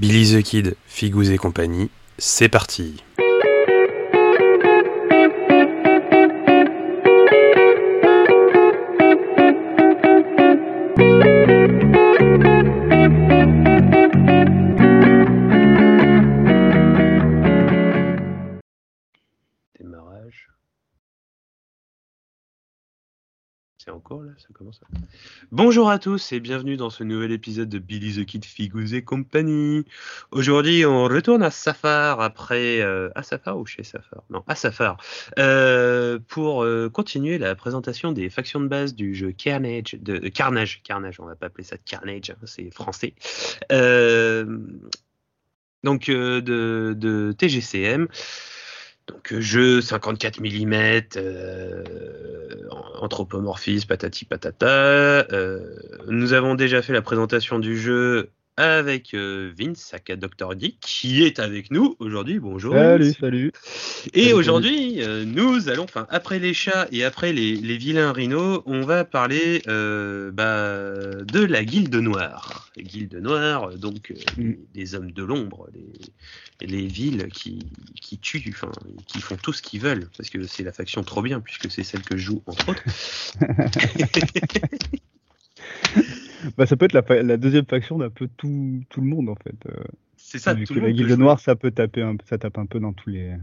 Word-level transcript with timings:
Billy 0.00 0.32
the 0.32 0.42
Kid, 0.44 0.76
Figous 0.86 1.32
et 1.32 1.38
compagnie, 1.38 1.90
c'est 2.18 2.48
parti. 2.48 3.02
Bonjour 25.52 25.90
à 25.90 25.98
tous 25.98 26.32
et 26.32 26.40
bienvenue 26.40 26.76
dans 26.76 26.88
ce 26.88 27.04
nouvel 27.04 27.30
épisode 27.30 27.68
de 27.68 27.78
Billy 27.78 28.14
the 28.14 28.26
Kid, 28.26 28.44
Figous 28.44 28.94
et 28.94 29.02
compagnie. 29.02 29.84
Aujourd'hui, 30.30 30.86
on 30.86 31.04
retourne 31.04 31.42
à 31.42 31.50
Safar 31.50 32.20
après 32.20 32.80
euh, 32.80 33.10
à 33.14 33.22
Safar 33.22 33.58
ou 33.58 33.66
chez 33.66 33.82
Safar? 33.82 34.22
Non, 34.30 34.42
à 34.46 34.54
Safar 34.54 34.96
euh, 35.38 36.18
pour 36.26 36.62
euh, 36.62 36.88
continuer 36.88 37.36
la 37.36 37.54
présentation 37.54 38.12
des 38.12 38.30
factions 38.30 38.60
de 38.60 38.68
base 38.68 38.94
du 38.94 39.14
jeu 39.14 39.32
Carnage, 39.32 39.96
de 40.00 40.28
Carnage, 40.28 40.82
Carnage. 40.82 41.20
On 41.20 41.26
va 41.26 41.36
pas 41.36 41.46
appeler 41.46 41.64
ça 41.64 41.76
Carnage, 41.76 42.30
hein, 42.30 42.46
c'est 42.46 42.70
français. 42.70 43.14
Donc 45.84 46.06
de, 46.06 46.40
de 46.96 47.32
TGCM. 47.32 48.08
Donc 49.08 49.32
euh, 49.32 49.40
jeu 49.40 49.80
54 49.80 50.40
mm, 50.40 50.74
euh, 51.16 51.84
anthropomorphisme, 53.00 53.86
patati 53.88 54.24
patata. 54.24 54.66
Euh, 55.32 55.76
nous 56.08 56.32
avons 56.32 56.54
déjà 56.54 56.82
fait 56.82 56.92
la 56.92 57.02
présentation 57.02 57.58
du 57.58 57.78
jeu 57.78 58.30
avec 58.58 59.14
euh, 59.14 59.52
Vince, 59.56 59.94
aka 59.94 60.16
Dr. 60.16 60.54
Dick, 60.56 60.78
qui 60.80 61.22
est 61.24 61.38
avec 61.38 61.70
nous 61.70 61.94
aujourd'hui. 62.00 62.40
Bonjour. 62.40 62.74
Salut, 62.74 63.04
Vince. 63.04 63.16
salut. 63.20 63.52
Et 64.14 64.32
aujourd'hui, 64.32 65.00
euh, 65.02 65.24
nous 65.24 65.68
allons, 65.68 65.84
enfin 65.84 66.06
après 66.10 66.38
les 66.38 66.54
chats 66.54 66.88
et 66.90 67.04
après 67.04 67.32
les, 67.32 67.54
les 67.54 67.76
vilains 67.76 68.12
rhinos, 68.12 68.62
on 68.66 68.80
va 68.80 69.04
parler 69.04 69.62
euh, 69.68 70.32
bah, 70.32 71.22
de 71.24 71.44
la 71.44 71.64
Guilde 71.64 71.94
Noire. 71.94 72.70
La 72.76 72.82
Guilde 72.82 73.14
Noire, 73.14 73.76
donc 73.76 74.10
euh, 74.10 74.14
Mm. 74.38 74.94
hommes 74.94 75.12
de 75.12 75.22
l'ombre, 75.22 75.68
les, 76.60 76.66
les 76.66 76.86
villes 76.86 77.28
qui, 77.32 77.58
qui 78.00 78.18
tuent, 78.18 78.42
enfin 78.48 78.72
qui 79.06 79.20
font 79.20 79.36
tout 79.36 79.52
ce 79.52 79.62
qu'ils 79.62 79.80
veulent, 79.80 80.08
parce 80.16 80.30
que 80.30 80.46
c'est 80.46 80.64
la 80.64 80.72
faction 80.72 81.02
trop 81.02 81.22
bien, 81.22 81.40
puisque 81.40 81.70
c'est 81.70 81.84
celle 81.84 82.02
que 82.02 82.16
je 82.16 82.24
joue 82.24 82.42
entre 82.46 82.68
autres. 82.70 82.82
Bah, 86.56 86.66
ça 86.66 86.76
peut 86.76 86.86
être 86.86 86.92
la, 86.92 87.36
deuxième 87.36 87.66
faction 87.66 87.98
d'un 87.98 88.10
peu 88.10 88.28
tout, 88.36 88.82
tout 88.88 89.00
le 89.00 89.06
monde 89.06 89.28
en 89.28 89.34
fait. 89.36 89.54
Euh, 89.66 89.84
c'est 90.16 90.38
ça, 90.38 90.54
vu 90.54 90.64
tout 90.64 90.74
que 90.74 90.78
le 90.80 90.86
la 90.86 90.92
monde 90.92 90.98
guilde 90.98 91.18
noire, 91.18 91.40
ça 91.40 91.56
peut 91.56 91.70
taper 91.70 92.02
un, 92.02 92.16
ça 92.28 92.38
tape 92.38 92.58
un 92.58 92.66
peu 92.66 92.80
dans 92.80 92.92
tous 92.92 93.10
les. 93.10 93.34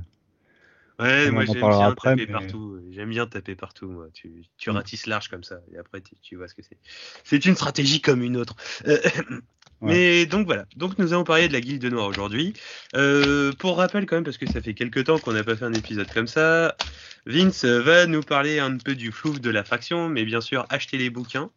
Ouais, 0.97 1.29
moi 1.29 1.43
j'aime 1.43 1.55
bien 1.59 1.79
après, 1.81 2.11
taper 2.11 2.25
mais- 2.25 2.31
partout. 2.31 2.79
J'aime 2.91 3.09
bien 3.09 3.27
taper 3.27 3.55
partout, 3.55 3.87
moi. 3.87 4.07
Tu, 4.13 4.45
tu 4.57 4.69
Mm. 4.69 4.73
ratisses 4.73 5.07
large 5.07 5.27
comme 5.27 5.43
ça, 5.43 5.59
et 5.73 5.77
après 5.77 5.99
tu, 6.01 6.15
tu 6.21 6.35
vois 6.37 6.47
ce 6.47 6.55
que 6.55 6.61
c'est. 6.61 6.77
C'est 7.23 7.45
une 7.45 7.55
stratégie 7.55 7.99
comme 8.01 8.21
une 8.21 8.37
autre. 8.37 8.55
Euh, 8.87 8.97
Ouais. 9.81 9.91
Mais 9.91 10.25
donc 10.25 10.45
voilà. 10.45 10.65
Donc 10.77 10.97
nous 10.99 11.11
allons 11.11 11.25
parler 11.25 11.49
de 11.49 11.53
la 11.53 11.59
Guilde 11.59 11.83
Noire 11.83 12.07
aujourd'hui. 12.07 12.53
Euh, 12.95 13.51
pour 13.59 13.75
rappel 13.75 14.05
quand 14.05 14.15
même, 14.15 14.23
parce 14.23 14.37
que 14.37 14.49
ça 14.49 14.61
fait 14.61 14.73
quelques 14.73 15.03
temps 15.03 15.19
qu'on 15.19 15.33
n'a 15.33 15.43
pas 15.43 15.57
fait 15.57 15.65
un 15.65 15.73
épisode 15.73 16.09
comme 16.13 16.27
ça, 16.27 16.77
Vince 17.25 17.65
va 17.65 18.05
nous 18.07 18.21
parler 18.21 18.59
un 18.59 18.77
peu 18.77 18.95
du 18.95 19.11
flou 19.11 19.37
de 19.37 19.49
la 19.49 19.65
faction, 19.65 20.07
mais 20.07 20.23
bien 20.23 20.39
sûr 20.39 20.65
acheter 20.69 20.97
les 20.97 21.09
bouquins 21.09 21.51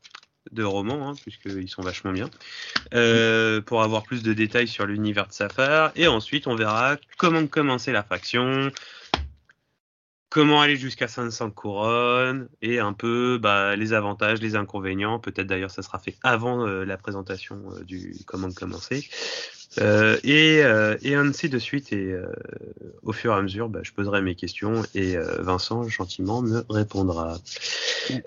de 0.52 0.62
romans, 0.62 1.10
hein, 1.10 1.14
puisqu'ils 1.22 1.68
sont 1.68 1.82
vachement 1.82 2.12
bien, 2.12 2.30
euh, 2.94 3.60
pour 3.60 3.82
avoir 3.82 4.02
plus 4.02 4.22
de 4.22 4.32
détails 4.32 4.68
sur 4.68 4.86
l'univers 4.86 5.27
de 5.27 5.32
Safar. 5.32 5.92
Et 5.96 6.06
ensuite, 6.06 6.46
on 6.46 6.54
verra 6.54 6.96
comment 7.16 7.46
commencer 7.46 7.92
la 7.92 8.02
faction, 8.02 8.70
comment 10.30 10.60
aller 10.60 10.76
jusqu'à 10.76 11.08
500 11.08 11.50
couronnes, 11.50 12.48
et 12.62 12.78
un 12.78 12.92
peu 12.92 13.38
bah, 13.41 13.76
les 13.76 13.92
avantages, 13.92 14.41
les 14.41 14.56
inconvénients. 14.56 15.19
Peut-être 15.19 15.47
d'ailleurs, 15.47 15.70
ça 15.70 15.82
sera 15.82 15.98
fait 15.98 16.16
avant 16.22 16.66
euh, 16.66 16.84
la 16.84 16.97
présentation 16.97 17.62
euh, 17.72 17.84
du 17.84 18.14
comment 18.26 18.53
commencer. 18.53 19.08
Euh, 19.81 20.17
et, 20.25 20.62
euh, 20.65 20.97
et 21.03 21.15
ainsi 21.15 21.49
de 21.51 21.59
suite. 21.59 21.93
Et 21.93 22.11
euh, 22.12 22.27
au 23.03 23.12
fur 23.12 23.33
et 23.33 23.37
à 23.37 23.43
mesure, 23.43 23.69
bah, 23.69 23.81
je 23.83 23.93
poserai 23.93 24.23
mes 24.23 24.34
questions 24.34 24.83
et 24.95 25.17
euh, 25.17 25.43
Vincent 25.43 25.87
gentiment 25.89 26.41
me 26.41 26.62
répondra. 26.71 27.37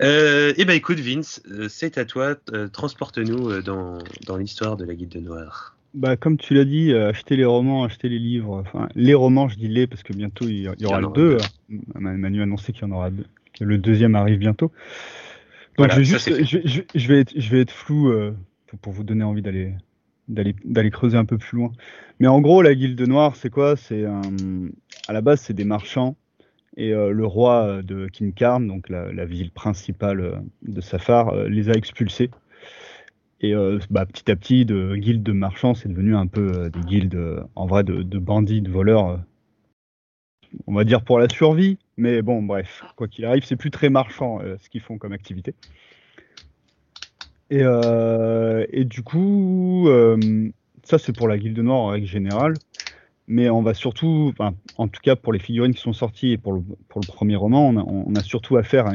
Euh, 0.00 0.52
et 0.56 0.64
bah 0.64 0.74
écoute 0.74 1.00
Vince, 1.00 1.42
c'est 1.68 1.98
à 1.98 2.04
toi. 2.04 2.36
Transporte-nous 2.72 3.60
dans, 3.62 3.98
dans 4.26 4.36
l'histoire 4.36 4.76
de 4.76 4.84
la 4.84 4.94
Guilde 4.94 5.16
Noire. 5.16 5.76
Bah, 5.94 6.16
comme 6.16 6.38
tu 6.38 6.54
l'as 6.54 6.64
dit, 6.64 6.94
acheter 6.94 7.36
les 7.36 7.44
romans, 7.44 7.84
acheter 7.84 8.08
les 8.08 8.18
livres. 8.20 8.62
Enfin, 8.64 8.88
les 8.94 9.14
romans, 9.14 9.48
je 9.48 9.56
dis 9.56 9.68
les 9.68 9.86
parce 9.86 10.02
que 10.02 10.12
bientôt 10.12 10.46
il 10.46 10.54
y, 10.54 10.68
il 10.78 10.82
y 10.82 10.86
aura 10.86 11.00
aura 11.02 11.12
deux. 11.12 11.36
Euh, 11.36 11.78
Manu 11.98 12.40
a 12.40 12.44
annoncé 12.44 12.72
qu'il 12.72 12.82
y 12.82 12.84
en 12.84 12.92
aura 12.92 13.10
deux. 13.10 13.26
le 13.60 13.78
deuxième 13.78 14.14
arrive 14.14 14.38
bientôt. 14.38 14.68
Donc 15.76 15.88
Voilà, 15.88 15.94
je, 15.94 15.98
vais 16.00 16.04
juste, 16.04 16.28
je, 16.28 16.34
vais- 16.58 16.62
je 16.66 16.78
vais- 16.80 16.86
je 16.94 17.08
vais 17.08 17.20
être, 17.20 17.32
je 17.36 17.50
vais 17.50 17.60
être 17.62 17.70
flou 17.72 18.12
pour, 18.68 18.78
pour 18.78 18.92
vous 18.92 19.04
donner 19.04 19.24
envie 19.24 19.42
d'aller 19.42 19.72
d'aller 20.28 20.90
creuser 20.90 21.16
un 21.18 21.24
peu 21.24 21.38
plus 21.38 21.58
loin. 21.58 21.72
Mais 22.20 22.28
en 22.28 22.40
gros, 22.40 22.62
la 22.62 22.74
Guilde 22.74 23.00
Noire, 23.02 23.36
c'est 23.36 23.50
quoi? 23.50 23.76
C'est 23.76 24.04
un- 24.04 24.22
à 25.08 25.12
la 25.12 25.20
base, 25.20 25.40
c'est 25.40 25.54
des 25.54 25.64
marchands 25.64 26.16
et 26.76 26.92
euh, 26.92 27.10
le 27.10 27.26
roi 27.26 27.66
euh, 27.66 27.82
de 27.82 28.08
Kincarn, 28.08 28.66
donc 28.66 28.88
la, 28.88 29.24
ville 29.24 29.50
principale 29.50 30.20
euh, 30.20 30.36
de 30.62 30.80
Safar, 30.80 31.28
euh, 31.30 31.48
les 31.48 31.68
a 31.68 31.74
expulsés. 31.74 32.30
Et 33.40 33.54
euh, 33.54 33.78
bah, 33.90 34.06
petit 34.06 34.30
à 34.30 34.36
petit, 34.36 34.64
de 34.64 34.96
guildes 34.96 35.22
de 35.22 35.32
marchands, 35.32 35.74
c'est 35.74 35.88
devenu 35.88 36.14
un 36.16 36.26
peu 36.26 36.52
euh, 36.54 36.70
des 36.70 36.80
guildes 36.80 37.16
euh, 37.16 37.42
en 37.56 37.66
vrai 37.66 37.84
de, 37.84 38.02
de 38.02 38.18
bandits, 38.18 38.62
de 38.62 38.70
voleurs. 38.70 39.08
euh, 39.08 39.16
on 40.66 40.74
va 40.74 40.84
dire 40.84 41.02
pour 41.02 41.18
la 41.18 41.28
survie, 41.28 41.78
mais 41.96 42.22
bon, 42.22 42.42
bref, 42.42 42.82
quoi 42.96 43.08
qu'il 43.08 43.24
arrive, 43.24 43.44
c'est 43.44 43.56
plus 43.56 43.70
très 43.70 43.88
marchand 43.88 44.40
euh, 44.42 44.56
ce 44.60 44.68
qu'ils 44.68 44.80
font 44.80 44.98
comme 44.98 45.12
activité. 45.12 45.54
Et, 47.50 47.62
euh, 47.62 48.31
et 48.70 48.84
du 48.84 49.02
coup, 49.02 49.88
euh, 49.88 50.50
ça 50.82 50.98
c'est 50.98 51.14
pour 51.14 51.28
la 51.28 51.38
Guilde 51.38 51.58
Noire 51.58 51.78
en 51.78 51.86
règle 51.88 52.06
générale, 52.06 52.54
mais 53.26 53.48
on 53.50 53.62
va 53.62 53.74
surtout, 53.74 54.34
en 54.78 54.88
tout 54.88 55.00
cas 55.02 55.16
pour 55.16 55.32
les 55.32 55.38
figurines 55.38 55.74
qui 55.74 55.80
sont 55.80 55.92
sorties 55.92 56.32
et 56.32 56.38
pour 56.38 56.52
le, 56.52 56.62
premier 57.06 57.36
roman, 57.36 57.68
on 57.68 58.14
a, 58.14 58.22
surtout 58.22 58.56
affaire 58.56 58.86
à 58.86 58.94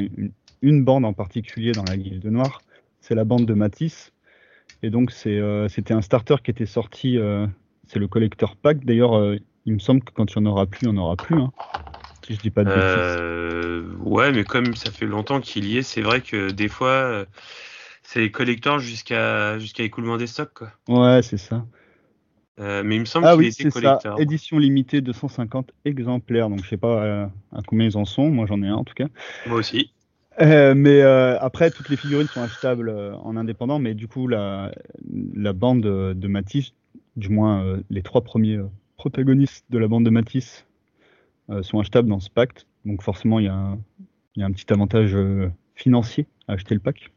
une, 0.62 0.84
bande 0.84 1.06
en 1.06 1.14
particulier 1.14 1.72
dans 1.72 1.86
la 1.88 1.98
Guilde 1.98 2.26
Noire, 2.26 2.62
c'est 3.02 3.16
la 3.16 3.24
bande 3.24 3.46
de 3.46 3.54
Matisse. 3.54 4.12
Et 4.84 4.90
donc 4.90 5.12
euh, 5.26 5.68
c'était 5.70 5.94
un 5.94 6.02
starter 6.02 6.36
qui 6.44 6.52
était 6.52 6.68
sorti, 6.68 7.18
euh, 7.18 7.48
c'est 7.88 8.00
le 8.00 8.08
collector 8.08 8.56
pack. 8.56 8.86
D'ailleurs, 8.86 9.18
euh, 9.18 9.38
il 9.66 9.74
me 9.74 9.80
semble 9.80 10.02
que 10.02 10.12
quand 10.14 10.36
il 10.36 10.42
n'y 10.42 10.48
en 10.48 10.52
aura 10.52 10.66
plus, 10.66 10.80
il 10.84 10.90
n'y 10.92 11.00
en 11.00 11.02
aura 11.02 11.16
plus. 11.16 11.40
Hein, 11.40 11.52
si 12.28 12.36
je 12.36 12.40
dis 12.40 12.50
pas 12.50 12.64
de 12.64 12.70
bêtises. 12.70 12.82
Euh, 12.84 13.84
ouais, 14.04 14.32
mais 14.32 14.44
comme 14.44 14.76
ça 14.76 14.92
fait 14.92 15.06
longtemps 15.06 15.40
qu'il 15.40 15.66
y 15.66 15.78
est, 15.78 15.82
c'est 15.82 16.02
vrai 16.02 16.22
que 16.22 16.52
des 16.52 16.68
fois, 16.68 16.90
euh, 16.90 17.26
c'est 18.08 18.32
collector 18.32 18.80
jusqu'à 18.80 19.60
jusqu'à 19.60 19.84
écoulement 19.84 20.18
des 20.18 20.28
stocks. 20.28 20.54
Quoi. 20.54 20.72
Ouais, 20.88 21.22
c'est 21.22 21.38
ça. 21.38 21.66
Euh, 22.60 22.82
mais 22.84 22.96
il 22.96 23.02
me 23.02 23.06
semble 23.06 23.28
Ah 23.28 23.34
qu'il 23.36 23.42
oui, 23.44 23.48
était 23.50 23.64
c'est 23.64 23.72
ça. 23.72 24.00
Édition 24.18 24.58
limitée 24.58 25.02
250 25.02 25.72
exemplaires. 25.86 26.50
Donc 26.50 26.64
je 26.64 26.70
sais 26.70 26.78
pas 26.78 27.04
euh, 27.04 27.28
à 27.52 27.62
combien 27.68 27.86
ils 27.86 27.98
en 27.98 28.06
sont. 28.06 28.30
Moi 28.30 28.46
j'en 28.48 28.64
ai 28.64 28.68
un 28.68 28.76
en 28.76 28.84
tout 28.84 28.96
cas. 28.96 29.08
Moi 29.46 29.58
aussi. 29.60 29.92
Euh, 30.40 30.74
mais 30.76 31.02
après, 31.02 31.72
toutes 31.72 31.90
les 31.90 31.98
figurines 31.98 32.28
sont 32.28 32.42
achetables 32.42 32.90
en 32.90 33.36
indépendant. 33.36 33.80
Mais 33.80 33.94
du 33.94 34.08
coup, 34.08 34.28
la, 34.28 34.72
la 35.36 35.54
bande 35.54 35.82
de, 35.82 36.14
de 36.16 36.28
Matisse, 36.28 36.74
du 37.16 37.30
moins 37.30 37.80
les 37.90 38.02
trois 38.04 38.22
premiers 38.22 38.60
protagonistes 38.98 39.66
de 39.70 39.78
la 39.78 39.88
bande 39.88 40.06
de 40.06 40.10
Matisse, 40.10 40.66
sont 41.62 41.80
achetables 41.80 42.10
dans 42.10 42.20
ce 42.20 42.30
pacte. 42.30 42.66
Donc 42.86 43.02
forcément, 43.04 43.40
il 43.40 43.46
y, 43.46 43.50
a 43.50 43.54
un- 43.56 43.80
il 44.36 44.42
y 44.42 44.44
a 44.44 44.46
un 44.46 44.52
petit 44.52 44.72
avantage 44.72 45.18
financier 45.76 46.28
à 46.48 46.54
acheter 46.54 46.74
le 46.76 46.80
pack. 46.82 47.12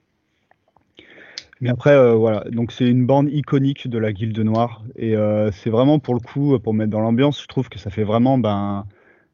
Mais 1.61 1.69
après, 1.69 1.91
euh, 1.91 2.15
voilà, 2.15 2.45
donc 2.51 2.73
c'est 2.73 2.89
une 2.89 3.05
bande 3.05 3.31
iconique 3.31 3.89
de 3.89 3.99
la 3.99 4.13
Guilde 4.13 4.39
Noire. 4.39 4.83
Et 4.97 5.15
euh, 5.15 5.51
c'est 5.53 5.69
vraiment 5.69 5.99
pour 5.99 6.15
le 6.15 6.21
coup, 6.21 6.59
pour 6.59 6.73
mettre 6.73 6.91
dans 6.91 7.01
l'ambiance, 7.01 7.43
je 7.43 7.47
trouve 7.47 7.69
que 7.69 7.79
ça 7.79 7.91
fait 7.91 8.05
vraiment 8.05 8.39
ben, 8.39 8.87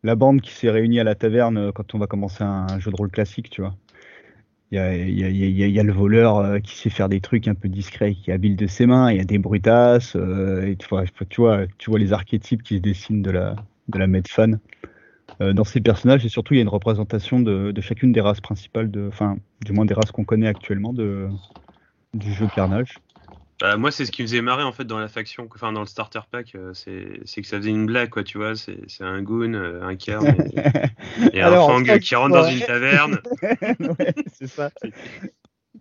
la 0.03 0.17
bande 0.17 0.41
qui 0.41 0.51
s'est 0.53 0.71
réunie 0.71 0.99
à 0.99 1.05
la 1.05 1.15
taverne 1.15 1.57
euh, 1.57 1.73
quand 1.73 1.95
on 1.95 1.99
va 1.99 2.09
commencer 2.09 2.43
un, 2.43 2.79
jeu 2.81 2.91
de 2.91 2.97
rôle 2.97 3.11
classique, 3.11 3.51
tu 3.51 3.61
vois. 3.61 3.77
Il 4.73 4.77
y 4.77 4.81
a, 4.81 4.97
y 4.97 5.25
a- 5.25 5.69
y 5.69 5.79
a- 5.81 5.83
le 5.85 5.93
voleur 5.93 6.61
qui 6.61 6.77
sait 6.77 6.91
faire 6.91 7.09
des 7.09 7.21
trucs 7.21 7.47
un 7.47 7.55
peu 7.55 7.69
discrets, 7.69 8.15
qui 8.15 8.31
est 8.31 8.35
habile 8.35 8.57
de 8.57 8.67
ses 8.67 8.87
mains, 8.87 9.13
il 9.13 9.19
y 9.19 9.21
a 9.21 9.25
des 9.25 9.39
brutasses, 9.39 10.17
et 10.17 10.77
tu, 10.77 10.89
vois, 10.89 11.05
tu, 11.79 11.91
vois, 11.91 11.99
les 12.01 12.13
archétypes 12.13 12.65
qui 12.65 12.77
se 12.79 12.83
dessinent 12.83 13.23
de 13.23 13.31
la, 13.31 13.55
de 13.89 13.99
la 13.99 14.09
dans 15.53 15.65
ces 15.65 15.81
personnages, 15.81 16.27
et 16.27 16.29
surtout 16.29 16.55
il 16.55 16.57
y 16.57 16.61
a 16.61 16.63
une 16.63 16.69
représentation 16.69 17.39
de, 17.39 17.71
de 17.71 17.81
chacune 17.81 18.11
des 18.11 18.21
races 18.21 18.41
principales, 18.41 18.91
de, 18.91 19.07
enfin, 19.07 19.37
du 19.65 19.73
moins 19.73 19.85
des 19.85 19.95
races 19.95 20.11
qu'on 20.11 20.25
connaît 20.25 20.49
actuellement 20.49 20.93
de, 20.93 21.29
du 22.17 22.33
jeu 22.33 22.47
Carnage. 22.55 22.99
Bah, 23.61 23.79
moi, 23.79 23.91
c'est 23.91 24.05
ce 24.05 24.13
qui 24.13 24.23
me 24.23 24.27
faisait 24.27 24.43
marrer 24.43 24.65
en 24.65 24.73
fait 24.73 24.85
dans 24.85 24.99
la 24.99 25.09
faction, 25.09 25.49
enfin 25.55 25.73
dans 25.73 25.81
le 25.81 25.87
starter 25.87 26.21
pack, 26.31 26.55
euh, 26.55 26.73
c'est 26.75 27.41
que 27.41 27.47
ça 27.47 27.57
faisait 27.57 27.71
une 27.71 27.87
blague, 27.87 28.11
quoi, 28.11 28.23
tu 28.23 28.37
vois. 28.37 28.55
C'est 28.55 28.77
un 29.01 29.23
goon, 29.23 29.55
euh, 29.55 29.83
un 29.83 29.97
Kern 29.97 30.27
et, 30.27 31.37
et 31.39 31.41
Alors, 31.41 31.71
un 31.71 31.85
Fang 31.85 31.99
qui 31.99 32.15
rentre 32.15 32.35
dans 32.35 32.49
une 32.49 32.61
taverne. 32.61 33.19
ouais, 33.43 34.15
c'est 34.27 34.47
ça. 34.47 34.71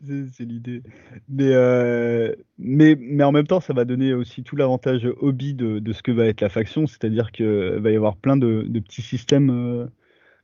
c'est 0.02 0.46
l'idée. 0.46 0.84
Mais, 1.28 1.52
euh, 1.52 2.34
mais, 2.58 2.96
mais 2.98 3.26
en 3.26 3.34
même 3.34 3.48
temps, 3.48 3.60
ça 3.60 3.74
va 3.74 3.84
donner 3.84 4.14
aussi 4.14 4.44
tout 4.44 4.56
l'avantage 4.56 5.06
hobby 5.20 5.54
de, 5.54 5.80
de, 5.80 5.94
ce 5.94 6.02
que 6.02 6.12
va 6.12 6.28
être 6.28 6.40
la 6.40 6.50
faction, 6.50 6.88
c'est-à-dire 6.88 7.34
qu'il 7.34 7.80
va 7.80 7.92
y 7.92 7.96
avoir 7.98 8.16
plein 8.16 8.38
de, 8.38 8.64
de 8.66 8.80
petits 8.80 9.02
systèmes. 9.02 9.50
Euh, 9.50 9.86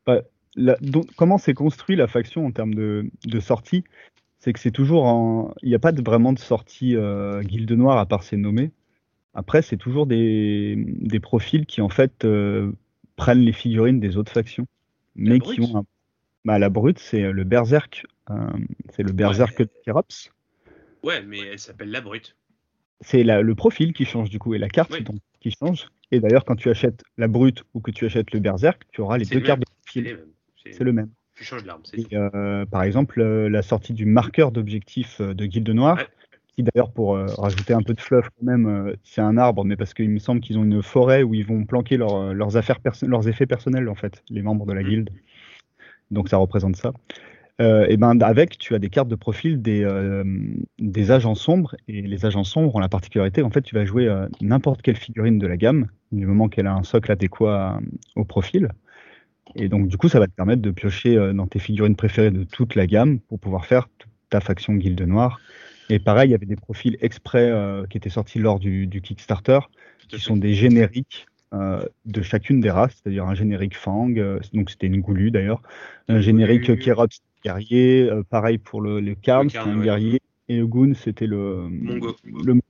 bah, 0.05 0.21
la, 0.57 0.75
donc, 0.81 1.05
comment 1.15 1.38
c'est 1.38 1.53
construit 1.53 1.95
la 1.95 2.07
faction 2.07 2.45
en 2.45 2.51
termes 2.51 2.73
de, 2.73 3.09
de 3.25 3.39
sortie? 3.39 3.85
C'est 4.41 4.53
que 4.53 4.59
c'est 4.59 4.71
toujours 4.71 5.05
en. 5.05 5.53
Il 5.61 5.69
n'y 5.69 5.75
a 5.75 5.79
pas 5.79 5.91
de, 5.91 6.01
vraiment 6.01 6.33
de 6.33 6.39
sortie 6.39 6.95
euh, 6.95 7.41
Guilde 7.41 7.71
Noire 7.71 7.97
à 7.97 8.05
part 8.07 8.23
ses 8.23 8.38
nommés. 8.38 8.71
Après, 9.33 9.61
c'est 9.61 9.77
toujours 9.77 10.07
des, 10.07 10.75
des 10.77 11.19
profils 11.19 11.65
qui 11.65 11.79
en 11.79 11.89
fait 11.89 12.25
euh, 12.25 12.71
prennent 13.15 13.39
les 13.39 13.53
figurines 13.53 13.99
des 13.99 14.17
autres 14.17 14.31
factions, 14.31 14.65
mais 15.15 15.39
qui 15.39 15.61
ont 15.61 15.77
un 15.77 15.85
bah, 16.43 16.57
la 16.57 16.69
brute, 16.69 16.97
c'est 16.97 17.31
le 17.31 17.43
berserk. 17.43 18.05
Euh, 18.31 18.33
c'est 18.89 19.03
le 19.03 19.11
berserk 19.11 19.59
ouais. 19.59 19.65
de 19.65 19.71
Kerops. 19.85 20.31
Ouais, 21.03 21.21
mais 21.21 21.39
elle 21.39 21.59
s'appelle 21.59 21.91
la 21.91 22.01
brute. 22.01 22.35
C'est 23.01 23.23
le 23.23 23.55
profil 23.55 23.93
qui 23.93 24.05
change 24.05 24.29
du 24.29 24.39
coup 24.39 24.53
et 24.53 24.57
la 24.57 24.69
carte 24.69 24.91
donc, 25.03 25.17
qui 25.39 25.51
change. 25.51 25.88
Et 26.11 26.19
d'ailleurs, 26.19 26.45
quand 26.45 26.55
tu 26.55 26.69
achètes 26.69 27.03
la 27.17 27.27
brute 27.27 27.63
ou 27.73 27.79
que 27.79 27.91
tu 27.91 28.05
achètes 28.05 28.31
le 28.31 28.39
berserk, 28.39 28.83
tu 28.91 29.01
auras 29.01 29.17
les 29.17 29.25
deux 29.25 29.39
le 29.39 29.45
cartes 29.45 29.59
de 29.59 29.65
profil. 29.83 30.19
C'est 30.71 30.83
le 30.83 30.93
même. 30.93 31.09
Tu 31.41 31.47
changes 31.47 31.65
l'arme, 31.65 31.81
c'est 31.83 31.97
Et, 31.97 32.03
tout. 32.03 32.15
euh, 32.15 32.67
par 32.67 32.83
exemple, 32.83 33.19
euh, 33.19 33.49
la 33.49 33.63
sortie 33.63 33.93
du 33.93 34.05
marqueur 34.05 34.51
d'objectif 34.51 35.19
euh, 35.21 35.33
de 35.33 35.47
Guilde 35.47 35.71
Noire, 35.71 35.97
Ouais. 35.97 36.07
qui 36.55 36.61
d'ailleurs, 36.61 36.91
pour 36.91 37.15
euh, 37.15 37.33
rajouter 37.35 37.73
un 37.73 37.81
peu 37.81 37.95
de 37.95 37.99
fluff 37.99 38.29
quand 38.38 38.45
même, 38.45 38.67
euh, 38.67 38.93
c'est 39.03 39.21
un 39.21 39.38
arbre, 39.39 39.65
mais 39.65 39.75
parce 39.75 39.95
qu'il 39.95 40.11
me 40.11 40.19
semble 40.19 40.39
qu'ils 40.39 40.59
ont 40.59 40.63
une 40.63 40.83
forêt 40.83 41.23
où 41.23 41.33
ils 41.33 41.43
vont 41.43 41.65
planquer 41.65 41.97
leur- 41.97 42.35
leurs, 42.35 42.57
affaires 42.57 42.77
leurs 43.01 43.27
effets 43.27 43.47
personnels, 43.47 43.89
en 43.89 43.95
fait, 43.95 44.23
les 44.29 44.43
membres 44.43 44.67
de 44.67 44.73
la 44.73 44.83
Mhm. 44.83 44.89
guilde. 44.89 45.09
Donc 46.11 46.29
ça 46.29 46.38
représente 46.38 46.75
ça. 46.75 46.93
Euh, 47.59 47.88
et 47.89 47.97
ben 47.97 48.21
avec, 48.21 48.59
tu 48.59 48.75
as 48.75 48.79
des 48.79 48.89
cartes 48.89 49.07
de 49.07 49.15
profil 49.15 49.63
des, 49.63 49.83
des 50.77 51.09
agents 51.09 51.33
sombres, 51.35 51.75
et 51.88 52.03
les 52.03 52.23
agents 52.27 52.43
sombres 52.43 52.75
ont 52.75 52.79
la 52.79 52.89
particularité, 52.89 53.41
en 53.41 53.49
fait, 53.49 53.63
tu 53.63 53.73
vas 53.73 53.85
jouer 53.85 54.13
n'importe 54.41 54.83
quelle 54.83 54.95
figurine 54.95 55.39
de 55.39 55.47
la 55.47 55.57
gamme, 55.57 55.88
du 56.11 56.27
moment 56.27 56.49
qu'elle 56.49 56.67
a 56.67 56.73
un 56.75 56.83
socle 56.83 57.11
adéquat 57.11 57.79
au 58.15 58.25
profil. 58.25 58.69
Et 59.56 59.69
donc, 59.69 59.88
du 59.88 59.98
coup, 59.98 60.09
ça 60.09 60.19
va 60.19 60.27
te 60.27 60.33
permettre 60.33 60.62
de 60.62 60.71
piocher 60.71 61.18
euh, 61.18 61.33
dans 61.33 61.48
tes 61.48 61.59
figurines 61.59 61.95
préférées 61.95 62.31
de 62.31 62.44
toute 62.44 62.75
la 62.75 62.88
gamme 62.88 63.19
pour 63.19 63.39
pouvoir 63.39 63.65
faire 63.65 63.88
toute 63.98 64.12
ta 64.30 64.39
faction 64.39 64.74
Guilde 64.74 65.01
Noire. 65.01 65.39
Et 65.92 66.00
pareil, 66.00 66.30
il 66.30 66.31
y 66.31 66.36
avait 66.36 66.45
des 66.45 66.56
profils 66.56 66.98
exprès 67.01 67.50
euh, 67.51 67.86
qui 67.86 67.98
étaient 67.98 68.09
sortis 68.09 68.39
lors 68.39 68.59
du, 68.59 68.88
du 68.88 69.01
Kickstarter, 69.01 69.59
qui 70.07 70.19
sont 70.19 70.38
des 70.38 70.53
génériques 70.53 71.27
euh, 71.53 71.83
de 72.06 72.21
chacune 72.21 72.62
des 72.62 72.71
races, 72.71 72.94
c'est-à-dire 72.95 73.25
un 73.25 73.36
générique 73.36 73.75
Fang, 73.75 74.13
euh, 74.15 74.39
donc 74.53 74.69
c'était 74.69 74.88
une 74.88 75.01
goulue 75.01 75.31
d'ailleurs, 75.31 75.62
un 76.07 76.21
générique. 76.21 76.80
Kerops 76.80 77.21
guerrier, 77.44 78.09
pareil 78.30 78.57
pour 78.57 78.81
le, 78.81 79.01
le 79.01 79.15
c'est 79.15 79.21
Karn, 79.21 79.50
un 79.56 79.77
ouais. 79.77 79.83
guerrier, 79.83 80.21
et 80.48 80.57
le 80.57 80.68
Goon, 80.68 80.94
c'était 80.94 81.27
le, 81.27 81.68
Mongo. 81.69 82.15
le 82.24 82.62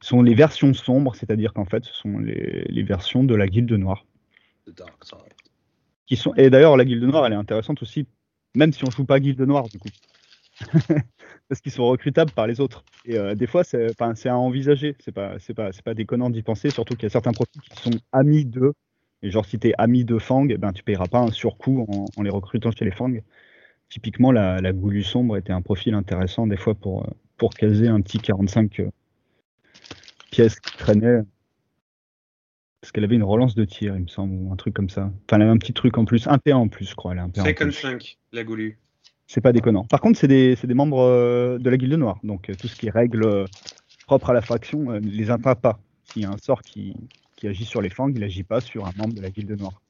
ce 0.00 0.08
sont 0.08 0.22
les 0.22 0.34
versions 0.34 0.74
sombres, 0.74 1.14
c'est-à-dire 1.14 1.52
qu'en 1.52 1.64
fait, 1.64 1.84
ce 1.84 1.94
sont 1.94 2.18
les, 2.18 2.64
les 2.68 2.82
versions 2.82 3.24
de 3.24 3.34
la 3.34 3.48
Guilde 3.48 3.72
Noire 3.72 4.04
The 4.66 4.76
Dark 4.76 5.04
Side. 5.04 5.37
Qui 6.08 6.16
sont 6.16 6.34
et 6.34 6.50
d'ailleurs 6.50 6.76
la 6.76 6.84
guilde 6.84 7.04
noire 7.04 7.26
elle 7.26 7.34
est 7.34 7.36
intéressante 7.36 7.82
aussi 7.82 8.06
même 8.54 8.72
si 8.72 8.84
on 8.84 8.90
joue 8.90 9.04
pas 9.04 9.20
guilde 9.20 9.40
noire 9.42 9.68
du 9.68 9.78
coup. 9.78 9.88
Parce 11.48 11.60
qu'ils 11.60 11.72
sont 11.72 11.86
recrutables 11.86 12.32
par 12.32 12.46
les 12.46 12.60
autres. 12.60 12.84
Et 13.04 13.16
euh, 13.16 13.34
des 13.34 13.46
fois 13.46 13.62
c'est 13.62 13.88
c'est 14.14 14.28
à 14.28 14.36
envisager. 14.36 14.96
C'est 15.00 15.12
pas 15.12 15.38
c'est 15.38 15.54
pas 15.54 15.70
c'est 15.72 15.84
pas 15.84 15.94
déconnant 15.94 16.30
d'y 16.30 16.42
penser 16.42 16.70
surtout 16.70 16.94
qu'il 16.94 17.04
y 17.04 17.06
a 17.06 17.10
certains 17.10 17.32
profils 17.32 17.60
qui 17.62 17.80
sont 17.80 17.98
amis 18.12 18.44
d'eux. 18.44 18.72
Et 19.22 19.30
genre 19.30 19.44
si 19.44 19.58
t'es 19.58 19.74
ami 19.78 20.04
de 20.04 20.18
Fang 20.18 20.48
eh 20.48 20.56
ben 20.56 20.72
tu 20.72 20.82
payeras 20.82 21.06
pas 21.06 21.20
un 21.20 21.30
surcoût 21.30 21.86
en, 21.88 22.22
les 22.22 22.30
recrutant 22.30 22.70
chez 22.70 22.84
les 22.84 22.90
Fang. 22.90 23.12
Typiquement 23.88 24.32
la, 24.32 24.60
la 24.60 24.72
goulue 24.72 25.02
sombre 25.02 25.36
était 25.36 25.52
un 25.52 25.62
profil 25.62 25.94
intéressant 25.94 26.46
des 26.46 26.56
fois 26.56 26.74
pour 26.74 27.06
pour 27.36 27.54
caser 27.54 27.88
un 27.88 28.00
petit 28.00 28.18
45 28.18 28.80
euh, 28.80 28.90
pièces 30.30 30.58
qui 30.60 30.76
traînait 30.76 31.20
parce 32.80 32.92
qu'elle 32.92 33.04
avait 33.04 33.16
une 33.16 33.24
relance 33.24 33.54
de 33.54 33.64
tir, 33.64 33.96
il 33.96 34.02
me 34.02 34.08
semble, 34.08 34.34
ou 34.34 34.52
un 34.52 34.56
truc 34.56 34.74
comme 34.74 34.90
ça. 34.90 35.02
Enfin, 35.02 35.36
elle 35.36 35.42
avait 35.42 35.50
un 35.50 35.58
petit 35.58 35.72
truc 35.72 35.98
en 35.98 36.04
plus, 36.04 36.26
un 36.26 36.36
P1 36.36 36.54
en 36.54 36.68
plus, 36.68 36.88
je 36.88 36.94
crois. 36.94 37.12
Elle 37.12 37.18
a 37.18 37.24
un 37.24 37.28
P1 37.28 37.40
en 37.40 37.44
Second 37.44 37.64
plus. 37.64 37.72
5, 37.72 38.18
la 38.32 38.44
goulue. 38.44 38.78
C'est 39.26 39.40
pas 39.40 39.52
déconnant. 39.52 39.84
Par 39.84 40.00
contre, 40.00 40.18
c'est 40.18 40.28
des, 40.28 40.56
membres 40.74 41.00
euh, 41.00 41.58
de 41.58 41.68
la 41.68 41.76
Guilde 41.76 41.94
Noire, 41.94 42.18
donc 42.22 42.48
euh, 42.48 42.54
tout 42.54 42.68
ce 42.68 42.76
qui 42.76 42.86
est 42.86 42.90
règles 42.90 43.24
euh, 43.24 43.44
propres 44.06 44.30
à 44.30 44.32
la 44.32 44.40
faction 44.40 44.84
ne 44.84 45.00
les 45.00 45.30
atteint 45.30 45.54
pas. 45.54 45.78
S'il 46.04 46.22
y 46.22 46.24
a 46.24 46.30
un 46.30 46.38
sort 46.38 46.62
qui, 46.62 46.94
qui 47.36 47.46
agit 47.46 47.64
sur 47.64 47.80
les 47.80 47.90
fangs, 47.90 48.12
il 48.14 48.24
agit 48.24 48.42
pas 48.42 48.60
sur 48.60 48.86
un 48.86 48.92
membre 48.96 49.14
de 49.14 49.20
la 49.20 49.30
Guilde 49.30 49.58
Noire. 49.58 49.80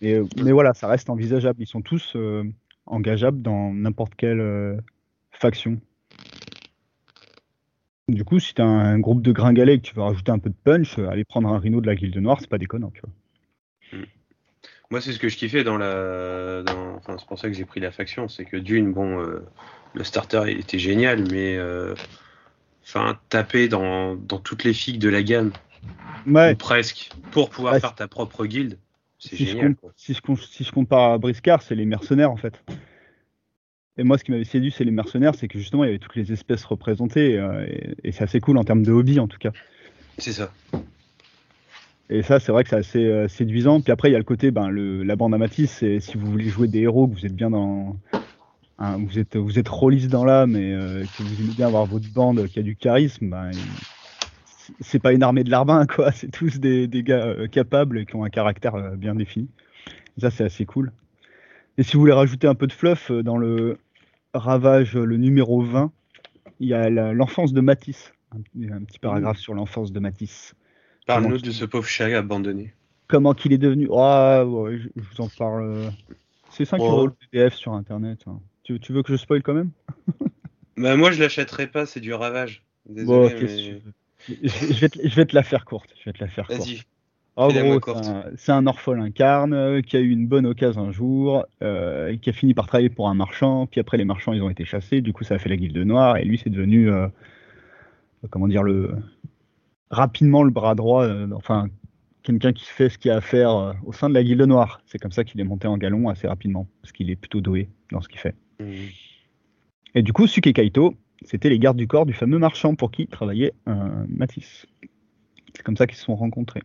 Et, 0.00 0.20
mais 0.42 0.52
voilà, 0.52 0.74
ça 0.74 0.86
reste 0.86 1.10
envisageable. 1.10 1.62
Ils 1.62 1.66
sont 1.66 1.80
tous 1.80 2.12
euh, 2.16 2.44
engageables 2.86 3.40
dans 3.42 3.72
n'importe 3.72 4.14
quelle 4.14 4.40
euh, 4.40 4.76
faction. 5.30 5.80
Du 8.08 8.24
coup, 8.24 8.40
si 8.40 8.54
tu 8.54 8.60
as 8.62 8.66
un 8.66 8.98
groupe 8.98 9.22
de 9.22 9.32
gringalets 9.32 9.74
et 9.74 9.80
que 9.80 9.86
tu 9.86 9.94
veux 9.94 10.02
rajouter 10.02 10.32
un 10.32 10.38
peu 10.38 10.50
de 10.50 10.54
punch, 10.64 10.98
euh, 10.98 11.08
aller 11.08 11.24
prendre 11.24 11.48
un 11.48 11.58
rhino 11.58 11.80
de 11.80 11.86
la 11.86 11.94
Guilde 11.94 12.16
Noire, 12.16 12.38
c'est 12.40 12.48
pas 12.50 12.58
déconnant, 12.58 12.90
tu 12.90 13.00
vois. 13.02 13.10
Moi, 14.90 15.00
c'est 15.00 15.12
ce 15.12 15.18
que 15.18 15.28
je 15.28 15.36
kiffais 15.36 15.64
dans 15.64 15.76
la. 15.76 16.62
Dans... 16.62 16.94
Enfin, 16.96 17.16
c'est 17.18 17.26
pour 17.26 17.38
ça 17.38 17.48
que 17.48 17.54
j'ai 17.54 17.64
pris 17.64 17.80
la 17.80 17.90
faction. 17.90 18.28
C'est 18.28 18.44
que 18.44 18.56
d'une, 18.56 18.92
bon, 18.92 19.20
euh, 19.20 19.44
le 19.94 20.04
starter 20.04 20.42
il 20.48 20.58
était 20.60 20.78
génial, 20.78 21.24
mais. 21.30 21.56
euh, 21.56 21.94
Enfin, 22.84 23.20
taper 23.28 23.68
dans, 23.68 24.16
dans 24.16 24.40
toutes 24.40 24.64
les 24.64 24.72
figues 24.74 24.98
de 25.00 25.10
la 25.10 25.22
gamme, 25.22 25.52
Ouais, 26.26 26.52
ou 26.52 26.56
presque, 26.56 27.10
pour 27.32 27.50
pouvoir 27.50 27.74
Ouais, 27.74 27.80
faire 27.80 27.94
ta 27.94 28.08
propre 28.08 28.46
guilde, 28.46 28.78
c'est 29.18 29.36
si 29.36 29.46
je, 29.46 29.56
génial. 29.56 29.76
si, 29.96 30.14
je, 30.14 30.20
si 30.42 30.64
je 30.64 30.72
compare 30.72 31.12
à 31.12 31.18
Briscard, 31.18 31.62
c'est 31.62 31.74
les 31.74 31.86
mercenaires 31.86 32.30
en 32.30 32.36
fait. 32.36 32.62
Et 33.98 34.04
moi, 34.04 34.16
ce 34.16 34.24
qui 34.24 34.30
m'avait 34.30 34.44
séduit, 34.44 34.70
c'est 34.70 34.84
les 34.84 34.92
mercenaires, 34.92 35.34
c'est 35.34 35.48
que 35.48 35.58
justement, 35.58 35.82
il 35.84 35.88
y 35.88 35.90
avait 35.90 35.98
toutes 35.98 36.14
les 36.14 36.32
espèces 36.32 36.64
représentées, 36.64 37.36
euh, 37.36 37.66
et, 37.66 37.94
et 38.04 38.12
c'est 38.12 38.22
assez 38.22 38.40
cool 38.40 38.56
en 38.56 38.64
termes 38.64 38.84
de 38.84 38.92
hobby 38.92 39.18
en 39.18 39.26
tout 39.26 39.38
cas. 39.38 39.50
C'est 40.18 40.32
ça. 40.32 40.52
Et 42.10 42.22
ça, 42.22 42.40
c'est 42.40 42.52
vrai 42.52 42.62
que 42.62 42.70
c'est 42.70 42.76
assez 42.76 43.04
euh, 43.04 43.28
séduisant. 43.28 43.80
Puis 43.80 43.92
après, 43.92 44.08
il 44.08 44.12
y 44.12 44.14
a 44.14 44.18
le 44.18 44.24
côté, 44.24 44.50
ben, 44.50 44.68
le, 44.68 45.02
la 45.02 45.16
bande 45.16 45.34
à 45.34 45.38
Matisse, 45.38 45.72
c'est 45.72 46.00
si 46.00 46.16
vous 46.16 46.30
voulez 46.30 46.48
jouer 46.48 46.68
des 46.68 46.80
héros, 46.80 47.06
que 47.08 47.14
vous 47.14 47.26
êtes 47.26 47.34
bien 47.34 47.50
dans. 47.50 47.96
hein, 48.78 48.96
vous 48.98 49.18
êtes, 49.18 49.36
vous 49.36 49.58
êtes 49.58 49.68
rôliste 49.68 50.08
dans 50.08 50.24
l'âme 50.24 50.56
et 50.56 50.72
euh, 50.72 51.02
que 51.02 51.22
vous 51.22 51.42
aimez 51.42 51.52
bien 51.56 51.66
avoir 51.66 51.84
votre 51.84 52.08
bande 52.12 52.46
qui 52.48 52.60
a 52.60 52.62
du 52.62 52.76
charisme, 52.76 53.28
ben, 53.28 53.50
c'est 54.80 55.00
pas 55.00 55.12
une 55.12 55.22
armée 55.22 55.44
de 55.44 55.50
larbins, 55.50 55.86
quoi. 55.86 56.12
C'est 56.12 56.30
tous 56.30 56.60
des, 56.60 56.86
des 56.86 57.02
gars 57.02 57.34
capables 57.50 57.98
et 57.98 58.06
qui 58.06 58.14
ont 58.16 58.24
un 58.24 58.30
caractère 58.30 58.96
bien 58.96 59.14
défini. 59.14 59.48
Et 60.16 60.20
ça, 60.20 60.30
c'est 60.30 60.44
assez 60.44 60.66
cool. 60.66 60.92
Et 61.78 61.82
si 61.82 61.94
vous 61.94 62.00
voulez 62.00 62.12
rajouter 62.12 62.46
un 62.46 62.54
peu 62.54 62.66
de 62.66 62.72
fluff, 62.72 63.10
dans 63.12 63.36
le 63.38 63.78
Ravage, 64.38 64.94
le 64.96 65.16
numéro 65.16 65.62
20, 65.62 65.92
il 66.60 66.68
y 66.68 66.74
a 66.74 66.88
l'enfance 66.90 67.52
de 67.52 67.60
Matisse. 67.60 68.12
Un, 68.32 68.38
un 68.72 68.82
petit 68.84 68.98
paragraphe 68.98 69.38
sur 69.38 69.54
l'enfance 69.54 69.92
de 69.92 70.00
Matisse. 70.00 70.54
Parle-nous 71.06 71.38
de 71.38 71.50
ce 71.50 71.64
pauvre 71.64 71.86
chat 71.86 72.06
abandonné. 72.16 72.74
comment 73.06 73.32
qu'il 73.34 73.52
est 73.52 73.58
devenu. 73.58 73.88
Ah, 73.96 74.44
ouais, 74.44 74.78
je, 74.78 74.88
je 74.96 75.02
vous 75.02 75.20
en 75.22 75.28
parle. 75.28 75.62
euh. 75.64 75.90
C'est 76.50 76.64
5 76.64 76.80
Ouais. 76.80 76.88
euros 76.88 77.06
le 77.06 77.12
PDF 77.12 77.54
sur 77.54 77.72
internet. 77.72 78.20
hein. 78.26 78.40
Tu, 78.64 78.78
tu 78.80 78.92
veux 78.92 79.02
que 79.02 79.12
je 79.12 79.16
spoil 79.16 79.42
quand 79.42 79.54
même? 79.54 79.70
Bah, 80.76 80.96
moi, 80.96 81.10
je 81.10 81.20
l'achèterai 81.20 81.66
pas, 81.66 81.86
c'est 81.86 82.00
du 82.00 82.12
ravage. 82.14 82.64
Désolé, 82.88 83.34
Bon, 83.34 83.40
mais... 83.42 83.80
je, 84.28 84.48
je 84.48 84.80
vais 84.80 84.88
te, 84.88 84.98
je 85.08 85.14
vais 85.16 85.26
te 85.26 85.34
la 85.34 85.42
faire 85.42 85.64
courte. 85.64 85.90
Je 85.98 86.04
vais 86.04 86.12
te 86.12 86.20
la 86.22 86.28
faire 86.28 86.46
courte. 86.46 86.60
Vas-y. 86.60 86.82
Gros, 87.38 87.80
courte. 87.80 88.04
c'est 88.36 88.52
un- 88.52 88.56
un 88.58 88.66
orphelin 88.66 89.10
carne 89.10 89.54
euh, 89.54 89.80
qui 89.80 89.96
a 89.96 90.00
eu 90.00 90.10
une 90.10 90.26
bonne 90.26 90.44
occasion 90.46 90.82
un 90.88 90.90
jour, 90.90 91.46
euh, 91.62 92.16
qui 92.16 92.30
a 92.30 92.32
fini 92.32 92.52
par 92.54 92.66
travailler 92.66 92.90
pour 92.90 93.08
un 93.08 93.14
marchand. 93.14 93.66
Puis 93.66 93.80
après, 93.80 93.96
les 93.96 94.04
marchands, 94.04 94.32
ils 94.32 94.42
ont 94.42 94.50
été 94.50 94.64
chassés. 94.64 95.00
Du 95.00 95.12
coup, 95.12 95.22
ça 95.24 95.34
a 95.36 95.38
fait 95.38 95.48
la 95.48 95.56
guilde 95.56 95.78
noire. 95.78 96.16
Et 96.16 96.24
lui, 96.24 96.38
c'est 96.38 96.50
devenu, 96.50 96.90
euh, 96.90 97.06
comment 98.30 98.48
dire, 98.48 98.62
le 98.62 98.96
rapidement 99.90 100.42
le 100.42 100.50
bras 100.50 100.74
droit. 100.74 101.04
euh, 101.04 101.28
enfin, 101.34 101.68
quelqu'un 102.22 102.52
qui 102.52 102.64
fait 102.64 102.88
ce 102.88 102.98
qu'il 102.98 103.08
y 103.10 103.12
a 103.12 103.16
à 103.18 103.20
faire 103.20 103.74
au 103.86 103.92
sein 103.92 104.08
de 104.10 104.14
la 104.14 104.22
guilde 104.24 104.42
noire. 104.42 104.80
C'est 104.86 104.98
comme 104.98 105.12
ça 105.12 105.24
qu'il 105.24 105.40
est 105.40 105.44
monté 105.44 105.66
en 105.68 105.78
galon 105.78 106.08
assez 106.08 106.26
rapidement, 106.26 106.66
parce 106.82 106.92
qu'il 106.92 107.08
est 107.10 107.16
plutôt 107.16 107.40
doué 107.40 107.68
dans 107.92 108.00
ce 108.02 108.08
qu'il 108.08 108.18
fait. 108.18 108.34
Mhm. 108.60 108.66
Et 109.94 110.02
du 110.02 110.12
coup, 110.12 110.26
Suke 110.26 110.52
Kaito, 110.52 110.94
c'était 111.24 111.48
les 111.48 111.58
gardes 111.58 111.76
du 111.78 111.86
corps 111.86 112.04
du 112.04 112.12
fameux 112.12 112.38
marchand 112.38 112.74
pour 112.74 112.90
qui 112.90 113.06
travaillait 113.06 113.54
Matisse. 114.08 114.66
C'est 115.54 115.62
comme 115.62 115.76
ça 115.76 115.86
qu'ils 115.86 115.96
se 115.96 116.04
sont 116.04 116.16
rencontrés. 116.16 116.62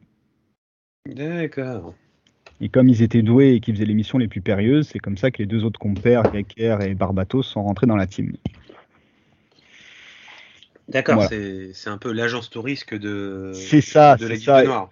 D'accord. 1.06 1.94
Et 2.62 2.70
comme 2.70 2.88
ils 2.88 3.02
étaient 3.02 3.22
doués 3.24 3.56
et 3.56 3.60
qu'ils 3.60 3.76
faisaient 3.76 3.86
les 3.86 3.94
missions 3.94 4.18
les 4.18 4.28
plus 4.28 4.42
périlleuses, 4.42 4.88
c'est 4.88 5.00
comme 5.00 5.18
ça 5.18 5.32
que 5.32 5.40
les 5.40 5.46
deux 5.46 5.64
autres 5.66 5.80
compères, 5.80 6.34
Gekker 6.34 6.78
et 6.82 6.96
Barbatos, 6.96 7.46
sont 7.46 7.64
rentrés 7.64 7.88
dans 7.88 7.98
la 7.98 8.08
team. 8.08 8.32
D'accord, 10.88 11.16
Voilà. 11.16 11.30
c'est 11.74 11.90
un 11.90 11.98
peu 11.98 12.12
l'agence 12.12 12.50
touriste 12.50 12.94
de, 12.94 13.52
C'est 13.54 13.82
ça, 13.82 14.16
de 14.16 14.28
la 14.28 14.38
ça. 14.38 14.64
Noire. 14.64 14.90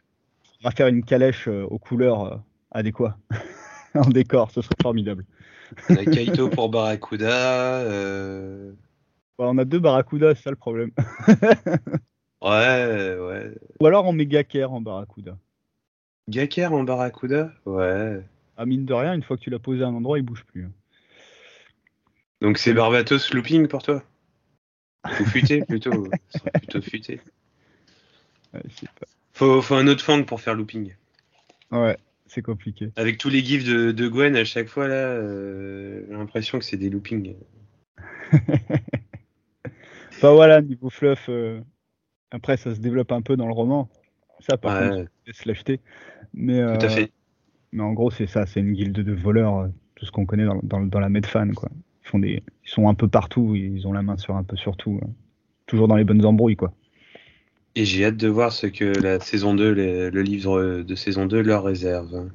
On 0.63 0.68
va 0.68 0.72
faire 0.72 0.88
une 0.88 1.03
calèche 1.03 1.48
euh, 1.48 1.63
aux 1.63 1.80
couleurs 1.80 2.25
euh, 2.25 2.38
adéquates 2.72 3.15
en 3.96 4.10
décor, 4.10 4.51
ce 4.51 4.62
serait 4.62 4.75
formidable. 4.82 5.25
On 5.89 5.96
a 5.96 6.06
Kaito 6.06 6.50
pour 6.50 6.70
Barracuda. 6.70 7.80
euh, 7.82 8.74
on 9.38 9.58
a 9.58 9.65
deux 9.65 9.80
Barracuda, 9.80 10.36
c'est 10.36 10.44
ça 10.44 10.50
le 10.50 10.56
problème. 10.56 10.91
Ouais, 12.44 13.18
ouais. 13.20 13.51
Ou 13.80 13.86
alors 13.86 14.08
on 14.08 14.13
met 14.13 14.27
Gekker 14.27 14.65
en 14.65 14.82
Barracuda. 14.82 15.38
Gaker 16.30 16.72
en 16.74 16.84
Barracuda? 16.84 17.54
Ouais. 17.66 18.22
Ah, 18.58 18.66
mine 18.66 18.86
de 18.86 18.94
rien, 18.94 19.13
une 19.13 19.24
fois 19.24 19.38
que 19.38 19.42
tu 19.42 19.50
l'as 19.50 19.60
posé 19.60 19.84
à 19.84 19.88
un 19.88 19.94
endroit, 19.94 20.20
il 20.20 20.24
bouge 20.24 20.44
plus. 20.46 20.66
hein. 20.66 20.72
Donc 22.42 22.58
c'est 22.58 22.74
Barbatos 22.74 23.34
looping 23.34 23.68
pour 23.68 23.84
toi? 23.84 24.04
Ou 25.20 25.25
futé 25.25 25.62
plutôt 25.68 26.08
Plutôt 26.56 26.82
futé. 26.82 27.20
Ouais, 28.54 28.62
pas. 29.00 29.08
Faut, 29.34 29.62
faut 29.62 29.75
un 29.75 29.88
autre 29.88 30.04
fang 30.04 30.24
pour 30.24 30.42
faire 30.42 30.56
looping. 30.56 30.94
Ouais, 31.72 31.98
c'est 32.28 32.42
compliqué. 32.42 32.90
Avec 32.96 33.18
tous 33.18 33.30
les 33.30 33.44
gifs 33.44 33.63
de, 33.63 33.92
de 33.92 34.08
Gwen 34.08 34.36
à 34.36 34.44
chaque 34.46 34.68
fois 34.68 34.88
là, 34.88 34.96
euh, 34.96 36.04
j'ai 36.08 36.13
l'impression 36.13 36.60
que 36.60 36.66
c'est 36.66 36.78
des 36.78 36.90
loopings. 36.90 37.36
Enfin 40.12 40.34
voilà, 40.34 40.62
niveau 40.62 40.90
fluff, 40.92 41.30
euh, 41.30 41.62
après 42.30 42.56
ça 42.58 42.75
se 42.75 42.80
développe 42.80 43.12
un 43.12 43.22
peu 43.24 43.36
dans 43.36 43.48
le 43.48 43.54
roman. 43.54 43.90
Ça, 44.41 44.57
par 44.57 44.79
Ouais. 44.81 44.89
contre, 44.89 45.12
laisse 45.27 45.45
l'acheter. 45.45 45.79
Mais, 46.33 46.60
euh, 46.60 46.77
Tout 46.77 46.86
à 46.86 46.89
fait. 46.89 47.12
mais 47.71 47.83
en 47.83 47.93
gros, 47.93 48.12
c'est 48.12 48.27
ça, 48.27 48.45
c'est 48.45 48.60
une 48.60 48.74
guilde 48.74 48.93
de 49.00 49.12
voleurs, 49.13 49.57
euh, 49.60 49.67
tout 49.95 50.05
ce 50.05 50.12
qu'on 50.12 50.25
connaît 50.25 50.45
dans, 50.45 50.60
dans, 50.63 50.81
dans 50.81 51.00
la 51.00 51.10
Medfan, 51.10 51.51
quoi. 51.55 51.69
Ils, 52.03 52.07
font 52.10 52.19
des, 52.19 52.43
ils 52.65 52.69
sont 52.69 52.89
un 52.89 52.93
peu 52.95 53.07
partout, 53.07 53.55
ils 53.55 53.88
ont 53.88 53.93
la 53.93 54.01
main 54.01 54.17
sur 54.17 54.36
un 54.36 54.43
peu 54.43 54.55
sur 54.57 54.75
tout. 54.77 55.00
euh. 55.03 55.07
Toujours 55.67 55.88
dans 55.88 55.95
les 55.95 56.03
bonnes 56.03 56.25
embrouilles, 56.25 56.55
quoi. 56.57 56.74
Et 57.75 57.86
j'ai 57.86 58.03
hâte 58.05 58.17
de 58.17 58.27
voir 58.27 58.51
ce 58.51 58.67
que 58.67 58.83
la 59.00 59.19
saison 59.21 59.53
2, 59.53 59.74
le, 59.74 60.10
le 60.10 60.21
livre 60.21 60.81
de 60.81 60.95
saison 60.95 61.25
2 61.25 61.41
leur 61.41 61.63
réserve. 61.63 62.29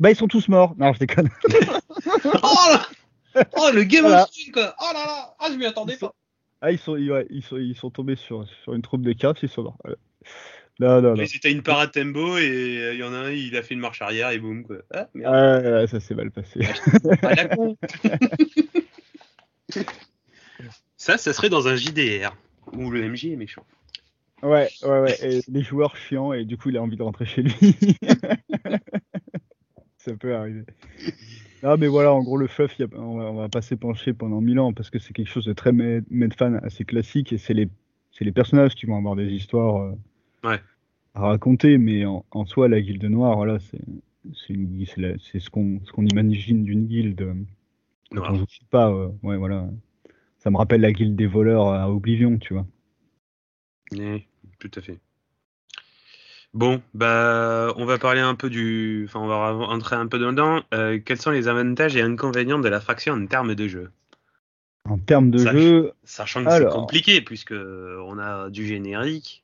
Bah, 0.00 0.10
ils 0.10 0.16
sont 0.16 0.26
tous 0.26 0.48
morts. 0.48 0.74
Non, 0.78 0.92
je 0.92 0.98
déconne. 0.98 1.28
oh, 2.24 2.30
là 2.72 3.44
oh 3.56 3.70
le 3.72 3.84
Game 3.84 4.02
Voilà. 4.02 4.24
of 4.24 4.30
Thrones 4.30 4.52
quoi 4.52 4.74
Oh 4.80 4.92
là 4.92 5.04
là 5.06 5.34
Ah 5.38 5.48
je 5.52 5.56
m'y 5.58 5.66
attendais 5.66 5.92
Ils 5.94 5.98
sont- 5.98 6.12
Ah, 6.60 6.72
ils 6.72 6.78
sont, 6.78 6.92
ouais, 6.94 7.26
ils 7.30 7.42
sont, 7.42 7.56
ils 7.58 7.76
sont 7.76 7.90
tombés 7.90 8.16
sur, 8.16 8.48
sur 8.64 8.74
une 8.74 8.82
troupe 8.82 9.02
de 9.02 9.12
caps, 9.12 9.40
ils 9.42 9.48
sont 9.48 9.62
morts. 9.62 9.78
Non, 10.80 11.00
non, 11.00 11.10
non. 11.10 11.14
Mais 11.16 11.26
c'était 11.26 11.52
une 11.52 11.62
parade 11.62 11.92
tempo 11.92 12.36
et 12.36 12.78
euh, 12.82 12.94
il 12.94 12.98
y 13.00 13.04
en 13.04 13.12
a 13.14 13.18
un, 13.18 13.30
il 13.30 13.56
a 13.56 13.62
fait 13.62 13.74
une 13.74 13.80
marche 13.80 14.02
arrière 14.02 14.30
et 14.30 14.38
boum 14.38 14.64
quoi. 14.64 14.78
Ah 14.92 15.08
merde. 15.14 15.64
Ouais, 15.64 15.70
ouais, 15.72 15.86
ça 15.86 16.00
s'est 16.00 16.14
mal 16.16 16.30
passé. 16.32 16.60
Ah, 17.22 17.34
la 17.34 17.46
con. 17.56 17.76
Ça, 20.96 21.16
ça 21.18 21.32
serait 21.32 21.48
dans 21.50 21.68
un 21.68 21.76
JDR 21.76 22.36
où 22.72 22.90
le 22.90 23.08
MJ 23.08 23.26
est 23.26 23.36
méchant. 23.36 23.64
Ouais, 24.42 24.68
ouais, 24.82 25.00
ouais. 25.00 25.16
Et 25.22 25.40
les 25.48 25.62
joueurs 25.62 25.96
chiants, 25.96 26.32
et 26.32 26.44
du 26.44 26.56
coup, 26.56 26.68
il 26.70 26.76
a 26.76 26.82
envie 26.82 26.96
de 26.96 27.02
rentrer 27.02 27.24
chez 27.24 27.42
lui. 27.42 27.96
ça 29.98 30.14
peut 30.16 30.34
arriver. 30.34 30.64
Non, 31.62 31.76
mais 31.78 31.86
voilà, 31.86 32.12
en 32.12 32.22
gros, 32.22 32.36
le 32.36 32.46
fluff, 32.46 32.78
a- 32.80 32.84
on, 32.96 33.16
va, 33.18 33.24
on 33.24 33.36
va 33.36 33.48
pas 33.48 33.62
s'épancher 33.62 34.12
pendant 34.12 34.40
mille 34.40 34.58
ans 34.58 34.72
parce 34.72 34.90
que 34.90 34.98
c'est 34.98 35.12
quelque 35.14 35.30
chose 35.30 35.46
de 35.46 35.52
très 35.54 35.72
med- 35.72 36.04
Medfan, 36.10 36.54
assez 36.62 36.84
classique, 36.84 37.32
et 37.32 37.38
c'est 37.38 37.54
les, 37.54 37.68
c'est 38.12 38.24
les 38.24 38.32
personnages 38.32 38.74
qui 38.74 38.86
vont 38.86 38.96
avoir 38.98 39.16
des 39.16 39.30
histoires 39.30 39.76
euh, 39.80 39.92
Ouais. 40.44 40.60
à 41.14 41.20
raconter, 41.20 41.78
mais 41.78 42.04
en, 42.04 42.24
en 42.30 42.44
soi, 42.44 42.68
la 42.68 42.80
guilde 42.80 43.04
noire, 43.04 43.36
voilà, 43.36 43.58
c'est 43.58 43.80
ce 45.38 45.50
qu'on 45.50 45.80
ce 45.84 45.92
qu'on 45.92 46.04
imagine 46.06 46.64
d'une 46.64 46.86
guilde. 46.86 47.34
on 48.12 48.34
joue 48.34 48.46
pas, 48.70 48.90
euh, 48.90 49.08
ouais, 49.22 49.36
voilà. 49.36 49.68
Ça 50.38 50.50
me 50.50 50.56
rappelle 50.56 50.82
la 50.82 50.92
guilde 50.92 51.16
des 51.16 51.26
voleurs 51.26 51.68
à 51.68 51.90
Oblivion, 51.90 52.38
tu 52.38 52.52
vois. 52.54 52.66
Oui, 53.92 54.26
tout 54.58 54.70
à 54.74 54.80
fait. 54.80 54.98
Bon, 56.52 56.80
bah, 56.94 57.72
on 57.76 57.84
va 57.84 57.98
parler 57.98 58.20
un 58.20 58.34
peu 58.34 58.48
du. 58.48 59.06
Enfin, 59.08 59.20
on 59.20 59.26
va 59.26 59.50
rentrer 59.50 59.96
un 59.96 60.06
peu 60.06 60.18
dedans. 60.18 60.62
Euh, 60.72 61.00
quels 61.04 61.20
sont 61.20 61.32
les 61.32 61.48
avantages 61.48 61.96
et 61.96 62.02
inconvénients 62.02 62.60
de 62.60 62.68
la 62.68 62.80
fraction 62.80 63.14
en 63.14 63.26
termes 63.26 63.54
de 63.54 63.66
jeu? 63.66 63.90
En 64.88 64.98
termes 64.98 65.30
de 65.30 65.38
jeu, 65.38 65.92
Sachant 66.04 66.44
que 66.44 66.50
c'est 66.50 66.68
compliqué, 66.68 67.22
puisque 67.22 67.54
on 67.54 68.18
a 68.18 68.50
du 68.50 68.66
générique. 68.66 69.43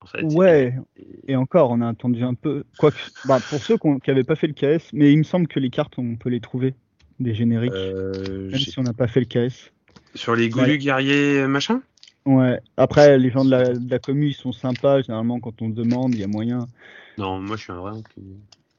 En 0.00 0.06
fait, 0.06 0.22
Ouais, 0.22 0.74
et- 0.96 1.32
et 1.32 1.36
encore, 1.36 1.70
on 1.70 1.80
a 1.80 1.88
attendu 1.88 2.22
un 2.22 2.34
peu. 2.34 2.64
Quoique, 2.76 2.98
bah, 3.24 3.40
pour 3.40 3.62
ceux 3.62 3.76
qui 3.78 3.88
n'avaient 4.06 4.24
pas 4.24 4.36
fait 4.36 4.46
le 4.46 4.52
KS, 4.52 4.92
mais 4.92 5.12
il 5.12 5.18
me 5.18 5.22
semble 5.22 5.48
que 5.48 5.60
les 5.60 5.70
cartes, 5.70 5.98
on 5.98 6.16
peut 6.16 6.28
les 6.28 6.40
trouver, 6.40 6.74
des 7.20 7.34
génériques, 7.34 7.72
euh, 7.74 8.50
même 8.50 8.60
si 8.60 8.78
on 8.78 8.82
n'a 8.82 8.94
pas 8.94 9.08
fait 9.08 9.20
le 9.20 9.26
KS. 9.26 9.72
sur 10.14 10.34
les 10.34 10.48
goulus 10.50 10.78
guerriers 10.78 11.46
machin? 11.46 11.82
Ouais, 12.26 12.60
après, 12.76 13.18
les 13.18 13.30
gens 13.30 13.44
de 13.44 13.50
la, 13.50 13.74
de 13.74 13.90
la 13.90 13.98
commu, 13.98 14.28
ils 14.28 14.34
sont 14.34 14.52
sympas, 14.52 15.00
généralement, 15.02 15.40
quand 15.40 15.62
on 15.62 15.68
demande, 15.68 16.12
il 16.14 16.20
y 16.20 16.24
a 16.24 16.26
moyen. 16.26 16.68
Non, 17.16 17.40
moi 17.40 17.56
je 17.56 17.62
suis 17.62 17.72
un 17.72 17.80
vrai. 17.80 17.92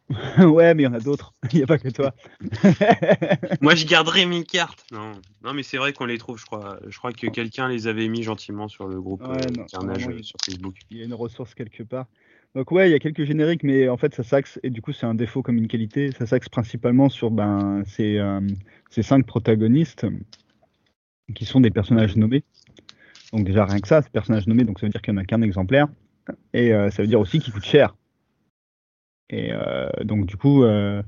ouais, 0.40 0.74
mais 0.74 0.84
il 0.84 0.86
y 0.86 0.88
en 0.88 0.94
a 0.94 1.00
d'autres, 1.00 1.34
il 1.54 1.58
n'y 1.58 1.64
a 1.64 1.68
pas 1.68 1.78
que 1.78 1.90
toi. 1.90 2.14
Moi 3.62 3.76
je 3.76 3.86
garderai 3.86 4.26
mes 4.26 4.44
cartes. 4.44 4.84
Non, 4.92 5.14
non 5.44 5.54
mais 5.54 5.64
c'est 5.64 5.78
vrai 5.78 5.94
qu'on 5.94 6.06
les 6.06 6.18
trouve, 6.18 6.40
je 6.40 6.46
crois. 6.46 6.80
Je 6.88 6.98
crois 6.98 7.12
que 7.12 7.28
quelqu'un 7.28 7.68
les 7.68 7.88
avait 7.88 8.08
mis 8.08 8.24
gentiment 8.24 8.68
sur 8.68 8.88
le 8.88 9.00
groupe 9.00 9.22
Ouais, 9.22 9.38
euh, 9.38 9.58
non, 9.58 9.66
Carnage 9.66 10.04
vraiment, 10.04 10.20
euh, 10.20 10.24
sur 10.24 10.38
Facebook. 10.44 10.76
il 10.90 10.98
y 10.98 11.02
a 11.02 11.06
une 11.06 11.14
ressource 11.14 11.54
quelque 11.54 11.84
part. 11.84 12.08
Donc 12.56 12.72
ouais, 12.72 12.90
il 12.90 12.92
y 12.92 12.96
a 12.96 13.00
quelques 13.00 13.26
génériques, 13.26 13.64
mais 13.64 13.88
en 13.90 13.98
fait 13.98 14.16
ça 14.16 14.24
s'axe, 14.24 14.60
et 14.64 14.72
du 14.72 14.82
coup 14.82 14.92
c'est 14.92 15.06
un 15.06 15.14
défaut 15.14 15.44
comme 15.44 15.58
une 15.58 15.68
qualité, 15.68 16.12
ça 16.18 16.26
s'axe 16.26 16.50
principalement 16.50 17.10
sur 17.10 17.30
ben, 17.30 17.84
ces, 17.86 18.18
euh, 18.18 18.42
ces 18.90 19.04
cinq 19.04 19.28
protagonistes 19.28 20.08
qui 21.36 21.46
sont 21.46 21.62
des 21.62 21.70
personnages 21.70 22.16
nommés. 22.16 22.44
Donc 23.32 23.46
déjà 23.46 23.66
rien 23.66 23.80
que 23.80 23.88
ça, 23.88 24.02
ces 24.02 24.10
personnages 24.10 24.48
nommés, 24.48 24.64
donc 24.64 24.80
ça 24.80 24.88
veut 24.88 24.92
dire 24.92 25.04
qu'il 25.04 25.14
n'y 25.14 25.20
en 25.20 25.22
a 25.22 25.26
qu'un 25.26 25.44
exemplaire, 25.44 25.88
et 26.54 26.74
euh, 26.74 26.90
ça 26.90 27.04
veut 27.04 27.08
dire 27.08 27.20
aussi 27.20 27.38
qu'ils 27.40 27.54
coûtent 27.54 27.66
cher. 27.66 27.96
Et 29.30 29.52
euh, 29.54 29.90
donc 30.04 30.26
du 30.26 30.38
coup, 30.38 30.64
euh, 30.64 31.04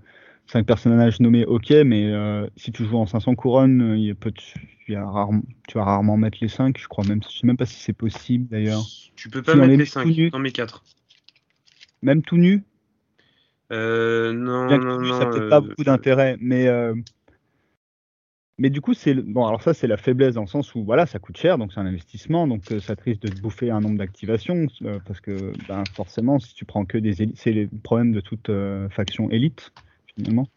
cinq 0.47 0.65
personnages 0.65 1.19
nommés, 1.19 1.45
ok, 1.45 1.71
mais 1.85 2.11
euh, 2.11 2.47
si 2.55 2.71
tu 2.71 2.85
joues 2.85 2.97
en 2.97 3.05
500 3.05 3.35
couronnes, 3.35 3.81
euh, 3.93 3.97
il 3.97 4.15
peut, 4.15 4.33
y 4.87 4.95
a 4.95 5.05
rarement, 5.09 5.41
tu 5.67 5.77
vas 5.77 5.85
rarement 5.85 6.17
mettre 6.17 6.37
les 6.41 6.47
cinq, 6.49 6.77
je 6.79 6.87
crois 6.87 7.03
même, 7.05 7.21
je 7.23 7.29
sais 7.39 7.47
même 7.47 7.57
pas 7.57 7.65
si 7.65 7.75
c'est 7.79 7.93
possible 7.93 8.47
d'ailleurs. 8.49 8.83
Tu 9.15 9.29
peux 9.29 9.41
pas 9.41 9.53
Si 9.53 9.57
mettre 9.57 9.69
les 9.71 9.77
les 9.77 9.77
met 9.77 9.85
5 9.85 10.03
tout 10.03 10.09
nus. 10.09 10.29
dans 10.31 10.39
mes 10.39 10.51
4. 10.51 10.83
Même 12.03 12.21
tout 12.21 12.37
nu, 12.37 12.63
Euh, 13.71 14.33
non, 14.33 14.77
non, 14.77 14.99
non. 14.99 15.13
ça 15.19 15.29
euh, 15.37 15.49
pas 15.49 15.61
beaucoup 15.61 15.83
d'intérêt, 15.83 16.37
mais 16.41 16.67
euh, 16.67 16.93
mais 18.61 18.69
du 18.69 18.79
coup 18.79 18.93
c'est 18.93 19.15
bon 19.15 19.47
alors 19.47 19.63
ça 19.63 19.73
c'est 19.73 19.87
la 19.87 19.97
faiblesse 19.97 20.35
dans 20.35 20.41
le 20.41 20.47
sens 20.47 20.75
où 20.75 20.83
voilà 20.83 21.07
ça 21.07 21.17
coûte 21.17 21.35
cher 21.35 21.57
donc 21.57 21.73
c'est 21.73 21.79
un 21.79 21.85
investissement 21.87 22.47
donc 22.47 22.71
euh, 22.71 22.79
ça 22.79 22.95
te 22.95 23.03
risque 23.03 23.21
de 23.21 23.29
te 23.29 23.41
bouffer 23.41 23.71
un 23.71 23.79
nombre 23.79 23.97
d'activations 23.97 24.67
euh, 24.83 24.99
parce 25.03 25.19
que 25.19 25.51
ben, 25.67 25.83
forcément 25.95 26.37
si 26.37 26.53
tu 26.53 26.63
prends 26.63 26.85
que 26.85 26.99
des 26.99 27.23
élites 27.23 27.39
c'est 27.39 27.53
le 27.53 27.67
problème 27.81 28.11
de 28.11 28.21
toute 28.21 28.49
euh, 28.49 28.87
faction 28.89 29.31
élite 29.31 29.73
finalement. 30.15 30.47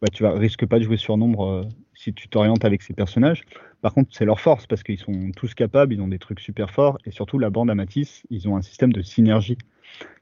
Bah, 0.00 0.08
tu 0.12 0.22
vas 0.22 0.32
risques 0.32 0.64
pas 0.64 0.78
de 0.78 0.84
jouer 0.84 0.96
sur 0.96 1.18
nombre 1.18 1.68
si 1.92 2.14
tu 2.14 2.28
t'orientes 2.28 2.64
avec 2.64 2.82
ces 2.82 2.94
personnages. 2.94 3.42
Par 3.82 3.92
contre 3.92 4.08
c'est 4.12 4.24
leur 4.24 4.40
force 4.40 4.66
parce 4.66 4.82
qu'ils 4.82 4.98
sont 4.98 5.32
tous 5.36 5.52
capables 5.54 5.92
ils 5.92 6.00
ont 6.00 6.08
des 6.08 6.20
trucs 6.20 6.40
super 6.40 6.70
forts 6.70 6.98
et 7.04 7.10
surtout 7.10 7.38
la 7.38 7.50
bande 7.50 7.68
Amatis 7.68 8.22
ils 8.30 8.48
ont 8.48 8.56
un 8.56 8.62
système 8.62 8.92
de 8.92 9.02
synergie 9.02 9.58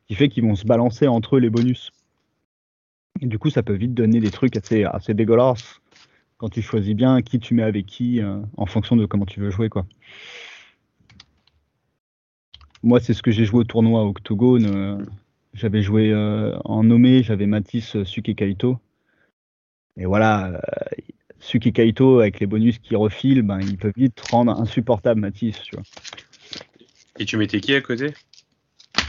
qui 0.09 0.17
fait 0.17 0.29
qu'ils 0.29 0.45
vont 0.45 0.57
se 0.57 0.65
balancer 0.65 1.07
entre 1.07 1.37
eux 1.37 1.41
les 1.41 1.51
bonus. 1.51 1.93
Et 3.21 3.27
du 3.27 3.39
coup, 3.39 3.51
ça 3.51 3.63
peut 3.63 3.75
vite 3.75 3.93
donner 3.93 4.19
des 4.19 4.31
trucs 4.31 4.57
assez, 4.57 4.85
assez 4.85 5.13
dégueulasses 5.13 5.80
quand 6.41 6.49
tu 6.49 6.63
choisis 6.63 6.95
bien 6.95 7.21
qui 7.21 7.39
tu 7.39 7.53
mets 7.53 7.63
avec 7.63 7.85
qui 7.85 8.23
euh, 8.23 8.41
en 8.57 8.65
fonction 8.65 8.97
de 8.97 9.05
comment 9.05 9.27
tu 9.27 9.41
veux 9.41 9.51
jouer. 9.51 9.69
quoi. 9.69 9.85
Moi, 12.83 12.99
c'est 12.99 13.13
ce 13.13 13.23
que 13.23 13.31
j'ai 13.31 13.45
joué 13.45 13.61
au 13.61 13.65
tournoi 13.65 14.07
Octogone. 14.07 14.65
euh, 14.65 14.97
j'avais 15.53 15.83
joué 15.83 16.11
euh, 16.11 16.57
en 16.65 16.83
nommé, 16.83 17.23
j'avais 17.23 17.45
Matisse, 17.45 18.03
Suke 18.05 18.35
Kaito. 18.35 18.79
Et 19.99 20.07
voilà, 20.07 20.63
Suke 21.41 21.73
Kaito, 21.75 22.21
avec 22.21 22.41
les 22.41 22.47
bonus 22.47 22.79
qui 22.79 22.97
refilent, 22.97 23.43
ben, 23.43 23.61
ils 23.61 23.77
peuvent 23.77 23.93
vite 23.95 24.19
rendre 24.23 24.59
insupportable 24.59 25.21
Matisse. 25.21 25.61
Tu 25.61 25.77
vois. 25.77 25.85
Et 27.19 27.27
tu 27.27 27.37
mettais 27.37 27.61
qui 27.61 27.75
à 27.75 27.83
côté? 27.83 28.15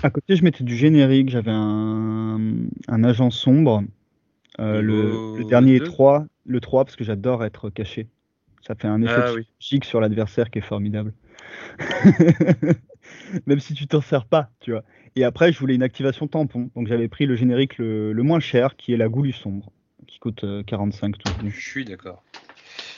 À 0.04 0.10
côté, 0.10 0.36
je 0.36 0.44
mettais 0.44 0.66
du 0.66 0.76
générique, 0.76 1.30
j'avais 1.30 1.52
un, 1.52 2.42
un 2.90 3.04
agent 3.06 3.30
sombre. 3.30 3.84
Euh, 4.60 4.82
le, 4.82 5.38
le 5.38 5.46
dernier 5.46 5.76
est 5.76 5.80
deux 5.80 5.86
3, 5.86 6.26
le 6.46 6.60
3 6.60 6.86
parce 6.86 6.96
que 6.96 7.04
j'adore 7.04 7.44
être 7.46 7.70
caché. 7.70 8.08
Ça 8.66 8.76
fait 8.76 8.88
un 8.88 9.02
effet 9.02 9.22
Ah 9.26 9.34
oui. 9.34 9.46
psychique 9.60 9.86
sur 9.86 10.00
l'adversaire 10.02 10.50
qui 10.52 10.60
est 10.60 10.62
formidable. 10.62 11.14
Même 13.48 13.60
si 13.60 13.74
tu 13.74 13.88
t'en 13.88 14.02
sers 14.02 14.26
pas, 14.26 14.50
tu 14.60 14.72
vois. 14.72 14.84
Et 15.16 15.24
après, 15.24 15.52
je 15.52 15.60
voulais 15.60 15.76
une 15.76 15.84
activation 15.84 16.28
tampon. 16.28 16.70
Donc 16.76 16.88
j'avais 16.88 17.08
pris 17.08 17.26
le 17.26 17.36
générique 17.36 17.78
le, 17.78 18.14
le 18.14 18.24
moins 18.24 18.40
cher, 18.40 18.76
qui 18.76 18.94
est 18.94 18.98
la 18.98 19.10
Goulue 19.10 19.34
sombre, 19.34 19.72
qui 20.08 20.20
coûte 20.20 20.44
euh, 20.44 20.64
45 20.64 21.18
tout 21.18 21.30
nu. 21.42 21.52
Je 21.52 21.60
suis 21.70 21.86
d'accord. 21.86 22.24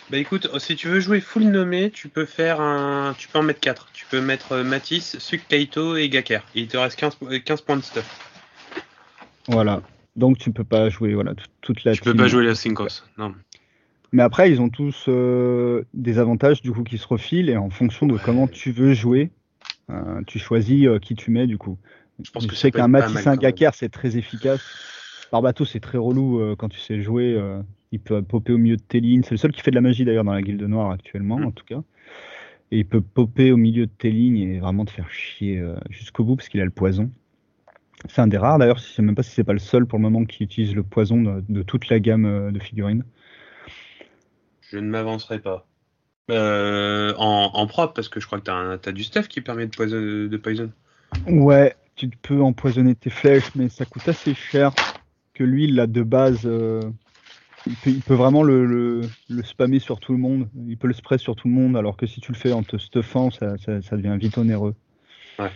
Bah 0.10 0.18
écoute, 0.18 0.48
si 0.60 0.76
tu 0.76 0.88
veux 0.90 1.00
jouer 1.00 1.22
full 1.22 1.44
nommé, 1.44 1.90
tu 1.90 2.10
peux 2.10 2.26
faire 2.26 2.60
un. 2.60 3.16
Tu 3.18 3.30
peux 3.30 3.40
en 3.40 3.44
mettre 3.44 3.62
4. 3.62 3.90
Tu 3.94 4.06
peux 4.06 4.22
mettre 4.22 4.52
euh, 4.52 4.64
Matisse, 4.64 5.18
Suk 5.18 5.48
Kaito 5.48 5.96
et 5.96 6.10
Gaker. 6.10 6.44
Et 6.56 6.62
il 6.62 6.68
te 6.68 6.78
reste 6.78 7.00
15, 7.00 7.16
po- 7.16 7.28
euh, 7.32 7.40
15 7.40 7.62
points 7.62 7.78
de 7.78 7.82
stuff. 7.82 8.06
Voilà. 9.48 9.82
Donc 10.16 10.38
tu 10.38 10.52
peux 10.52 10.64
pas 10.64 10.90
jouer 10.90 11.14
voilà, 11.16 11.34
tout- 11.36 11.46
toute 11.62 11.84
la 11.84 11.94
Tu 11.94 12.02
peux 12.02 12.16
pas 12.16 12.28
jouer 12.28 12.46
la 12.46 12.56
Syncos. 12.56 13.04
Non. 13.18 13.34
Mais 14.12 14.22
après, 14.22 14.52
ils 14.52 14.62
ont 14.62 14.70
tous 14.70 15.06
euh, 15.08 15.84
des 15.96 16.20
avantages 16.20 16.62
du 16.62 16.72
coup 16.72 16.84
qui 16.84 17.00
se 17.00 17.08
refilent 17.08 17.50
et 17.50 17.58
en 17.58 17.72
fonction 17.72 18.06
de 18.06 18.14
Ouais. 18.14 18.20
comment 18.24 18.48
tu 18.48 18.72
veux 18.72 18.94
jouer, 18.94 19.32
euh, 19.90 20.22
tu 20.28 20.38
choisis 20.38 20.86
euh, 20.86 21.00
qui 21.00 21.16
tu 21.16 21.32
mets 21.32 21.48
du 21.48 21.58
coup. 21.58 21.80
Je 22.24 22.30
pense 22.30 22.46
que 22.46 22.56
sais 22.56 22.70
qu'un 22.70 22.88
même. 22.88 23.04
Gaker 23.40 23.74
c'est 23.74 23.90
très 23.90 24.16
efficace. 24.18 24.62
Barbato 25.32 25.66
c'est 25.66 25.80
très 25.80 25.98
relou 25.98 26.40
euh, 26.42 26.56
quand 26.56 26.70
tu 26.70 26.80
sais 26.80 27.02
jouer. 27.02 27.34
euh, 27.34 27.60
il 27.92 28.00
peut 28.00 28.22
popper 28.22 28.54
au 28.54 28.58
milieu 28.60 28.76
de 28.78 28.82
tes 28.82 29.00
lignes. 29.00 29.24
C'est 29.24 29.32
le 29.32 29.38
seul 29.38 29.52
qui 29.52 29.62
fait 29.62 29.72
de 29.72 29.76
la 29.76 29.82
magie 29.82 30.06
d'ailleurs 30.06 30.24
dans 30.24 30.34
la 30.34 30.42
guilde 30.44 30.62
noire 30.64 30.92
actuellement 30.92 31.40
Mm. 31.40 31.46
en 31.46 31.52
tout 31.52 31.66
cas. 31.66 31.82
Et 32.72 32.80
il 32.80 32.86
peut 32.86 33.02
popper 33.02 33.52
au 33.52 33.58
milieu 33.58 33.86
de 33.88 33.92
tes 33.92 34.10
lignes 34.12 34.38
et 34.38 34.60
vraiment 34.60 34.86
te 34.86 34.92
faire 34.92 35.10
chier 35.12 35.60
euh, 35.60 35.76
jusqu'au 35.90 36.24
bout 36.24 36.36
parce 36.36 36.50
qu'il 36.50 36.62
a 36.62 36.66
le 36.66 36.72
poison. 36.72 37.10
C'est 38.10 38.22
un 38.22 38.28
des 38.28 38.38
rares 38.38 38.60
d'ailleurs, 38.60 38.78
je 38.78 38.84
sais 38.84 39.02
même 39.02 39.16
pas 39.16 39.24
si 39.24 39.32
c'est 39.32 39.44
pas 39.44 39.54
le 39.54 39.60
seul 39.60 39.86
pour 39.86 39.98
le 39.98 40.04
moment 40.04 40.26
qui 40.26 40.44
utilise 40.44 40.76
le 40.76 40.84
poison 40.84 41.22
de, 41.22 41.44
de 41.48 41.64
toute 41.64 41.88
la 41.90 42.00
gamme 42.00 42.26
euh, 42.26 42.52
de 42.52 42.60
figurines. 42.60 43.06
Je 44.62 44.78
ne 44.78 44.90
m'avancerai 44.90 45.40
pas. 45.40 45.68
Euh, 46.32 47.14
en, 47.18 47.52
en 47.54 47.68
propre, 47.68 47.94
parce 47.94 48.10
que 48.10 48.20
je 48.20 48.26
crois 48.26 48.40
que 48.40 48.46
t'as, 48.46 48.78
as 48.86 48.92
du 48.92 49.04
stuff 49.04 49.28
qui 49.28 49.42
permet 49.42 49.68
de 49.68 49.76
poison. 49.76 49.96
De 49.98 50.38
poison. 50.38 50.72
Ouais, 51.28 51.76
tu 51.96 52.10
peux 52.10 52.42
empoisonner 52.42 52.96
tes 52.96 53.10
flèches, 53.10 53.54
mais 53.56 53.70
ça 53.70 53.86
coûte 53.86 54.08
assez 54.08 54.34
cher 54.34 54.72
que 55.34 55.44
lui, 55.44 55.66
il 55.66 55.76
l'a 55.76 55.88
de 55.88 56.02
base. 56.02 56.42
euh, 56.46 56.82
il, 57.68 57.76
peut, 57.76 57.90
il 57.92 58.02
peut 58.02 58.14
vraiment 58.16 58.44
le, 58.44 58.66
le, 58.66 59.02
le 59.30 59.44
spammer 59.44 59.80
sur 59.80 60.00
tout 60.00 60.12
le 60.14 60.18
monde. 60.18 60.50
Il 60.68 60.78
peut 60.78 60.88
le 60.88 60.94
spray 60.94 61.20
sur 61.20 61.36
tout 61.36 61.48
le 61.48 61.54
monde, 61.54 61.78
alors 61.78 61.96
que 61.98 62.06
si 62.06 62.20
tu 62.20 62.32
le 62.32 62.38
fais 62.38 62.52
en 62.52 62.64
te 62.64 62.78
stuffant, 62.78 63.32
ça, 63.32 63.58
ça, 63.58 63.82
ça 63.82 63.96
devient 63.96 64.18
vite 64.20 64.38
onéreux. 64.38 64.76
Ouais. 65.40 65.52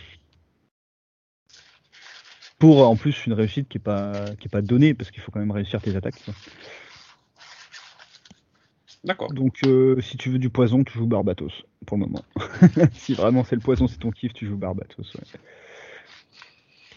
Pour 2.58 2.88
en 2.88 2.96
plus 2.96 3.26
une 3.26 3.32
réussite 3.34 3.68
qui 3.68 3.78
est 3.78 3.80
pas 3.80 4.30
qui 4.40 4.46
est 4.46 4.50
pas 4.50 4.62
donnée, 4.62 4.94
parce 4.94 5.10
qu'il 5.10 5.22
faut 5.22 5.30
quand 5.30 5.38
même 5.40 5.50
réussir 5.50 5.80
tes 5.80 5.94
attaques. 5.94 6.20
D'accord. 9.04 9.32
Donc 9.32 9.62
euh, 9.64 10.00
si 10.00 10.16
tu 10.16 10.28
veux 10.30 10.38
du 10.38 10.50
poison, 10.50 10.82
tu 10.82 10.98
joues 10.98 11.06
Barbatos 11.06 11.52
pour 11.86 11.96
le 11.96 12.06
moment. 12.06 12.24
si 12.94 13.14
vraiment 13.14 13.44
c'est 13.44 13.54
le 13.54 13.62
poison, 13.62 13.86
c'est 13.86 13.98
ton 13.98 14.10
kiff, 14.10 14.32
tu 14.32 14.46
joues 14.46 14.56
Barbatos. 14.56 15.14
ouais. 15.14 15.38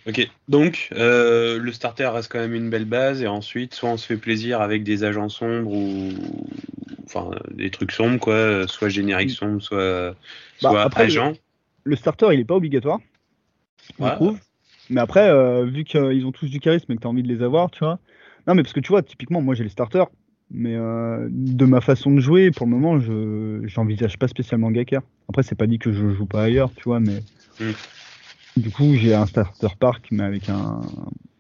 Ok. 0.08 0.30
Donc, 0.48 0.90
euh, 0.94 1.60
le 1.60 1.72
starter 1.72 2.08
reste 2.08 2.32
quand 2.32 2.40
même 2.40 2.56
une 2.56 2.70
belle 2.70 2.86
base, 2.86 3.22
et 3.22 3.28
ensuite, 3.28 3.76
soit 3.76 3.90
on 3.90 3.98
se 3.98 4.08
fait 4.08 4.18
plaisir 4.18 4.60
avec 4.62 4.84
des 4.84 5.04
agents 5.04 5.30
sombres 5.30 5.72
ou. 5.72 6.10
Enfin, 7.06 7.30
des 7.52 7.70
trucs 7.70 7.92
sombres, 7.92 8.20
quoi. 8.20 8.68
Soit 8.68 8.90
générique 8.90 9.32
sombre, 9.32 9.62
soit. 9.62 10.12
Bah, 10.62 10.70
soit 10.70 10.82
après, 10.82 11.04
agent. 11.04 11.34
Le 11.84 11.96
starter, 11.96 12.30
il 12.34 12.40
est 12.40 12.46
pas 12.46 12.56
obligatoire, 12.56 13.00
je 14.00 14.04
Ouais. 14.04 14.16
trouve. 14.16 14.40
Mais 14.92 15.02
après, 15.02 15.30
euh, 15.30 15.66
vu 15.66 15.86
qu'ils 15.86 16.26
ont 16.26 16.32
tous 16.34 16.50
du 16.50 16.60
charisme 16.60 16.92
et 16.92 16.96
que 16.96 17.02
tu 17.02 17.08
as 17.08 17.10
envie 17.10 17.24
de 17.24 17.28
les 17.30 17.42
avoir, 17.44 17.72
tu 17.72 17.80
vois. 17.80 18.00
Non, 18.48 18.56
mais 18.56 18.64
parce 18.64 18.74
que 18.74 18.82
tu 18.82 18.90
vois, 18.90 19.02
typiquement, 19.04 19.42
moi 19.42 19.56
j'ai 19.56 19.64
les 19.64 19.70
starters, 19.70 20.08
mais 20.52 20.76
euh, 20.76 21.28
de 21.32 21.66
ma 21.66 21.82
façon 21.82 22.12
de 22.12 22.20
jouer, 22.20 22.52
pour 22.52 22.66
le 22.68 22.72
moment, 22.74 23.00
je 23.00 23.62
j'envisage 23.66 24.18
pas 24.20 24.28
spécialement 24.28 24.70
Gaker. 24.72 25.02
Après, 25.30 25.44
c'est 25.44 25.56
pas 25.56 25.68
dit 25.68 25.80
que 25.80 25.94
je 25.94 26.10
joue 26.10 26.26
pas 26.26 26.44
ailleurs, 26.44 26.74
tu 26.76 26.84
vois, 26.84 27.00
mais. 27.00 27.24
Mm. 27.60 27.72
Du 28.58 28.70
coup, 28.72 28.96
j'ai 28.96 29.14
un 29.16 29.26
starter 29.28 29.70
park, 29.80 30.08
mais 30.12 30.24
avec 30.24 30.50
un, 30.50 30.82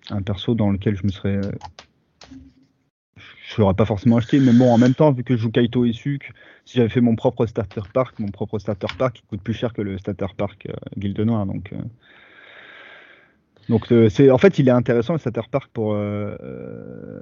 un 0.09 0.21
perso 0.21 0.55
dans 0.55 0.71
lequel 0.71 0.95
je 0.95 1.05
me 1.05 1.11
serais. 1.11 1.35
euh, 1.35 1.51
Je 3.17 3.61
l'aurais 3.61 3.73
pas 3.73 3.85
forcément 3.85 4.17
acheté, 4.17 4.39
mais 4.39 4.53
bon, 4.53 4.71
en 4.71 4.77
même 4.77 4.95
temps, 4.95 5.11
vu 5.11 5.23
que 5.23 5.35
je 5.35 5.41
joue 5.41 5.51
Kaito 5.51 5.85
et 5.85 5.93
Suk, 5.93 6.31
si 6.65 6.77
j'avais 6.77 6.89
fait 6.89 7.01
mon 7.01 7.15
propre 7.15 7.45
starter 7.45 7.81
park, 7.93 8.17
mon 8.19 8.31
propre 8.31 8.59
starter 8.59 8.87
park, 8.97 9.19
il 9.19 9.25
coûte 9.27 9.41
plus 9.43 9.53
cher 9.53 9.73
que 9.73 9.81
le 9.81 9.97
starter 9.97 10.27
park 10.37 10.67
euh, 10.69 10.73
Guilde 10.97 11.19
Noire, 11.19 11.45
donc. 11.45 11.73
Donc 13.69 13.91
euh, 13.91 14.09
c'est 14.09 14.29
en 14.31 14.37
fait 14.37 14.59
il 14.59 14.67
est 14.67 14.71
intéressant 14.71 15.13
le 15.13 15.19
starter 15.19 15.41
park 15.49 15.69
pour 15.73 15.93
euh, 15.93 17.21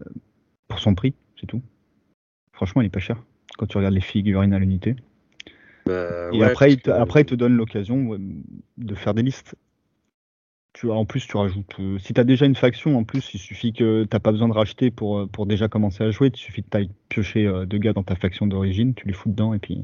pour 0.68 0.80
son 0.80 0.96
prix, 0.96 1.14
c'est 1.40 1.48
tout. 1.48 1.62
Franchement, 2.54 2.82
il 2.82 2.86
est 2.86 2.90
pas 2.90 3.00
cher 3.00 3.24
quand 3.58 3.66
tu 3.68 3.78
regardes 3.78 3.94
les 3.96 4.02
figurines 4.02 4.54
à 4.54 4.60
l'unité. 4.60 4.96
Bah, 5.86 6.32
Et 6.32 6.40
ouais, 6.40 6.46
après, 6.46 6.72
il 6.74 6.82
te, 6.82 6.90
que- 6.90 6.92
après, 6.92 7.22
il 7.22 7.26
te 7.26 7.36
donne 7.36 7.56
l'occasion 7.56 8.18
de 8.78 8.96
faire 8.96 9.14
des 9.14 9.24
listes. 9.24 9.56
Tu 10.74 10.90
en 10.90 11.06
plus, 11.06 11.28
tu 11.28 11.36
rajoutes. 11.38 11.76
euh, 11.80 11.98
si 12.00 12.14
tu 12.14 12.22
as 12.22 12.24
déjà 12.24 12.46
une 12.46 12.56
faction, 12.56 12.98
en 12.98 13.04
plus, 13.04 13.34
il 13.34 13.40
suffit 13.40 13.74
que 13.74 14.04
t'as 14.06 14.20
pas 14.20 14.32
besoin 14.32 14.48
de 14.48 14.54
racheter 14.54 14.92
pour, 14.92 15.28
pour 15.30 15.46
déjà 15.46 15.68
commencer 15.68 16.04
à 16.04 16.12
jouer. 16.12 16.30
Il 16.34 16.38
suffit 16.38 16.64
tu 16.64 16.88
piocher 17.10 17.46
euh, 17.48 17.66
deux 17.66 17.78
gars 17.80 17.94
dans 17.94 18.04
ta 18.04 18.16
faction 18.16 18.48
d'origine, 18.48 18.94
tu 18.94 19.08
les 19.08 19.14
fous 19.14 19.30
dedans 19.30 19.54
et 19.54 19.60
puis. 19.60 19.84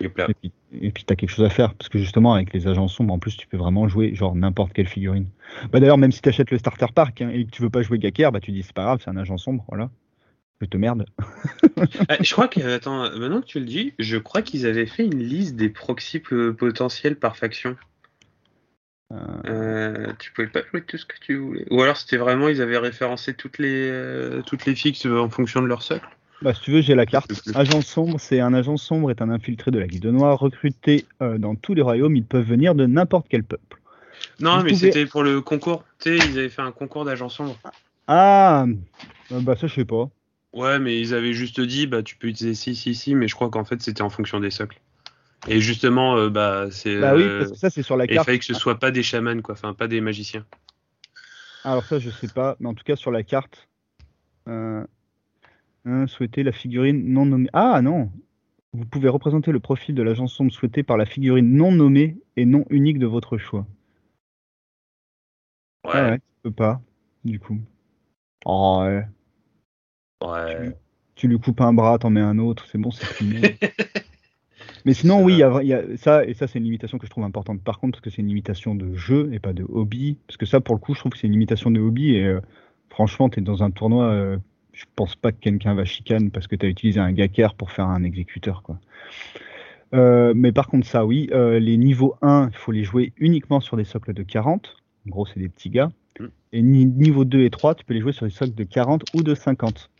Et 0.00 0.08
puis 0.08 0.52
et 0.72 0.90
puis 0.90 1.04
t'as 1.04 1.14
quelque 1.14 1.30
chose 1.30 1.44
à 1.44 1.50
faire. 1.50 1.74
Parce 1.74 1.88
que 1.88 1.98
justement, 1.98 2.34
avec 2.34 2.52
les 2.52 2.66
agents 2.68 2.88
sombres, 2.88 3.14
en 3.14 3.18
plus, 3.18 3.36
tu 3.36 3.46
peux 3.46 3.56
vraiment 3.56 3.88
jouer 3.88 4.14
genre 4.14 4.34
n'importe 4.34 4.72
quelle 4.72 4.88
figurine. 4.88 5.26
Bah 5.72 5.80
d'ailleurs, 5.80 5.98
même 5.98 6.12
si 6.12 6.20
tu 6.20 6.28
achètes 6.28 6.50
le 6.50 6.58
starter 6.58 6.86
park 6.94 7.22
hein, 7.22 7.30
et 7.32 7.46
que 7.46 7.50
tu 7.50 7.62
veux 7.62 7.70
pas 7.70 7.82
jouer 7.82 7.98
Gaker, 7.98 8.32
bah 8.32 8.40
tu 8.40 8.52
dis 8.52 8.62
c'est 8.62 8.74
pas 8.74 8.84
grave, 8.84 9.00
c'est 9.02 9.10
un 9.10 9.16
agent 9.16 9.38
sombre, 9.38 9.64
voilà. 9.68 9.90
Je 10.60 10.66
te 10.66 10.76
merde. 10.76 11.06
Ah, 12.08 12.16
je 12.20 12.32
crois 12.32 12.48
que, 12.48 12.60
attends, 12.74 13.08
maintenant 13.16 13.40
que 13.40 13.46
tu 13.46 13.60
le 13.60 13.64
dis, 13.64 13.94
je 14.00 14.16
crois 14.16 14.42
qu'ils 14.42 14.66
avaient 14.66 14.86
fait 14.86 15.06
une 15.06 15.22
liste 15.22 15.54
des 15.54 15.68
proxys 15.68 16.20
potentiels 16.20 17.16
par 17.16 17.36
faction. 17.36 17.76
Euh, 19.12 19.40
Euh, 19.46 20.12
tu 20.18 20.32
pouvais 20.32 20.48
pas 20.48 20.60
jouer 20.70 20.82
tout 20.82 20.98
ce 20.98 21.06
que 21.06 21.16
tu 21.20 21.36
voulais. 21.36 21.66
Ou 21.70 21.80
alors 21.82 21.96
c'était 21.96 22.16
vraiment, 22.16 22.48
ils 22.48 22.60
avaient 22.60 22.78
référencé 22.78 23.34
toutes 23.34 23.58
les, 23.58 23.88
euh, 23.88 24.42
toutes 24.42 24.66
les 24.66 24.74
fixes 24.74 25.06
en 25.06 25.30
fonction 25.30 25.62
de 25.62 25.66
leur 25.66 25.82
socle. 25.82 26.08
Bah, 26.40 26.54
si 26.54 26.60
tu 26.60 26.70
veux, 26.70 26.80
j'ai 26.80 26.94
la 26.94 27.06
carte. 27.06 27.30
Agent 27.54 27.82
sombre, 27.82 28.20
c'est 28.20 28.40
un 28.40 28.54
agent 28.54 28.76
sombre 28.76 29.10
est 29.10 29.20
un 29.22 29.30
infiltré 29.30 29.70
de 29.70 29.78
la 29.78 29.88
Guilde 29.88 30.06
Noire 30.06 30.38
recruté 30.38 31.06
euh, 31.20 31.36
dans 31.38 31.56
tous 31.56 31.74
les 31.74 31.82
royaumes. 31.82 32.14
Ils 32.16 32.24
peuvent 32.24 32.46
venir 32.46 32.74
de 32.74 32.86
n'importe 32.86 33.26
quel 33.28 33.42
peuple. 33.42 33.80
Non, 34.40 34.58
Vous 34.58 34.64
mais 34.64 34.70
pouvez- 34.70 34.90
c'était 34.92 35.06
pour 35.06 35.22
le 35.22 35.40
concours. 35.40 35.84
Tu 36.00 36.10
sais, 36.10 36.18
ils 36.18 36.38
avaient 36.38 36.48
fait 36.48 36.62
un 36.62 36.72
concours 36.72 37.04
d'agents 37.04 37.28
sombres. 37.28 37.58
Ah, 38.06 38.64
euh, 39.32 39.40
bah 39.40 39.56
ça 39.56 39.66
je 39.66 39.74
sais 39.74 39.84
pas. 39.84 40.10
Ouais, 40.52 40.78
mais 40.78 40.98
ils 41.00 41.12
avaient 41.14 41.34
juste 41.34 41.60
dit, 41.60 41.86
bah 41.86 42.02
tu 42.02 42.16
peux 42.16 42.28
utiliser 42.28 42.54
ci, 42.54 42.74
ci, 42.74 42.94
ci, 42.94 43.14
mais 43.14 43.28
je 43.28 43.34
crois 43.34 43.50
qu'en 43.50 43.64
fait 43.64 43.80
c'était 43.82 44.02
en 44.02 44.10
fonction 44.10 44.40
des 44.40 44.50
socles. 44.50 44.80
Et 45.48 45.60
justement, 45.60 46.16
euh, 46.16 46.30
bah 46.30 46.68
c'est. 46.70 46.94
Bah 47.00 47.14
oui, 47.14 47.24
euh, 47.24 47.38
parce 47.38 47.50
que 47.52 47.56
ça 47.58 47.70
c'est 47.70 47.82
sur 47.82 47.96
la 47.96 48.06
et 48.06 48.12
il 48.12 48.14
carte. 48.14 48.26
fallait 48.26 48.38
que 48.38 48.44
ce 48.44 48.54
soit 48.54 48.78
pas 48.78 48.90
des 48.90 49.02
chamans, 49.02 49.40
quoi, 49.42 49.54
enfin 49.54 49.74
pas 49.74 49.88
des 49.88 50.00
magiciens. 50.00 50.46
Alors 51.64 51.84
ça 51.86 51.98
je 51.98 52.10
sais 52.10 52.28
pas, 52.28 52.56
mais 52.60 52.68
en 52.68 52.74
tout 52.74 52.84
cas 52.84 52.96
sur 52.96 53.10
la 53.10 53.22
carte, 53.22 53.68
euh, 54.48 54.84
hein, 55.84 56.06
souhaiter 56.06 56.42
la 56.42 56.52
figurine 56.52 57.12
non 57.12 57.26
nommée. 57.26 57.48
Ah 57.52 57.80
non, 57.82 58.10
vous 58.72 58.86
pouvez 58.86 59.08
représenter 59.08 59.52
le 59.52 59.60
profil 59.60 59.94
de 59.94 60.02
l'agent 60.02 60.26
sombre 60.26 60.52
souhaité 60.52 60.82
par 60.82 60.96
la 60.96 61.06
figurine 61.06 61.54
non 61.54 61.72
nommée 61.72 62.18
et 62.36 62.46
non 62.46 62.64
unique 62.70 62.98
de 62.98 63.06
votre 63.06 63.38
choix. 63.38 63.66
Ouais, 65.84 65.90
Ah 65.92 66.10
ouais, 66.12 66.18
tu 66.18 66.24
peux 66.42 66.50
pas, 66.52 66.80
du 67.24 67.40
coup. 67.40 67.58
Oh 68.44 68.80
ouais. 68.82 69.04
ouais. 70.22 70.76
tu 71.14 71.28
lui 71.28 71.38
coupes 71.38 71.60
un 71.60 71.72
bras, 71.72 71.98
t'en 71.98 72.10
mets 72.10 72.20
un 72.20 72.38
autre, 72.38 72.66
c'est 72.66 72.78
bon, 72.78 72.90
c'est 72.90 73.06
fini. 73.06 73.40
Mais 74.84 74.94
sinon, 74.94 75.22
oui, 75.22 75.34
il 75.34 75.38
y 75.38 75.42
va. 75.42 75.58
a, 75.58 75.62
il 75.62 75.68
y 75.68 75.74
a 75.74 75.96
ça, 75.96 76.24
et 76.24 76.34
ça, 76.34 76.46
c'est 76.46 76.58
une 76.58 76.64
limitation 76.64 76.98
que 76.98 77.06
je 77.06 77.10
trouve 77.10 77.24
importante 77.24 77.62
par 77.62 77.78
contre, 77.78 77.92
parce 77.98 78.02
que 78.02 78.10
c'est 78.10 78.22
une 78.22 78.28
limitation 78.28 78.74
de 78.74 78.94
jeu 78.94 79.30
et 79.32 79.40
pas 79.40 79.52
de 79.52 79.64
hobby. 79.68 80.18
Parce 80.26 80.36
que 80.36 80.46
ça, 80.46 80.60
pour 80.60 80.74
le 80.74 80.80
coup, 80.80 80.94
je 80.94 81.00
trouve 81.00 81.12
que 81.12 81.18
c'est 81.18 81.26
une 81.26 81.32
limitation 81.32 81.70
de 81.70 81.80
hobby, 81.80 82.14
et 82.14 82.24
euh, 82.24 82.40
franchement, 82.90 83.28
t'es 83.28 83.40
dans 83.40 83.62
un 83.62 83.70
tournoi, 83.70 84.04
euh, 84.06 84.38
je 84.78 84.84
pense 84.94 85.16
pas 85.16 85.32
que 85.32 85.38
quelqu'un 85.40 85.74
va 85.74 85.84
chicane 85.84 86.30
parce 86.30 86.46
que 86.46 86.54
t'as 86.54 86.68
utilisé 86.68 87.00
un 87.00 87.10
gacker 87.12 87.54
pour 87.54 87.72
faire 87.72 87.86
un 87.86 88.04
exécuteur, 88.04 88.62
quoi. 88.62 88.78
Euh, 89.94 90.34
mais 90.36 90.52
par 90.52 90.68
contre, 90.68 90.86
ça, 90.86 91.04
oui, 91.04 91.28
euh, 91.32 91.58
les 91.58 91.76
niveaux 91.78 92.14
1, 92.22 92.50
il 92.52 92.56
faut 92.56 92.70
les 92.72 92.84
jouer 92.84 93.12
uniquement 93.16 93.60
sur 93.60 93.76
des 93.76 93.84
socles 93.84 94.12
de 94.12 94.22
40. 94.22 94.76
En 95.06 95.10
gros, 95.10 95.26
c'est 95.26 95.40
des 95.40 95.48
petits 95.48 95.70
gars. 95.70 95.90
Mm. 96.20 96.26
Et 96.52 96.62
ni- 96.62 96.84
niveau 96.86 97.24
2 97.24 97.42
et 97.42 97.50
3, 97.50 97.74
tu 97.74 97.84
peux 97.84 97.94
les 97.94 98.00
jouer 98.00 98.12
sur 98.12 98.26
des 98.26 98.32
socles 98.32 98.54
de 98.54 98.64
40 98.64 99.02
ou 99.14 99.22
de 99.22 99.34
50. 99.34 99.90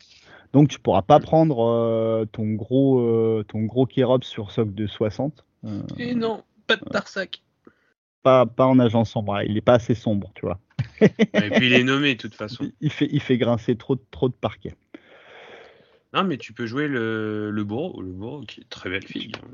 Donc 0.52 0.68
tu 0.68 0.78
pourras 0.78 1.02
pas 1.02 1.18
prendre 1.20 1.60
euh, 1.66 2.24
ton 2.30 2.52
gros 2.54 3.00
euh, 3.00 3.44
ton 3.48 3.64
gros 3.64 3.84
Kérops 3.84 4.26
sur 4.26 4.50
socle 4.50 4.74
de 4.74 4.86
60. 4.86 5.44
euh, 5.64 5.82
Et 5.98 6.14
non, 6.14 6.42
pas 6.66 6.76
de 6.76 6.84
Tarsac. 6.84 7.42
Pas, 8.28 8.46
pas 8.46 8.66
en 8.66 8.78
agent 8.78 9.04
sombre, 9.04 9.36
hein, 9.36 9.42
il 9.46 9.56
est 9.56 9.62
pas 9.62 9.74
assez 9.74 9.94
sombre, 9.94 10.30
tu 10.34 10.42
vois. 10.46 10.58
Et 11.00 11.50
puis 11.50 11.66
il 11.66 11.72
est 11.72 11.84
nommé 11.84 12.14
de 12.14 12.20
toute 12.20 12.34
façon. 12.34 12.70
Il, 12.80 12.90
fait 12.90 13.08
il 13.10 13.20
fait 13.20 13.38
grincer 13.38 13.76
trop 13.76 13.94
de- 13.94 14.04
trop 14.10 14.28
de 14.28 14.34
parquet. 14.34 14.74
Non, 16.14 16.24
mais 16.24 16.36
tu 16.38 16.52
peux 16.52 16.66
jouer 16.66 16.88
le, 16.88 17.50
le 17.50 17.64
bourreau, 17.64 18.00
le 18.02 18.12
bourreau 18.12 18.40
qui 18.42 18.60
est 18.60 18.62
une 18.62 18.68
très 18.68 18.90
belle 18.90 19.06
fille. 19.06 19.32
hein. 19.36 19.48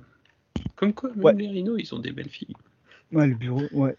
Comme 0.76 0.92
quoi, 0.92 1.10
même 1.14 1.24
Ouais. 1.24 1.34
les 1.34 1.48
rhinos, 1.48 1.76
ils 1.78 1.94
ont 1.94 1.98
des 2.00 2.12
belles 2.12 2.28
filles. 2.28 2.54
Ouais, 3.12 3.26
le 3.26 3.34
bureau, 3.34 3.68
ouais. 3.72 3.96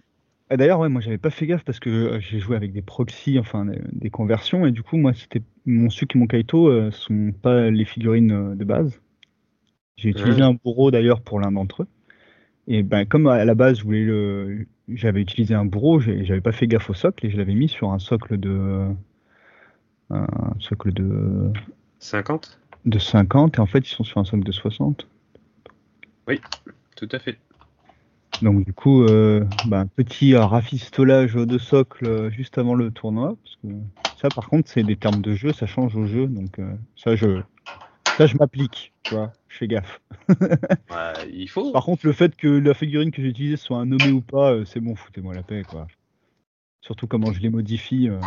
Ah, 0.49 0.57
D'ailleurs, 0.57 0.79
ouais, 0.79 0.89
moi 0.89 1.01
j'avais 1.01 1.17
pas 1.17 1.31
fait 1.31 1.47
gaffe 1.47 1.63
parce 1.63 1.79
que 1.79 1.89
euh, 1.89 2.19
j'ai 2.19 2.39
joué 2.39 2.55
avec 2.55 2.71
des 2.71 2.81
proxys, 2.81 3.39
enfin 3.39 3.65
des, 3.65 3.79
des 3.93 4.09
conversions, 4.09 4.65
et 4.65 4.71
du 4.71 4.83
coup, 4.83 4.97
moi 4.97 5.13
c'était 5.13 5.41
mon 5.65 5.89
Suk 5.89 6.15
et 6.15 6.19
mon 6.19 6.27
Kaito 6.27 6.67
euh, 6.69 6.91
sont 6.91 7.31
pas 7.31 7.69
les 7.71 7.85
figurines 7.85 8.31
euh, 8.31 8.55
de 8.55 8.63
base. 8.63 9.01
J'ai 9.97 10.09
utilisé 10.09 10.41
Ouais. 10.41 10.47
un 10.47 10.53
bourreau 10.53 10.91
d'ailleurs 10.91 11.21
pour 11.21 11.39
l'un 11.39 11.51
d'entre 11.51 11.83
eux. 11.83 11.87
Et 12.67 12.83
ben 12.83 13.05
comme 13.05 13.27
à 13.27 13.45
la 13.45 13.55
base 13.55 13.79
je 13.79 13.83
voulais 13.83 14.03
le, 14.03 14.65
j'avais 14.89 15.21
utilisé 15.21 15.53
un 15.53 15.65
bourreau, 15.65 15.99
j'avais 15.99 16.41
pas 16.41 16.51
fait 16.51 16.67
gaffe 16.67 16.89
au 16.89 16.93
socle 16.93 17.25
et 17.25 17.29
je 17.29 17.37
l'avais 17.37 17.53
mis 17.53 17.69
sur 17.69 17.91
un 17.91 17.99
socle 17.99 18.37
de, 18.37 18.87
un 20.09 20.27
socle 20.59 20.91
de 20.91 21.51
50 21.99 22.59
de 22.85 22.99
50 22.99 23.57
et 23.57 23.61
en 23.61 23.65
fait 23.65 23.79
ils 23.79 23.93
sont 23.93 24.03
sur 24.03 24.19
un 24.19 24.25
socle 24.25 24.43
de 24.43 24.51
60. 24.51 25.07
Tout 26.95 27.09
à 27.11 27.19
fait. 27.19 27.37
Donc 28.41 28.65
du 28.65 28.73
coup, 28.73 29.03
euh, 29.03 29.45
bah, 29.65 29.85
petit 29.95 30.35
rafistolage 30.35 31.35
de 31.35 31.57
socle 31.57 32.05
euh, 32.05 32.29
juste 32.29 32.57
avant 32.57 32.73
le 32.73 32.91
tournoi, 32.91 33.35
parce 33.43 33.55
que 33.57 33.67
ça 34.21 34.29
par 34.29 34.49
contre 34.49 34.69
c'est 34.69 34.83
des 34.83 34.95
termes 34.95 35.21
de 35.21 35.33
jeu, 35.33 35.53
ça 35.53 35.65
change 35.65 35.95
au 35.95 36.05
jeu, 36.05 36.27
donc 36.27 36.59
euh, 36.59 36.73
ça 36.95 37.15
je 37.15 37.41
ça 38.17 38.27
je 38.27 38.35
m'applique, 38.37 38.93
tu 39.05 39.13
vois, 39.13 39.33
je 39.49 39.57
fais 39.57 39.67
gaffe. 39.67 40.01
Ouais, 40.89 41.29
il 41.31 41.47
faut. 41.49 41.71
Par 41.71 41.83
contre 41.85 42.05
le 42.05 42.13
fait 42.13 42.35
que 42.35 42.47
la 42.47 42.73
figurine 42.73 43.11
que 43.11 43.21
j'ai 43.21 43.29
utilisée 43.29 43.57
soit 43.57 43.77
un 43.77 43.85
nommé 43.85 44.11
ou 44.11 44.21
pas, 44.21 44.51
euh, 44.53 44.65
c'est 44.65 44.79
bon, 44.79 44.95
foutez-moi 44.95 45.33
la 45.33 45.43
paix 45.43 45.63
quoi. 45.63 45.87
Surtout 46.81 47.07
comment 47.07 47.31
je 47.31 47.39
les 47.39 47.49
modifie. 47.49 48.09
euh. 48.09 48.19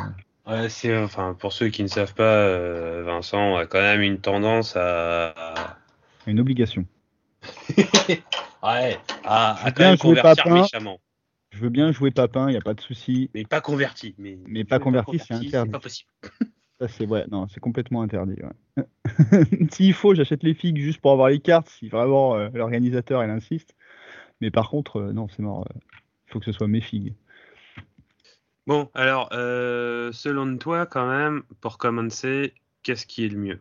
Ouais, 0.47 0.69
c'est 0.69 0.97
enfin 0.97 1.35
pour 1.35 1.53
ceux 1.53 1.69
qui 1.69 1.83
ne 1.83 1.89
savent 1.89 2.15
pas, 2.15 2.25
euh, 2.47 3.03
Vincent 3.05 3.57
a 3.57 3.67
quand 3.67 3.81
même 3.81 4.03
une 4.03 4.21
tendance 4.21 4.77
à, 4.77 5.29
à- 5.37 5.77
une 6.27 6.41
obligation. 6.41 6.87
ouais, 8.63 8.99
à, 9.25 9.53
à 9.53 9.65
veux 9.65 9.71
quand 9.71 9.81
bien 9.81 9.89
même 9.91 9.97
jouer 9.97 10.11
convertir 10.11 10.45
Papin. 10.45 10.63
méchamment, 10.63 11.01
Je 11.53 11.59
veux 11.59 11.69
bien 11.71 11.93
jouer 11.93 12.11
papin, 12.11 12.51
il 12.51 12.55
y 12.55 12.57
a 12.57 12.61
pas 12.61 12.75
de 12.75 12.81
souci. 12.81 13.31
mais 13.35 13.45
pas 13.45 13.61
converti. 13.61 14.15
Mais, 14.19 14.39
Mais 14.47 14.65
pas 14.65 14.79
converti, 14.79 15.19
c'est 15.19 15.35
interdit. 15.35 15.71
pas 15.71 15.81
possible. 15.81 16.11
Ça, 16.81 16.87
c'est 16.89 17.07
ouais, 17.07 17.25
non, 17.31 17.49
c'est 17.49 17.61
complètement 17.61 18.03
interdit. 18.03 18.37
ouais. 18.77 18.85
S'il 19.73 19.95
faut, 19.95 20.15
j'achète 20.15 20.43
les 20.45 20.55
figues 20.55 20.79
juste 20.79 21.01
pour 21.01 21.11
avoir 21.11 21.29
les 21.29 21.41
cartes, 21.41 21.69
si 21.69 21.89
vraiment 21.89 22.37
euh, 22.37 22.49
l'organisateur 22.55 23.23
elle 23.23 23.31
insiste. 23.31 23.75
Mais 24.41 24.51
par 24.51 24.71
contre, 24.71 24.97
euh, 24.99 25.13
non, 25.13 25.27
c'est 25.29 25.43
mort. 25.43 25.67
Il 26.27 26.33
faut 26.33 26.39
que 26.39 26.45
ce 26.45 26.53
soit 26.53 26.69
mes 26.69 26.81
figues. 26.81 27.15
Bon, 28.67 28.91
alors, 28.95 29.31
euh, 29.33 30.13
selon 30.13 30.57
toi, 30.59 30.87
quand 30.87 31.09
même, 31.09 31.43
pour 31.61 31.79
commencer, 31.79 32.53
qu'est-ce 32.83 33.07
qui 33.07 33.25
est 33.25 33.29
le 33.29 33.39
mieux? 33.39 33.61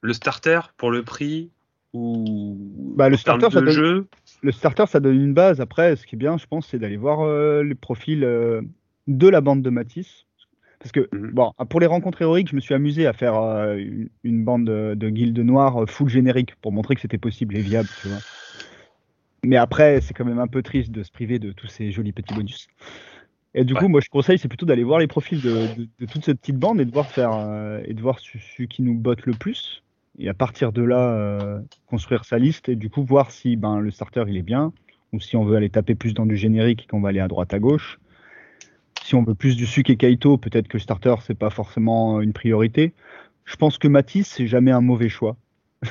Le 0.00 0.12
starter 0.12 0.60
pour 0.76 0.90
le 0.90 1.04
prix 1.04 1.50
ou 1.92 2.94
Bah, 2.96 3.08
le 3.08 3.16
starter, 3.16 3.50
ça 3.50 3.60
donne- 3.60 3.70
jeu? 3.70 4.08
Le 4.42 4.50
starter, 4.50 4.86
ça 4.86 4.98
donne 4.98 5.20
une 5.20 5.34
base. 5.34 5.60
Après, 5.60 5.94
ce 5.94 6.06
qui 6.06 6.16
est 6.16 6.18
bien, 6.18 6.36
je 6.38 6.46
pense, 6.46 6.66
c'est 6.68 6.78
d'aller 6.78 6.96
voir 6.96 7.20
euh, 7.20 7.62
les 7.62 7.74
profils 7.74 8.24
euh, 8.24 8.62
de 9.06 9.28
la 9.28 9.40
bande 9.40 9.62
de 9.62 9.70
Matisse. 9.70 10.24
Parce 10.78 10.92
que, 10.92 11.10
Mhm. 11.12 11.30
bon, 11.32 11.52
pour 11.70 11.80
les 11.80 11.86
rencontres 11.86 12.22
héroïques, 12.22 12.50
je 12.50 12.56
me 12.56 12.60
suis 12.60 12.74
amusé 12.74 13.06
à 13.06 13.12
faire 13.12 13.36
euh, 13.36 13.76
une, 13.76 14.08
une 14.24 14.44
bande 14.44 14.64
de, 14.66 14.94
de 14.94 15.10
guildes 15.10 15.38
noires 15.40 15.82
euh, 15.82 15.86
full 15.86 16.08
générique 16.08 16.54
pour 16.56 16.72
montrer 16.72 16.94
que 16.94 17.00
c'était 17.00 17.18
possible 17.18 17.56
et 17.56 17.62
viable, 17.62 17.90
tu 17.96 18.08
vois. 18.08 18.22
Mais 19.44 19.56
après, 19.56 20.00
c'est 20.00 20.14
quand 20.14 20.24
même 20.24 20.38
un 20.38 20.48
peu 20.48 20.62
triste 20.62 20.90
de 20.90 21.02
se 21.02 21.10
priver 21.10 21.38
de 21.38 21.52
tous 21.52 21.68
ces 21.68 21.92
jolis 21.92 22.12
petits 22.12 22.34
bonus. 22.34 22.66
Et 23.54 23.64
du 23.64 23.74
Ouais. 23.74 23.80
coup, 23.80 23.88
moi, 23.88 24.00
je 24.02 24.08
conseille, 24.10 24.38
c'est 24.38 24.48
plutôt 24.48 24.66
d'aller 24.66 24.84
voir 24.84 24.98
les 25.00 25.06
profils 25.08 25.40
de, 25.40 25.68
de- 25.68 25.88
de 25.98 26.06
toute 26.06 26.24
cette 26.24 26.40
petite 26.40 26.58
bande 26.58 26.80
et 26.80 26.84
de 26.86 26.92
voir 26.92 27.10
faire 27.10 27.32
euh, 27.34 27.80
et 27.86 27.94
de 27.94 28.02
voir 28.02 28.20
ce- 28.20 28.38
celui 28.38 28.68
qui 28.68 28.82
nous 28.82 28.94
botte 28.94 29.26
le 29.26 29.34
plus. 29.36 29.84
Et 30.18 30.28
à 30.28 30.34
partir 30.34 30.72
de 30.72 30.82
là, 30.82 31.12
euh, 31.14 31.60
construire 31.86 32.24
sa 32.24 32.38
liste 32.38 32.68
et 32.68 32.76
du 32.76 32.90
coup 32.90 33.04
voir 33.04 33.30
si 33.32 33.56
ben, 33.56 33.80
le 33.80 33.90
starter 33.90 34.24
il 34.28 34.36
est 34.38 34.42
bien 34.42 34.72
ou 35.12 35.20
si 35.20 35.36
on 35.36 35.44
veut 35.44 35.56
aller 35.56 35.70
taper 35.70 35.94
plus 35.96 36.14
dans 36.14 36.26
du 36.26 36.36
générique 36.36 36.84
et 36.84 36.86
qu'on 36.86 37.00
va 37.00 37.10
aller 37.10 37.20
à 37.20 37.28
droite 37.28 37.54
à 37.54 37.58
gauche. 37.60 38.00
Si 39.06 39.14
on 39.14 39.22
veut 39.22 39.36
plus 39.36 39.54
du 39.54 39.66
Suke 39.66 39.90
et 39.90 39.96
Kaito, 39.96 40.36
peut-être 40.36 40.66
que 40.66 40.80
starter 40.80 41.14
c'est 41.20 41.38
pas 41.38 41.50
forcément 41.50 42.20
une 42.20 42.32
priorité. 42.32 42.92
Je 43.44 43.54
pense 43.54 43.78
que 43.78 43.86
Matisse 43.86 44.26
c'est 44.26 44.48
jamais 44.48 44.72
un 44.72 44.80
mauvais 44.80 45.08
choix. 45.08 45.36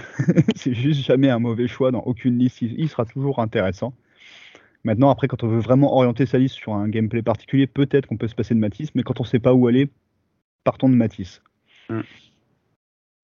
c'est 0.58 0.74
juste 0.74 1.00
jamais 1.00 1.30
un 1.30 1.40
mauvais 1.40 1.70
choix 1.70 1.92
dans 1.92 2.02
aucune 2.02 2.38
liste. 2.38 2.62
Il, 2.62 2.90
sera 2.90 3.06
toujours 3.06 3.40
intéressant. 3.40 3.94
Maintenant, 4.84 5.10
après, 5.10 5.30
quand 5.30 5.46
on 5.46 5.48
veut 5.48 5.62
vraiment 5.62 5.96
orienter 5.96 6.26
sa 6.26 6.40
liste 6.40 6.56
sur 6.56 6.74
un 6.74 6.90
gameplay 6.90 7.22
particulier, 7.22 7.68
peut-être 7.68 8.06
qu'on 8.06 8.18
peut 8.18 8.28
se 8.28 8.36
passer 8.36 8.54
de 8.54 8.60
Matisse, 8.60 8.94
mais 8.96 9.04
quand 9.04 9.22
on 9.22 9.24
sait 9.24 9.40
pas 9.40 9.54
où 9.54 9.66
aller, 9.68 9.90
partons 10.66 10.90
de 10.90 10.96
Matisse. 10.96 11.42
Mm. 11.88 12.02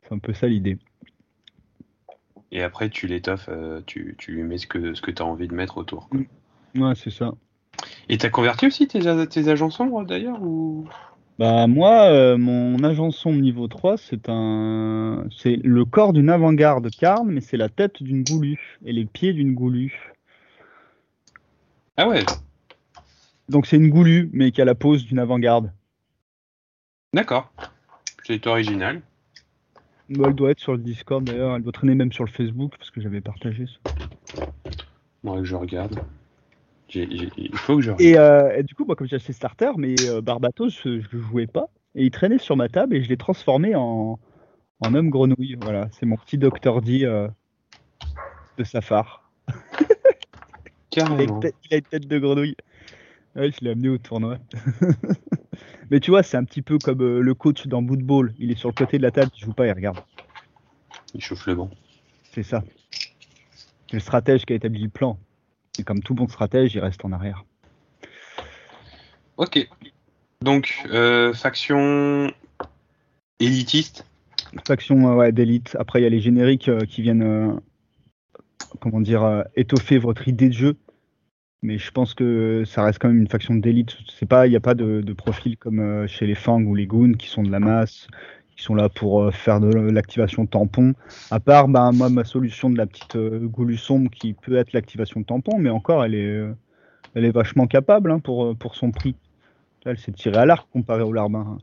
C'est 0.04 0.14
un 0.14 0.20
peu 0.20 0.32
ça 0.32 0.48
l'idée. 0.48 0.78
et 2.54 2.64
après 2.64 2.90
tu 2.90 3.08
l'étoffes, 3.08 3.50
euh, 3.50 3.82
tu, 3.86 4.16
tu 4.18 4.32
lui 4.32 4.44
mets 4.44 4.58
ce 4.58 4.68
que, 4.68 4.94
ce 4.94 5.02
que 5.02 5.12
tu 5.12 5.22
as 5.22 5.26
envie 5.26 5.50
de 5.50 5.54
mettre 5.54 5.78
autour. 5.78 6.08
quoi. 6.08 6.22
Ouais, 6.76 6.96
c'est 6.96 7.12
ça. 7.12 7.34
Et 8.10 8.18
t'as 8.18 8.30
converti 8.30 8.68
aussi 8.68 8.88
tes, 8.88 9.00
tes 9.28 9.48
agents 9.48 9.70
sombres 9.70 10.04
d'ailleurs 10.06 10.42
ou... 10.42 10.88
Bah 11.40 11.66
moi, 11.66 12.04
euh, 12.12 12.38
mon 12.38 12.84
agent 12.84 13.10
sombre 13.12 13.40
niveau 13.42 13.68
3, 13.68 13.98
c'est 13.98 14.30
un, 14.30 15.26
c'est 15.36 15.56
le 15.64 15.86
corps 15.86 16.14
d'une 16.14 16.30
avant-garde 16.30 16.90
carne, 16.92 17.32
mais 17.32 17.42
c'est 17.42 17.58
la 17.58 17.70
tête 17.70 18.04
d'une 18.04 18.24
goulue 18.24 18.78
et 18.86 18.94
les 18.94 19.06
pieds 19.06 19.34
d'une 19.34 19.56
goulue. 19.56 20.14
Ah 21.98 22.08
ouais, 22.08 22.24
Donc 23.50 23.66
c'est 23.66 23.78
une 23.78 23.90
goulue, 23.90 24.30
mais 24.34 24.52
qui 24.52 24.62
a 24.62 24.66
la 24.66 24.76
pose 24.76 25.06
d'une 25.06 25.20
avant-garde. 25.20 25.72
d'accord. 27.14 27.52
C'est 28.24 28.46
original. 28.46 29.02
Bah, 30.10 30.26
elle 30.28 30.36
doit 30.36 30.52
être 30.52 30.60
sur 30.60 30.74
le 30.74 30.78
Discord 30.80 31.24
d'ailleurs, 31.24 31.56
elle 31.56 31.64
doit 31.64 31.72
traîner 31.72 31.96
même 31.96 32.12
sur 32.12 32.26
le 32.26 32.30
Facebook 32.30 32.74
parce 32.78 32.92
que 32.92 33.02
j'avais 33.02 33.22
partagé 33.22 33.66
ça. 33.66 33.92
Moi 35.24 35.38
que 35.38 35.46
je 35.46 35.56
regarde. 35.56 36.00
Il 36.94 37.58
faut 37.58 37.78
que 37.78 37.82
je. 37.82 37.92
Et, 38.00 38.18
euh, 38.18 38.58
et 38.58 38.64
du 38.64 38.76
coup, 38.76 38.86
moi, 38.86 38.96
comme 38.96 39.08
j'ai 39.08 39.16
acheté 39.16 39.34
Starter, 39.34 39.72
mais 39.78 40.08
euh, 40.08 40.22
Barbatos, 40.22 40.82
je, 40.84 40.90
le 40.90 41.22
jouais 41.22 41.48
pas. 41.48 41.68
Et 41.96 42.06
il 42.06 42.12
traînait 42.12 42.38
sur 42.38 42.56
ma 42.56 42.70
table 42.70 42.96
et 42.96 43.04
je 43.04 43.10
l'ai 43.10 43.18
transformé 43.18 43.76
en, 43.76 44.20
en 44.80 44.94
homme 44.94 45.10
grenouille. 45.10 45.56
Voilà, 45.62 45.90
c'est 45.92 46.06
mon 46.06 46.18
petit 46.18 46.38
Docteur 46.38 46.82
D 46.82 47.04
euh, 47.04 47.28
de 48.58 48.64
Safar. 48.64 49.32
Il 50.94 51.00
a, 51.00 51.06
une 51.06 51.08
Carrément. 51.08 51.40
tête, 51.40 51.56
il 51.64 51.74
a 51.74 51.78
une 51.78 51.84
tête 51.84 52.08
de 52.08 52.20
grenouille. 52.20 52.56
Ouais, 53.36 53.50
je 53.50 53.64
l'ai 53.64 53.72
amené 53.72 53.88
au 53.88 53.98
tournoi. 53.98 54.40
mais 55.90 56.02
tu 56.02 56.12
vois, 56.12 56.22
c'est 56.22 56.36
un 56.36 56.44
petit 56.44 56.62
peu 56.62 56.80
comme 56.80 57.02
euh, 57.02 57.22
le 57.22 57.34
coach 57.34 57.66
dans 57.68 57.82
Bootball. 57.82 58.34
Il 58.40 58.52
est 58.52 58.56
sur 58.56 58.68
le 58.68 58.74
côté 58.74 58.98
de 58.98 59.04
la 59.04 59.12
table, 59.12 59.32
il 59.34 59.40
joue 59.40 59.54
pas, 59.54 59.68
il 59.68 59.72
regarde. 59.72 60.00
Il 61.14 61.22
chauffe 61.22 61.48
le 61.48 61.56
banc. 61.56 61.70
C'est 62.34 62.44
ça. 62.44 62.62
C'est 63.90 63.94
le 63.94 64.00
stratège 64.00 64.46
qui 64.46 64.52
a 64.52 64.58
établi 64.58 64.84
le 64.84 64.90
plan. 64.90 65.18
Et 65.82 65.84
comme 65.84 66.02
tout 66.02 66.14
bon 66.14 66.28
stratège, 66.28 66.76
il 66.76 66.80
reste 66.80 67.04
en 67.06 67.12
arrière. 67.12 67.44
Ok. 69.38 69.68
Donc, 70.44 70.86
euh, 70.92 71.34
faction 71.34 72.32
élitiste. 73.40 74.06
faction 74.68 75.10
euh, 75.10 75.16
ouais, 75.16 75.32
d'élite. 75.32 75.76
Après, 75.80 76.00
il 76.00 76.04
y 76.04 76.06
a 76.06 76.10
les 76.10 76.20
génériques 76.20 76.70
euh, 76.70 76.82
qui 76.82 77.02
viennent, 77.02 77.60
comment 78.80 79.02
dire, 79.02 79.44
étoffer 79.56 79.98
votre 79.98 80.28
idée 80.28 80.50
de 80.50 80.54
jeu. 80.54 80.78
Mais 81.64 81.80
je 81.80 81.90
pense 81.90 82.14
que 82.14 82.64
ça 82.66 82.84
reste 82.84 83.00
quand 83.00 83.08
même 83.08 83.20
une 83.20 83.28
faction 83.28 83.56
d'élite. 83.56 83.98
C'est 84.08 84.28
pas, 84.28 84.46
il 84.46 84.52
n'y 84.52 84.56
a 84.56 84.62
pas 84.62 84.76
de, 84.76 85.02
de 85.02 85.14
profil 85.14 85.58
comme 85.58 86.08
chez 86.08 86.28
les 86.28 86.36
Fang 86.36 86.62
ou 86.62 86.76
les 86.76 86.86
Goons 86.86 87.14
qui 87.14 87.28
sont 87.28 87.42
de 87.42 87.52
la 87.52 87.60
masse, 87.60 88.08
qui 88.62 88.66
sont 88.66 88.76
là 88.76 88.90
pour 88.90 89.24
euh, 89.24 89.32
faire 89.32 89.60
de 89.60 89.68
l'activation 89.90 90.46
tampon. 90.46 90.94
À 91.32 91.40
part, 91.40 91.68
bah, 91.68 91.92
moi, 91.92 92.10
ma 92.10 92.24
solution 92.24 92.70
de 92.70 92.78
la 92.78 92.86
petite 92.86 93.16
euh, 93.16 93.40
goulue 93.40 93.76
sombre 93.76 94.12
qui 94.12 94.34
peut 94.34 94.56
être 94.56 94.72
l'activation 94.74 95.24
tampon, 95.24 95.58
mais 95.58 95.72
encore, 95.72 96.06
elle 96.06 96.14
est, 96.14 96.28
euh, 96.28 96.54
elle 97.16 97.26
est 97.26 97.32
vachement 97.32 97.66
capable 97.66 98.12
hein, 98.12 98.20
pour, 98.20 98.56
pour 98.56 98.76
son 98.76 98.92
prix. 98.92 99.16
Là, 99.84 99.94
elle 99.94 99.98
s'est 99.98 100.12
tirée 100.12 100.38
à 100.38 100.46
l'arc 100.46 100.70
comparée 100.72 101.02
au 101.02 101.12
larbin. 101.12 101.40
hein. 101.40 101.58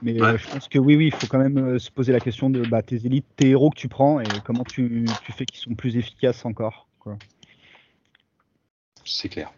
Mais 0.00 0.20
Ouais. 0.20 0.38
je 0.38 0.48
pense 0.48 0.68
que 0.68 0.78
oui, 0.78 0.94
oui, 0.94 1.06
il 1.06 1.12
faut 1.12 1.26
quand 1.26 1.38
même 1.40 1.80
se 1.80 1.90
poser 1.90 2.12
la 2.12 2.20
question 2.20 2.50
de 2.50 2.64
bah, 2.64 2.82
tes 2.82 3.04
élites, 3.04 3.26
tes 3.34 3.48
héros 3.48 3.70
que 3.70 3.78
tu 3.78 3.88
prends 3.88 4.20
et 4.20 4.40
comment 4.44 4.62
tu, 4.64 5.16
tu 5.24 5.32
fais 5.32 5.44
qu'ils 5.44 5.58
sont 5.58 5.74
plus 5.74 5.96
efficaces 5.96 6.44
encore. 6.44 6.86
C'est 9.04 9.28
clair. 9.28 9.50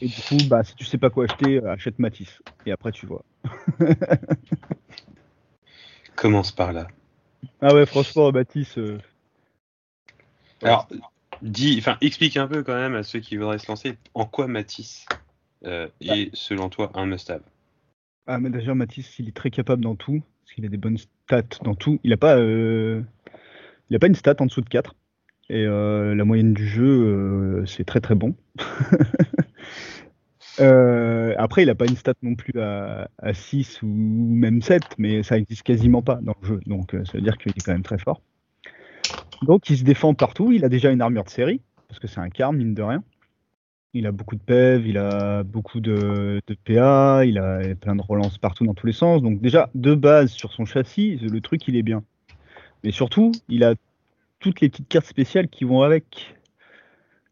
Et 0.00 0.08
du 0.08 0.22
coup, 0.22 0.44
bah, 0.44 0.62
si 0.62 0.76
tu 0.76 0.84
sais 0.84 0.98
pas 0.98 1.10
quoi 1.10 1.24
acheter, 1.24 1.60
achète 1.64 1.98
Matisse. 1.98 2.40
Et 2.66 2.70
après, 2.72 2.92
tu 2.92 3.06
vois. 3.06 3.24
Commence 6.20 6.52
par 6.52 6.74
là. 6.74 6.86
Ah 7.62 7.72
ouais, 7.72 7.86
franchement, 7.86 8.30
Matisse. 8.30 8.76
euh, 8.76 8.98
Alors, 10.62 10.86
dis, 11.40 11.76
enfin, 11.78 11.96
explique 12.02 12.36
un 12.36 12.46
peu 12.46 12.62
quand 12.62 12.74
même 12.74 12.94
à 12.94 13.02
ceux 13.02 13.20
qui 13.20 13.38
voudraient 13.38 13.58
se 13.58 13.68
lancer 13.68 13.96
en 14.12 14.26
quoi 14.26 14.46
Matisse 14.46 15.06
euh, 15.64 15.88
est, 16.02 16.28
selon 16.34 16.68
toi, 16.68 16.90
un 16.92 17.06
must-have. 17.06 17.40
Ah, 18.26 18.38
mais 18.38 18.50
déjà, 18.50 18.74
Matisse, 18.74 19.18
il 19.18 19.28
est 19.28 19.34
très 19.34 19.50
capable 19.50 19.82
dans 19.82 19.94
tout. 19.94 20.20
Parce 20.42 20.54
qu'il 20.54 20.66
a 20.66 20.68
des 20.68 20.76
bonnes 20.76 20.98
stats 20.98 21.56
dans 21.62 21.74
tout. 21.74 21.98
Il 22.04 22.12
a 22.12 22.18
pas, 22.18 22.36
euh, 22.36 23.00
il 23.88 23.96
a 23.96 23.98
pas 23.98 24.08
une 24.08 24.14
stat 24.14 24.36
en 24.40 24.44
dessous 24.44 24.60
de 24.60 24.68
4. 24.68 24.94
Et 25.48 25.64
la 25.64 26.24
moyenne 26.24 26.52
du 26.52 26.68
jeu, 26.68 27.64
c'est 27.66 27.84
très 27.84 28.00
très 28.00 28.14
bon. 28.14 28.36
Euh, 30.58 31.34
après, 31.38 31.62
il 31.62 31.70
a 31.70 31.74
pas 31.74 31.86
une 31.86 31.96
stat 31.96 32.14
non 32.22 32.34
plus 32.34 32.60
à, 32.60 33.08
à 33.18 33.34
6 33.34 33.82
ou 33.82 33.86
même 33.86 34.62
7, 34.62 34.82
mais 34.98 35.22
ça 35.22 35.38
existe 35.38 35.62
quasiment 35.62 36.02
pas 36.02 36.16
dans 36.22 36.34
le 36.40 36.48
jeu. 36.48 36.60
Donc, 36.66 36.94
euh, 36.94 37.04
ça 37.04 37.12
veut 37.14 37.22
dire 37.22 37.38
qu'il 37.38 37.52
est 37.52 37.64
quand 37.64 37.72
même 37.72 37.82
très 37.82 37.98
fort. 37.98 38.20
Donc, 39.42 39.70
il 39.70 39.78
se 39.78 39.84
défend 39.84 40.14
partout. 40.14 40.52
Il 40.52 40.64
a 40.64 40.68
déjà 40.68 40.90
une 40.90 41.00
armure 41.00 41.24
de 41.24 41.30
série, 41.30 41.60
parce 41.88 42.00
que 42.00 42.08
c'est 42.08 42.20
un 42.20 42.30
carme, 42.30 42.56
mine 42.56 42.74
de 42.74 42.82
rien. 42.82 43.02
Il 43.92 44.06
a 44.06 44.12
beaucoup 44.12 44.36
de 44.36 44.40
PEV, 44.40 44.86
il 44.86 44.98
a 44.98 45.42
beaucoup 45.42 45.80
de, 45.80 46.40
de 46.46 46.56
PA, 46.64 47.24
il 47.24 47.38
a 47.38 47.74
plein 47.74 47.96
de 47.96 48.02
relances 48.02 48.38
partout 48.38 48.64
dans 48.64 48.74
tous 48.74 48.86
les 48.86 48.92
sens. 48.92 49.22
Donc 49.22 49.40
déjà, 49.40 49.70
de 49.74 49.94
base, 49.94 50.30
sur 50.30 50.52
son 50.52 50.64
châssis, 50.64 51.16
le 51.16 51.40
truc, 51.40 51.66
il 51.66 51.76
est 51.76 51.82
bien. 51.82 52.04
Mais 52.84 52.92
surtout, 52.92 53.32
il 53.48 53.64
a 53.64 53.74
toutes 54.38 54.60
les 54.60 54.68
petites 54.68 54.88
cartes 54.88 55.06
spéciales 55.06 55.48
qui 55.48 55.64
vont 55.64 55.82
avec. 55.82 56.36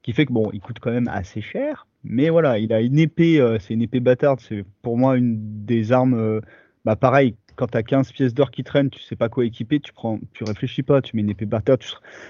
Qui 0.02 0.12
fait 0.12 0.26
que, 0.26 0.32
bon, 0.32 0.50
il 0.52 0.60
coûte 0.60 0.78
quand 0.80 0.90
même 0.90 1.08
assez 1.08 1.40
cher. 1.40 1.87
Mais 2.04 2.30
voilà, 2.30 2.58
il 2.58 2.72
a 2.72 2.80
une 2.80 2.98
épée, 2.98 3.40
euh, 3.40 3.58
c'est 3.58 3.74
une 3.74 3.82
épée 3.82 4.00
bâtarde. 4.00 4.40
C'est 4.40 4.64
pour 4.82 4.96
moi 4.96 5.16
une 5.16 5.64
des 5.64 5.92
armes, 5.92 6.14
euh, 6.14 6.40
bah 6.84 6.96
pareil, 6.96 7.34
quand 7.56 7.66
t'as 7.68 7.82
15 7.82 8.12
pièces 8.12 8.34
d'or 8.34 8.50
qui 8.50 8.62
traînent, 8.64 8.90
tu 8.90 9.00
sais 9.00 9.16
pas 9.16 9.28
quoi 9.28 9.44
équiper, 9.44 9.80
tu 9.80 9.92
prends, 9.92 10.20
tu 10.32 10.44
réfléchis 10.44 10.82
pas, 10.82 11.02
tu 11.02 11.16
mets 11.16 11.22
une 11.22 11.30
épée 11.30 11.46
bâtarde. 11.46 11.82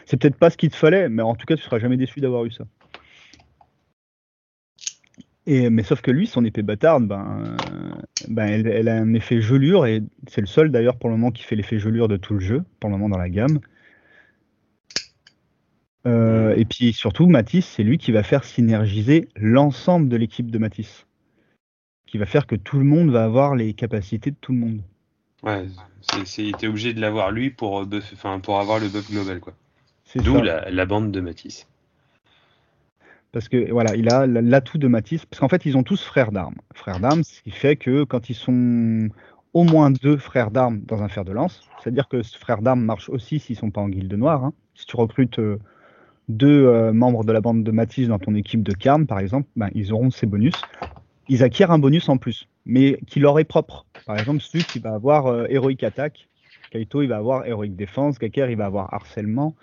C'est 0.07 0.17
peut-être 0.17 0.37
pas 0.37 0.51
ce 0.51 0.57
qu'il 0.57 0.71
te 0.71 0.77
fallait, 0.77 1.09
mais 1.09 1.23
en 1.23 1.35
tout 1.35 1.47
cas, 1.47 1.57
tu 1.57 1.63
seras 1.63 1.79
jamais 1.79 1.97
déçu 1.97 2.21
d'avoir 2.21 2.45
eu 2.47 2.51
ça. 2.51 2.65
Et, 5.47 5.71
mais 5.71 5.83
sauf 5.83 6.03
que 6.03 6.11
lui, 6.11 6.27
son 6.27 6.45
épée 6.45 6.63
bâtarde, 6.63 7.07
ben, 7.07 7.43
euh, 7.43 7.57
ben 8.29 8.47
elle, 8.47 8.67
elle 8.67 8.89
a 8.89 8.97
un 8.97 9.15
effet 9.15 9.41
gelure, 9.41 9.87
et 9.87 10.03
c'est 10.29 10.41
le 10.43 10.47
seul 10.47 10.71
d'ailleurs 10.71 10.97
pour 10.97 11.09
le 11.09 11.17
moment 11.17 11.31
qui 11.31 11.43
fait 11.43 11.57
l'effet 11.57 11.79
gelure 11.79 12.09
de 12.09 12.17
tout 12.17 12.35
le 12.35 12.41
jeu, 12.41 12.65
pour 12.81 12.91
le 12.91 12.97
moment 12.97 13.09
dans 13.09 13.19
la 13.19 13.31
gamme. 13.31 13.61
Euh, 16.07 16.55
et 16.57 16.65
puis 16.65 16.93
surtout, 16.93 17.27
Matisse, 17.27 17.67
c'est 17.67 17.83
lui 17.83 17.99
qui 17.99 18.13
va 18.13 18.23
faire 18.23 18.45
synergiser 18.45 19.29
l'ensemble 19.37 20.09
de 20.09 20.17
l'équipe 20.17 20.51
de 20.51 20.59
Matisse. 20.59 21.07
Qui 22.07 22.19
va 22.19 22.25
faire 22.25 22.47
que 22.47 22.57
tout 22.57 22.79
le 22.79 22.85
monde 22.85 23.11
va 23.11 23.25
avoir 23.25 23.55
les 23.55 23.75
capacités 23.75 24.31
de 24.31 24.37
tout 24.41 24.53
le 24.53 24.59
monde. 24.59 24.81
Ouais, 25.43 25.67
c'est, 26.01 26.27
c'est, 26.27 26.53
t'es 26.59 26.67
obligé 26.67 26.95
de 26.95 27.01
l'avoir 27.01 27.31
lui 27.31 27.51
pour, 27.51 27.81
euh, 27.81 27.85
buff- 27.85 28.41
pour 28.41 28.59
avoir 28.59 28.79
le 28.79 28.89
buff 28.89 29.11
global, 29.11 29.41
quoi. 29.41 29.55
D'où 30.17 30.41
la, 30.41 30.71
la 30.71 30.87
bande 30.87 31.13
de 31.13 31.21
Matisse. 31.21 31.69
Parce 33.31 33.49
que 33.49 33.71
voilà, 33.71 33.95
il 33.95 34.09
a 34.09 34.27
l'atout 34.27 34.79
de 34.79 34.89
Matisse. 34.89 35.27
Parce 35.27 35.39
qu'en 35.39 35.49
fait, 35.49 35.67
ils 35.67 35.77
ont 35.77 35.83
tous 35.83 36.03
frères 36.03 36.33
d'armes. 36.33 36.57
Frères 36.75 36.99
d'armes, 36.99 37.23
ce 37.25 37.43
qui 37.43 37.51
fait 37.51 37.77
que 37.77 38.05
quand 38.05 38.31
ils 38.31 38.35
sont 38.35 39.11
au 39.53 39.65
moins 39.65 39.91
deux 39.91 40.17
frères 40.17 40.51
d'armes 40.51 40.81
dans 40.81 41.03
un 41.03 41.09
fer 41.09 41.27
de 41.27 41.33
lance. 41.33 41.69
C'est-à-dire 41.83 42.09
que 42.09 42.23
ce 42.23 42.39
frère 42.39 42.63
d'armes 42.63 42.83
marche 42.83 43.11
aussi 43.11 43.39
s'ils 43.39 43.57
sont 43.57 43.71
pas 43.71 43.83
en 43.83 43.91
guilde 43.91 44.15
noire. 44.15 44.45
Hein. 44.45 44.55
Si 44.75 44.87
tu 44.87 44.97
recrutes 44.97 45.39
euh, 45.39 45.59
deux 46.29 46.67
euh, 46.67 46.93
membres 46.93 47.25
de 47.25 47.33
la 47.33 47.41
bande 47.41 47.65
de 47.65 47.71
Matisse 47.71 48.09
dans 48.09 48.19
ton 48.19 48.35
équipe 48.35 48.63
de 48.63 48.73
Karn, 48.73 49.07
par 49.07 49.19
exemple, 49.19 49.49
ben, 49.57 49.71
ils 49.75 49.93
auront 49.93 50.11
ces 50.11 50.27
bonus. 50.27 50.55
Ils 51.29 51.43
acquièrent 51.43 51.71
un 51.71 51.79
bonus 51.79 52.09
en 52.09 52.17
plus, 52.17 52.49
mais 52.67 52.99
qui 53.07 53.21
leur 53.21 53.39
est 53.39 53.45
propre. 53.45 53.87
Par 54.07 54.19
exemple, 54.19 54.41
celui 54.41 54.65
qui 54.65 54.79
va 54.79 54.95
avoir 54.95 55.27
euh, 55.27 55.47
héroïque 55.49 55.85
attaque, 55.85 56.29
Kaito 56.71 57.03
il 57.03 57.09
va 57.09 57.17
avoir 57.17 57.47
héroïque 57.47 57.77
défense, 57.77 58.19
Gaker 58.19 58.51
il 58.51 58.57
va 58.57 58.67
avoir 58.67 58.93
harcèlement, 58.93 59.55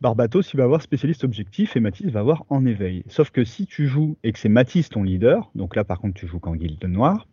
Barbatos 0.00 0.54
il 0.54 0.56
va 0.56 0.64
avoir 0.64 0.80
spécialiste 0.80 1.24
objectif 1.24 1.76
et 1.76 1.80
Matisse 1.80 2.06
va 2.06 2.20
avoir 2.20 2.44
en 2.48 2.64
éveil. 2.64 3.04
Sauf 3.08 3.30
que 3.30 3.44
si 3.44 3.66
tu 3.66 3.86
joues 3.86 4.16
et 4.22 4.32
que 4.32 4.38
c'est 4.38 4.48
Matisse 4.48 4.88
ton 4.88 5.02
leader, 5.02 5.50
donc 5.54 5.76
là 5.76 5.84
par 5.84 6.00
contre 6.00 6.14
tu 6.14 6.26
joues 6.26 6.38
qu'en 6.38 6.56
guilde 6.56 6.82
noire, 6.84 7.26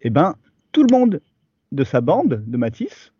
eh 0.00 0.08
ben 0.08 0.36
tout 0.72 0.82
le 0.82 0.96
monde 0.96 1.20
de 1.72 1.84
sa 1.84 2.00
bande 2.00 2.42
de 2.46 2.56
Matisse 2.56 3.12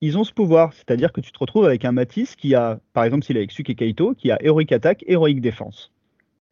ils 0.00 0.18
ont 0.18 0.24
ce 0.24 0.32
pouvoir. 0.32 0.72
C'est-à-dire 0.72 1.12
que 1.12 1.20
tu 1.20 1.32
te 1.32 1.38
retrouves 1.38 1.64
avec 1.64 1.84
un 1.84 1.92
Matisse 1.92 2.36
qui 2.36 2.54
a, 2.54 2.80
par 2.92 3.04
exemple, 3.04 3.24
s'il 3.24 3.36
est 3.36 3.40
avec 3.40 3.52
Suke 3.52 3.70
et 3.70 3.74
Kaito, 3.74 4.14
qui 4.14 4.30
a 4.30 4.38
héroïque 4.42 4.72
attaque, 4.72 5.04
héroïque 5.06 5.40
défense. 5.40 5.92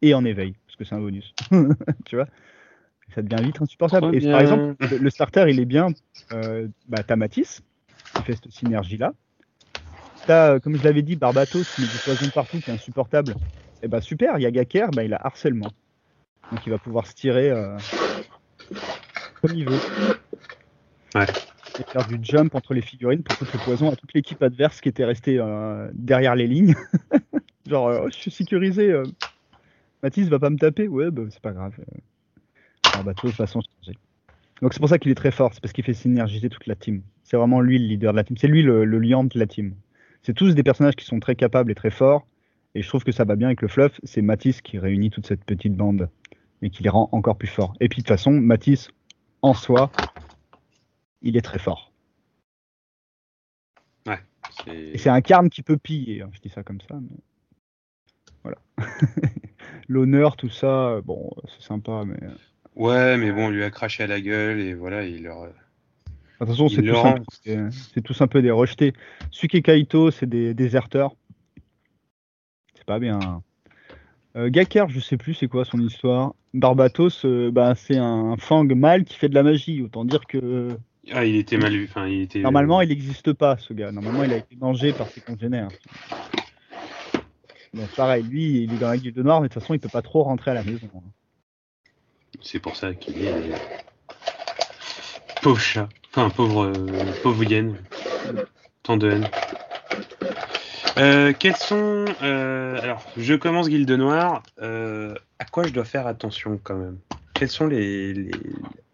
Et 0.02 0.14
en 0.14 0.24
éveil, 0.24 0.54
parce 0.66 0.76
que 0.76 0.84
c'est 0.84 0.94
un 0.94 1.00
bonus. 1.00 1.34
tu 2.04 2.16
vois? 2.16 2.26
Ça 3.14 3.22
devient 3.22 3.42
vite 3.42 3.62
insupportable. 3.62 4.14
Et 4.14 4.20
par 4.20 4.40
exemple, 4.40 4.74
le, 5.00 5.10
starter, 5.10 5.46
il 5.48 5.60
est 5.60 5.64
bien. 5.64 5.88
Euh, 6.32 6.68
bah, 6.88 7.02
t'as 7.06 7.16
Matisse, 7.16 7.62
qui 8.14 8.22
fait 8.22 8.34
cette 8.34 8.50
synergie-là. 8.50 9.14
T'as, 10.26 10.54
euh, 10.54 10.58
comme 10.58 10.76
je 10.76 10.82
l'avais 10.82 11.02
dit, 11.02 11.16
Barbatos, 11.16 11.74
qui 11.74 11.82
met 11.82 11.86
du 11.86 11.98
poison 12.04 12.28
partout, 12.34 12.58
qui 12.58 12.70
est 12.70 12.74
insupportable. 12.74 13.32
Et 13.32 13.84
eh 13.84 13.88
bah 13.88 14.00
super, 14.00 14.38
il 14.38 14.42
y 14.42 14.46
a 14.46 14.50
Gaker, 14.50 14.90
bah, 14.90 15.04
il 15.04 15.14
a 15.14 15.24
harcèlement. 15.24 15.70
Donc 16.50 16.66
il 16.66 16.70
va 16.70 16.78
pouvoir 16.78 17.06
se 17.06 17.14
tirer 17.14 17.50
euh, 17.50 17.76
comme 19.40 19.54
il 19.54 19.68
veut. 19.68 19.78
Ouais 21.14 21.26
faire 21.84 22.06
du 22.06 22.18
jump 22.22 22.54
entre 22.54 22.74
les 22.74 22.80
figurines 22.80 23.22
pour 23.22 23.36
foutre 23.36 23.50
le 23.54 23.64
poison 23.64 23.90
à 23.90 23.96
toute 23.96 24.12
l'équipe 24.14 24.42
adverse 24.42 24.80
qui 24.80 24.88
était 24.88 25.04
restée 25.04 25.38
euh, 25.38 25.90
derrière 25.94 26.34
les 26.34 26.46
lignes. 26.46 26.74
Genre, 27.66 27.88
euh, 27.88 28.00
oh, 28.04 28.08
je 28.10 28.16
suis 28.16 28.30
sécurisé. 28.30 28.90
Euh. 28.90 29.04
Mathis 30.02 30.28
va 30.28 30.38
pas 30.38 30.50
me 30.50 30.56
taper. 30.56 30.88
Ouais, 30.88 31.10
bah, 31.10 31.22
c'est 31.30 31.40
pas 31.40 31.52
grave. 31.52 31.72
Ah, 32.84 33.02
bah, 33.02 33.12
de 33.12 33.30
façon, 33.30 33.60
Donc 34.62 34.72
c'est 34.72 34.80
pour 34.80 34.88
ça 34.88 34.98
qu'il 34.98 35.10
est 35.10 35.16
très 35.16 35.30
fort, 35.30 35.52
c'est 35.52 35.60
parce 35.60 35.72
qu'il 35.72 35.84
fait 35.84 35.94
synergiser 35.94 36.48
toute 36.48 36.66
la 36.66 36.76
team. 36.76 37.02
C'est 37.24 37.36
vraiment 37.36 37.60
lui 37.60 37.78
le 37.78 37.86
leader 37.86 38.12
de 38.12 38.16
la 38.16 38.24
team. 38.24 38.36
C'est 38.36 38.48
lui 38.48 38.62
le, 38.62 38.84
le 38.84 38.98
liant 38.98 39.24
de 39.24 39.38
la 39.38 39.46
team. 39.46 39.74
C'est 40.22 40.34
tous 40.34 40.54
des 40.54 40.62
personnages 40.62 40.96
qui 40.96 41.04
sont 41.04 41.20
très 41.20 41.34
capables 41.34 41.70
et 41.70 41.74
très 41.74 41.90
forts. 41.90 42.26
Et 42.74 42.82
je 42.82 42.88
trouve 42.88 43.04
que 43.04 43.12
ça 43.12 43.24
va 43.24 43.36
bien 43.36 43.48
avec 43.48 43.62
le 43.62 43.68
fluff. 43.68 44.00
C'est 44.04 44.22
Matisse 44.22 44.60
qui 44.60 44.78
réunit 44.78 45.10
toute 45.10 45.26
cette 45.26 45.44
petite 45.44 45.74
bande 45.74 46.08
et 46.62 46.70
qui 46.70 46.82
les 46.82 46.88
rend 46.88 47.08
encore 47.12 47.36
plus 47.36 47.48
forts. 47.48 47.74
Et 47.80 47.88
puis 47.88 48.02
de 48.02 48.02
toute 48.02 48.08
façon, 48.08 48.32
Matisse, 48.32 48.90
en 49.42 49.54
soi, 49.54 49.90
il 51.22 51.36
est 51.36 51.42
très 51.42 51.58
fort. 51.58 51.92
Ouais. 54.06 54.20
Et 54.66 54.98
c'est 54.98 55.10
un 55.10 55.20
carne 55.20 55.50
qui 55.50 55.62
peut 55.62 55.76
piller, 55.76 56.22
hein, 56.22 56.30
je 56.32 56.40
dis 56.40 56.48
ça 56.48 56.62
comme 56.62 56.80
ça. 56.80 56.94
Mais... 57.00 57.16
Voilà. 58.42 58.58
L'honneur, 59.88 60.36
tout 60.36 60.50
ça, 60.50 61.00
bon, 61.04 61.30
c'est 61.46 61.64
sympa, 61.64 62.04
mais. 62.06 62.18
Euh, 62.22 62.34
ouais, 62.76 63.16
mais 63.16 63.32
bon, 63.32 63.46
on 63.46 63.50
lui 63.50 63.64
a 63.64 63.70
craché 63.70 64.02
à 64.02 64.06
la 64.06 64.20
gueule 64.20 64.60
et 64.60 64.74
voilà, 64.74 65.04
il 65.04 65.22
leur. 65.24 65.42
De 65.44 66.44
toute 66.44 66.48
façon, 66.48 66.68
c'est 66.68 66.82
tous, 66.82 68.02
tous, 68.02 68.20
un 68.20 68.26
peu 68.26 68.42
des 68.42 68.50
rejetés. 68.50 68.92
Suke 69.30 69.62
Kaito, 69.62 70.10
c'est 70.10 70.28
des 70.28 70.52
déserteurs. 70.52 71.16
C'est 72.74 72.84
pas 72.84 72.98
bien. 72.98 73.42
Euh, 74.36 74.50
Gaker, 74.50 74.90
je 74.90 75.00
sais 75.00 75.16
plus 75.16 75.32
c'est 75.34 75.48
quoi 75.48 75.64
son 75.64 75.80
histoire? 75.80 76.34
Barbatos, 76.52 77.24
euh, 77.24 77.50
bah, 77.50 77.74
c'est 77.74 77.96
un 77.96 78.36
fang 78.36 78.64
mâle 78.64 79.04
qui 79.04 79.16
fait 79.16 79.30
de 79.30 79.34
la 79.34 79.42
magie. 79.42 79.82
Autant 79.82 80.04
dire 80.04 80.26
que 80.26 80.76
ah, 81.12 81.24
il 81.24 81.36
était 81.36 81.56
mal 81.56 81.72
vu. 81.72 81.86
Enfin, 81.88 82.06
il 82.06 82.22
était... 82.22 82.40
Normalement, 82.40 82.80
il 82.80 82.88
n'existe 82.88 83.32
pas, 83.32 83.56
ce 83.58 83.72
gars. 83.72 83.92
Normalement, 83.92 84.24
il 84.24 84.32
a 84.32 84.36
été 84.36 84.56
mangé 84.56 84.92
par 84.92 85.08
ses 85.08 85.20
congénères. 85.20 85.68
Donc, 87.74 87.88
pareil, 87.94 88.24
lui, 88.24 88.62
il 88.62 88.72
est 88.72 88.78
dans 88.78 88.88
la 88.88 88.96
guilde 88.96 89.18
noire, 89.18 89.40
mais 89.40 89.48
de 89.48 89.52
toute 89.52 89.62
façon, 89.62 89.74
il 89.74 89.80
peut 89.80 89.88
pas 89.88 90.02
trop 90.02 90.22
rentrer 90.22 90.50
à 90.50 90.54
la 90.54 90.64
maison. 90.64 90.88
C'est 92.42 92.58
pour 92.58 92.76
ça 92.76 92.94
qu'il 92.94 93.24
est. 93.24 93.34
Pauvre 95.42 95.60
chat. 95.60 95.88
Enfin, 96.10 96.30
pauvre, 96.30 96.64
euh, 96.64 97.12
pauvre 97.22 97.44
Yen. 97.44 97.76
Tant 98.82 98.96
de 98.96 99.10
haine. 99.10 99.28
Euh, 100.98 101.32
quels 101.38 101.56
sont. 101.56 102.04
Euh, 102.22 102.80
alors, 102.82 103.04
je 103.16 103.34
commence 103.34 103.68
Guilde 103.68 103.90
Noire. 103.90 104.42
à 104.58 105.44
quoi 105.50 105.64
je 105.64 105.72
dois 105.72 105.84
faire 105.84 106.06
attention 106.06 106.58
quand 106.62 106.76
même? 106.76 106.98
Quels 107.36 107.48
sont 107.50 107.66
les, 107.66 108.30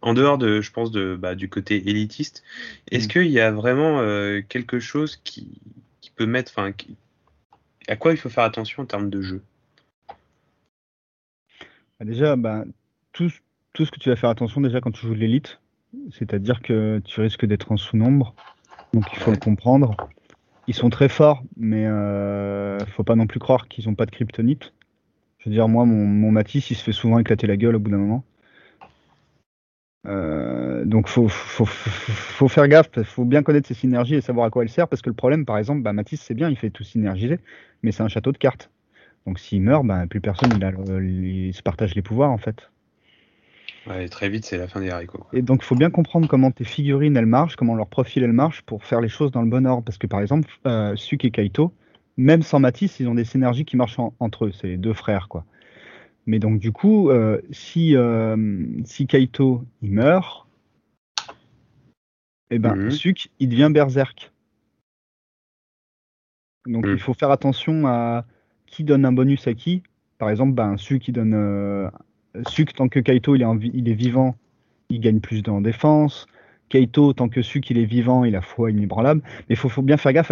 en 0.01 0.15
dehors 0.15 0.37
de, 0.37 0.61
je 0.61 0.73
pense, 0.73 0.91
de, 0.91 1.17
bah, 1.17 1.35
du 1.35 1.49
côté 1.49 1.89
élitiste, 1.89 2.43
est-ce 2.91 3.07
mm. 3.07 3.09
qu'il 3.09 3.29
y 3.29 3.41
a 3.41 3.51
vraiment 3.53 4.01
euh, 4.01 4.41
quelque 4.47 4.81
chose 4.81 5.17
qui, 5.17 5.61
peut 6.15 6.27
mettre, 6.27 6.53
enfin, 6.55 6.73
à 7.89 7.97
quoi 7.97 8.13
il 8.13 8.19
faut 8.19 8.29
faire 8.29 8.45
attention 8.45 8.83
en 8.83 8.87
termes 8.87 9.09
de 9.09 9.23
jeu? 9.23 9.43
Bah, 11.99 12.05
Déjà, 12.05 12.37
bah, 12.37 12.65
tout, 13.13 13.31
tout, 13.73 13.87
ce 13.87 13.91
que 13.91 13.99
tu 13.99 14.11
vas 14.11 14.17
faire 14.17 14.29
attention 14.29 14.61
déjà 14.61 14.83
quand 14.83 14.91
tu 14.91 15.07
joues 15.07 15.15
de 15.15 15.21
l'élite, 15.21 15.61
c'est-à-dire 16.11 16.61
que 16.61 17.01
tu 17.05 17.21
risques 17.21 17.47
d'être 17.47 17.73
en 17.73 17.77
sous-nombre, 17.79 18.35
donc 18.93 19.05
il 19.13 19.19
faut 19.21 19.31
le 19.31 19.39
comprendre. 19.39 19.97
Ils 20.67 20.75
sont 20.75 20.91
très 20.91 21.09
forts, 21.09 21.43
mais 21.57 21.87
euh, 21.87 22.79
faut 22.87 23.05
pas 23.05 23.17
non 23.17 23.27
plus 23.27 23.41
croire 23.41 23.69
qu'ils 23.69 23.89
n'ont 23.89 23.95
pas 23.95 24.07
de 24.07 24.11
kryptonite. 24.11 24.75
Je 25.39 25.49
veux 25.49 25.55
dire, 25.55 25.67
moi, 25.67 25.87
mon, 25.87 26.07
mon 26.07 26.31
Matisse, 26.31 26.71
il 26.71 26.77
se 26.77 26.85
fait 26.85 26.93
souvent 26.93 27.19
éclater 27.19 27.47
la 27.47 27.57
gueule 27.57 27.77
au 27.77 27.81
bout 27.81 27.91
d'un 27.91 27.99
moment. 27.99 28.25
Euh, 30.07 30.85
donc 30.85 31.09
faut, 31.09 31.29
faut, 31.29 31.65
faut, 31.65 32.49
faire 32.49 32.67
gaffe, 32.67 32.89
il 32.97 33.05
faut 33.05 33.25
bien 33.25 33.43
connaître 33.43 33.69
ses 33.69 33.75
synergies 33.75 34.17
et 34.17 34.21
savoir 34.21 34.47
à 34.47 34.51
quoi 34.51 34.63
elle 34.63 34.69
sert, 34.69 34.89
parce 34.89 35.01
que 35.01 35.09
le 35.09 35.15
problème, 35.15 35.45
par 35.45 35.59
exemple, 35.59 35.83
bah, 35.83 35.93
Matisse 35.93 36.23
c'est 36.23 36.35
bien, 36.35 36.51
il 36.51 36.57
fait 36.57 36.71
tout 36.71 36.83
synergiser, 36.83 37.39
mais 37.83 37.93
c'est 37.93 38.03
un 38.03 38.09
château 38.09 38.33
de 38.33 38.39
cartes. 38.39 38.71
Donc 39.27 39.39
s'il 39.39 39.63
meurt, 39.63 39.87
bah, 39.87 40.05
plus 40.09 40.21
personne 40.21 40.51
il, 41.01 41.55
se 41.55 41.63
partage 41.63 41.95
les 41.95 42.03
pouvoirs 42.03 42.31
en 42.31 42.39
fait. 42.39 42.69
Ouais, 43.87 44.09
très 44.09 44.29
vite 44.29 44.45
c'est 44.45 44.59
la 44.59 44.67
fin 44.67 44.81
des 44.81 44.91
haricots. 44.91 45.27
Et 45.33 45.43
donc 45.43 45.63
il 45.63 45.67
faut 45.67 45.77
bien 45.77 45.91
comprendre 45.91 46.27
comment 46.27 46.51
tes 46.51 46.65
figurines 46.65 47.17
elles 47.17 47.27
marchent, 47.27 47.55
comment 47.55 47.77
leur 47.77 47.89
profil 47.89 48.25
elles 48.25 48.33
marchent 48.33 48.63
pour 48.63 48.85
faire 48.85 49.01
les 49.01 49.09
choses 49.09 49.31
dans 49.31 49.43
le 49.43 49.49
bon 49.49 49.67
ordre, 49.67 49.85
parce 49.85 49.99
que 49.99 50.09
par 50.09 50.21
exemple, 50.21 50.49
euh, 50.67 50.97
Suk 50.97 51.25
et 51.25 51.31
Kaito, 51.31 51.73
même 52.17 52.43
sans 52.43 52.59
Matisse, 52.59 52.99
ils 52.99 53.09
ont 53.09 53.15
des 53.15 53.25
synergies 53.25 53.65
qui 53.65 53.77
marchent 53.77 53.99
entre 54.19 54.47
eux, 54.47 54.53
c'est 54.53 54.67
les 54.67 54.77
deux 54.77 54.95
frères 54.95 55.29
quoi. 55.29 55.45
Mais 56.27 56.39
donc 56.39 56.61
du 56.61 56.73
coup, 56.73 57.11
euh, 57.11 57.41
si, 57.51 57.97
euh, 57.97 58.37
si 58.85 59.07
Kaito 59.07 59.65
il 59.83 59.91
meurt, 59.91 60.47
eh 62.51 62.59
ben 62.59 62.77
mhm. 62.77 62.91
Suk 62.91 63.29
il 63.41 63.49
devient 63.49 63.71
berserk. 63.73 64.31
Donc 66.67 66.85
il 66.87 66.93
mhm. 66.93 66.99
faut 66.99 67.15
faire 67.15 67.31
attention 67.31 67.87
à 67.87 68.25
qui 68.67 68.85
donne 68.85 69.05
un 69.05 69.13
bonus 69.13 69.47
à 69.49 69.55
qui. 69.55 69.83
Par 70.19 70.31
exemple, 70.31 70.53
ben, 70.53 70.77
Suk 70.77 71.09
il 71.09 71.13
donne 71.13 71.35
euh, 71.35 71.91
Suk 72.47 72.73
tant 72.73 72.89
que 72.89 73.01
Kaito 73.01 73.35
il 73.35 73.43
est, 73.43 73.71
il 73.75 73.89
est 73.89 73.95
vivant, 73.95 74.37
il 74.91 75.01
gagne 75.01 75.19
plus 75.19 75.43
en 75.49 75.61
défense. 75.61 76.27
Kaito 76.69 77.13
tant 77.15 77.29
que 77.29 77.43
Suk 77.43 77.69
il 77.71 77.79
est 77.79 77.85
vivant, 77.85 78.25
il 78.25 78.37
a 78.37 78.43
foi 78.43 78.71
inébranlable. 78.71 79.23
Mais 79.25 79.55
il 79.55 79.57
faut, 79.57 79.69
faut, 79.69 79.83
bien 79.83 79.97
faire 79.97 80.13
gaffe 80.13 80.31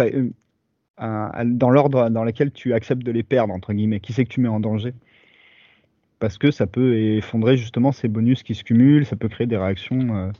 à, 0.97 1.43
dans 1.43 1.69
l'ordre 1.69 2.09
dans 2.09 2.23
lequel 2.23 2.51
tu 2.51 2.73
acceptes 2.73 3.03
de 3.03 3.11
les 3.11 3.23
perdre 3.23 3.53
entre 3.53 3.73
guillemets. 3.73 3.99
Qui 3.99 4.13
c'est 4.13 4.23
que 4.23 4.29
tu 4.29 4.39
mets 4.39 4.47
en 4.47 4.61
danger? 4.61 4.93
Parce 6.21 6.37
que 6.37 6.51
ça 6.51 6.67
peut 6.67 6.97
effondrer 6.97 7.57
justement 7.57 7.91
ces 7.91 8.07
bonus 8.07 8.43
qui 8.43 8.53
se 8.53 8.63
cumulent, 8.63 9.05
ça 9.07 9.15
peut 9.15 9.27
créer 9.27 9.47
des 9.47 9.57
réactions 9.57 10.15
euh, 10.15 10.31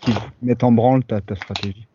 qui 0.00 0.12
mettent 0.42 0.64
en 0.64 0.72
branle 0.72 1.04
ta, 1.04 1.20
stratégie. 1.36 1.86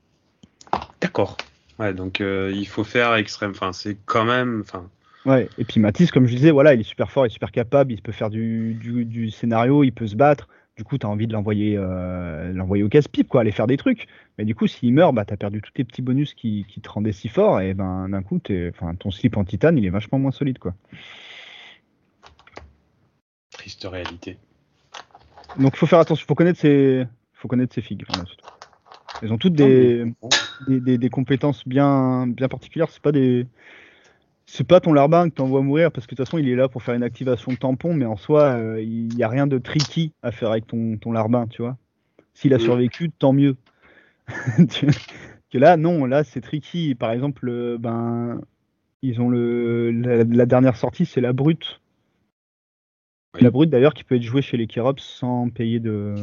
D'accord. 1.01 1.37
Ouais, 1.77 1.93
donc 1.93 2.21
euh, 2.21 2.51
il 2.55 2.65
faut 2.65 2.85
faire 2.85 3.13
extrême. 3.15 3.51
Enfin, 3.51 3.73
c'est 3.73 3.97
quand 4.05 4.23
même. 4.23 4.61
Enfin. 4.61 4.89
Ouais. 5.25 5.49
Et 5.57 5.65
puis 5.65 5.81
Matisse, 5.81 6.09
comme 6.09 6.25
je 6.25 6.35
disais, 6.35 6.51
voilà, 6.51 6.73
il 6.73 6.79
est 6.79 6.83
super 6.83 7.11
fort, 7.11 7.25
il 7.25 7.29
est 7.29 7.33
super 7.33 7.51
capable, 7.51 7.91
il 7.91 8.01
peut 8.01 8.13
faire 8.13 8.29
du, 8.29 8.75
du, 8.75 9.29
scénario, 9.29 9.83
il 9.83 9.91
peut 9.91 10.07
se 10.07 10.15
battre. 10.15 10.47
Du 10.77 10.85
coup, 10.85 10.97
tu 10.97 11.05
as 11.05 11.09
envie 11.09 11.27
de 11.27 11.33
l'envoyer 11.33 11.75
euh, 11.77 12.51
l'envoyer 12.53 12.83
au 12.83 12.89
casse-pipe, 12.89 13.27
quoi, 13.27 13.41
aller 13.41 13.51
faire 13.51 13.67
des 13.67 13.77
trucs. 13.77 14.07
Mais 14.37 14.45
du 14.45 14.55
coup, 14.55 14.67
s'il 14.67 14.93
meurt, 14.93 15.13
bah, 15.13 15.25
tu 15.25 15.33
as 15.33 15.37
perdu 15.37 15.61
tous 15.61 15.71
tes 15.71 15.83
petits 15.83 16.01
bonus 16.01 16.33
qui, 16.33 16.65
qui 16.69 16.79
te 16.79 16.89
rendaient 16.89 17.11
si 17.11 17.27
fort, 17.27 17.59
et 17.59 17.73
ben 17.73 18.07
d'un 18.07 18.23
coup, 18.23 18.39
ton 18.39 19.11
slip 19.11 19.35
en 19.35 19.43
titane, 19.43 19.77
il 19.77 19.85
est 19.85 19.89
vachement 19.89 20.17
moins 20.17 20.31
solide, 20.31 20.59
quoi 20.59 20.73
triste 23.63 23.87
réalité. 23.89 24.37
Donc 25.57 25.71
il 25.73 25.77
faut 25.77 25.85
faire 25.85 25.99
attention, 25.99 26.25
il 26.25 26.27
faut 26.27 26.35
connaître 26.35 26.59
ses, 26.59 27.07
faut 27.33 27.47
connaître 27.47 27.73
ses 27.73 27.81
figues. 27.81 28.03
Elles 29.21 29.31
ont 29.31 29.37
toutes 29.37 29.53
des, 29.53 30.03
des, 30.67 30.97
des, 30.97 31.09
compétences 31.09 31.65
bien, 31.65 32.27
bien 32.27 32.49
particulières. 32.49 32.89
C'est 32.89 33.01
pas 33.01 33.13
des, 33.13 33.47
c'est 34.45 34.65
pas 34.65 34.81
ton 34.81 34.91
larbin 34.91 35.29
que 35.29 35.35
t'envoies 35.35 35.61
mourir 35.61 35.93
parce 35.93 36.07
que 36.07 36.13
de 36.13 36.17
toute 36.17 36.25
façon 36.25 36.39
il 36.39 36.49
est 36.49 36.57
là 36.57 36.67
pour 36.67 36.83
faire 36.83 36.93
une 36.93 37.03
activation 37.03 37.53
de 37.53 37.57
tampon, 37.57 37.93
mais 37.93 38.03
en 38.03 38.17
soi 38.17 38.41
euh, 38.41 38.81
il 38.81 39.15
n'y 39.15 39.23
a 39.23 39.29
rien 39.29 39.47
de 39.47 39.57
tricky 39.59 40.11
à 40.23 40.33
faire 40.33 40.51
avec 40.51 40.67
ton, 40.67 40.97
ton 40.97 41.13
larbin, 41.13 41.47
tu 41.47 41.61
vois. 41.61 41.77
S'il 42.33 42.53
a 42.53 42.59
survécu, 42.59 43.11
tant 43.11 43.31
mieux. 43.31 43.55
que 44.27 45.57
là, 45.57 45.77
non, 45.77 46.03
là 46.03 46.25
c'est 46.25 46.41
tricky. 46.41 46.95
Par 46.95 47.11
exemple, 47.11 47.47
euh, 47.47 47.77
ben 47.77 48.41
ils 49.01 49.21
ont 49.21 49.29
le 49.29 49.91
la, 49.91 50.25
la 50.25 50.45
dernière 50.45 50.75
sortie, 50.75 51.05
c'est 51.05 51.21
la 51.21 51.31
brute 51.31 51.79
La 53.39 53.49
brute 53.49 53.69
d'ailleurs 53.69 53.93
qui 53.93 54.03
peut 54.03 54.15
être 54.15 54.21
jouée 54.21 54.43
chez 54.43 54.57
les 54.57 54.67
Kerops 54.67 55.01
sans 55.01 55.49
payer 55.49 55.79
de, 55.79 56.13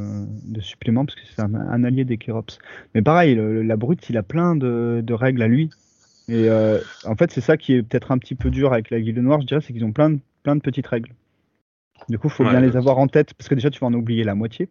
de 0.45 0.61
supplément 0.61 1.05
parce 1.05 1.17
que 1.17 1.23
c'est 1.27 1.43
un, 1.43 1.85
allié 1.85 2.05
des 2.05 2.19
Kerops. 2.19 2.59
Mais 2.95 3.03
pareil, 3.03 3.35
la 3.37 3.77
brute 3.77 4.09
il 4.09 4.17
a 4.17 4.23
plein 4.23 4.55
de, 4.55 5.01
de 5.05 5.15
règles 5.15 5.43
à 5.43 5.49
lui. 5.49 5.71
Et 6.29 6.49
euh, 6.49 6.79
en 7.05 7.17
fait 7.17 7.33
c'est 7.33 7.41
ça 7.41 7.57
qui 7.57 7.75
est 7.75 7.83
peut-être 7.83 8.13
un 8.13 8.19
petit 8.19 8.37
peu 8.37 8.51
dur 8.51 8.73
avec 8.73 8.91
la 8.91 9.01
guilde 9.01 9.19
noire, 9.19 9.41
je 9.41 9.47
dirais, 9.47 9.61
c'est 9.61 9.73
qu'ils 9.73 9.85
ont 9.85 9.93
plein 9.93 10.11
de, 10.11 10.21
plein 10.45 10.55
de 10.55 10.61
petites 10.61 10.87
règles. 10.87 11.13
Du 12.09 12.19
coup, 12.19 12.29
il 12.29 12.33
faut 12.33 12.45
bien 12.45 12.61
les 12.61 12.77
avoir 12.77 12.99
en 12.99 13.09
tête 13.09 13.35
parce 13.35 13.49
que 13.49 13.55
déjà 13.55 13.71
tu 13.71 13.81
vas 13.81 13.87
en 13.89 13.95
oublier 13.95 14.25
la 14.25 14.35
moitié. 14.35 14.69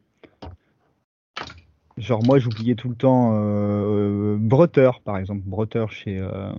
Genre 2.00 2.24
moi 2.24 2.40
j'oubliais 2.40 2.76
tout 2.76 2.88
le 2.88 2.96
temps 2.96 3.34
euh, 3.36 4.38
Breteur 4.40 5.02
par 5.02 5.18
exemple, 5.18 5.42
Breteur 5.46 5.92
chez, 5.92 6.18
euh, 6.18 6.50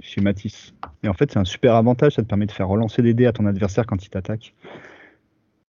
chez 0.00 0.20
Matisse. 0.20 0.72
Et 1.02 1.08
en 1.08 1.14
fait 1.14 1.32
c'est 1.32 1.38
un 1.38 1.44
super 1.44 1.74
avantage, 1.74 2.14
ça 2.14 2.22
te 2.22 2.28
permet 2.28 2.46
de 2.46 2.52
faire 2.52 2.68
relancer 2.68 3.02
des 3.02 3.12
dés 3.12 3.26
à 3.26 3.32
ton 3.32 3.46
adversaire 3.46 3.86
quand 3.86 4.04
il 4.04 4.08
t'attaque. 4.08 4.54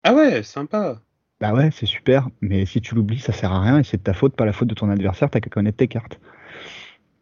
Ah 0.03 0.15
ouais, 0.15 0.41
sympa. 0.41 1.01
Bah 1.41 1.53
ouais, 1.53 1.69
c'est 1.71 1.85
super, 1.85 2.29
mais 2.39 2.65
si 2.65 2.79
tu 2.79 2.95
l'oublies 2.95 3.19
ça 3.19 3.33
sert 3.33 3.51
à 3.51 3.61
rien 3.61 3.79
et 3.79 3.83
c'est 3.83 3.97
de 3.97 4.03
ta 4.03 4.13
faute, 4.13 4.35
pas 4.35 4.45
la 4.45 4.53
faute 4.53 4.69
de 4.69 4.75
ton 4.75 4.89
adversaire, 4.89 5.29
t'as 5.29 5.41
qu'à 5.41 5.49
connaître 5.49 5.77
tes 5.77 5.89
cartes. 5.89 6.19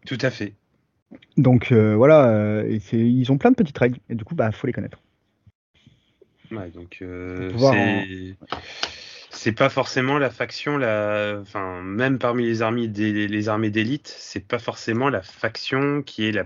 Tout 0.05 0.19
à 0.21 0.29
fait. 0.29 0.53
Donc 1.35 1.71
euh, 1.71 1.95
voilà, 1.95 2.27
euh, 2.27 2.63
et 2.69 2.79
ils 2.95 3.31
ont 3.31 3.39
plein 3.39 3.49
de 3.49 3.55
petites 3.55 3.77
règles 3.77 3.97
et 4.07 4.13
du 4.13 4.23
coup 4.23 4.35
bah 4.35 4.51
faut 4.51 4.67
les 4.67 4.73
connaître. 4.73 4.99
Ouais, 6.51 6.69
donc 6.69 6.97
c'est 6.99 7.53
c'est 9.29 9.51
pas 9.51 9.69
forcément 9.69 10.17
la 10.17 10.29
faction, 10.29 10.77
la, 10.77 11.37
enfin, 11.41 11.81
même 11.81 12.17
parmi 12.19 12.45
les 12.45 12.61
armées 12.61 12.87
les 12.87 13.49
armées 13.49 13.69
d'élite, 13.69 14.07
c'est 14.07 14.45
pas 14.45 14.59
forcément 14.59 15.09
la 15.09 15.21
faction 15.21 16.01
qui 16.01 16.27
est 16.27 16.31
la, 16.31 16.45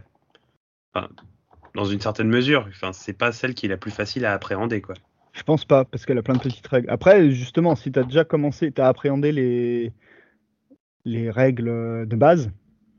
dans 1.76 1.86
une 1.86 2.00
certaine 2.00 2.30
mesure, 2.30 2.66
enfin, 2.70 2.94
c'est 2.94 3.18
pas 3.18 3.32
celle 3.32 3.54
qui 3.54 3.66
est 3.66 3.70
la 3.70 3.78
plus 3.78 3.92
facile 3.92 4.26
à 4.26 4.34
appréhender, 4.34 4.82
quoi. 4.82 4.96
Je 5.34 5.42
pense 5.42 5.66
pas, 5.66 5.84
parce 5.84 6.06
qu'elle 6.06 6.20
a 6.20 6.22
plein 6.22 6.36
de 6.36 6.40
petites 6.40 6.68
règles. 6.68 6.90
Après, 6.92 7.32
justement, 7.32 7.76
si 7.76 7.92
tu 7.92 7.98
as 7.98 8.04
déjà 8.04 8.24
commencé, 8.24 8.72
tu 8.72 8.80
as 8.82 8.88
appréhendé 8.88 9.32
les, 9.32 9.92
les 11.06 11.32
règles 11.32 12.08
de 12.08 12.16
base, 12.16 12.52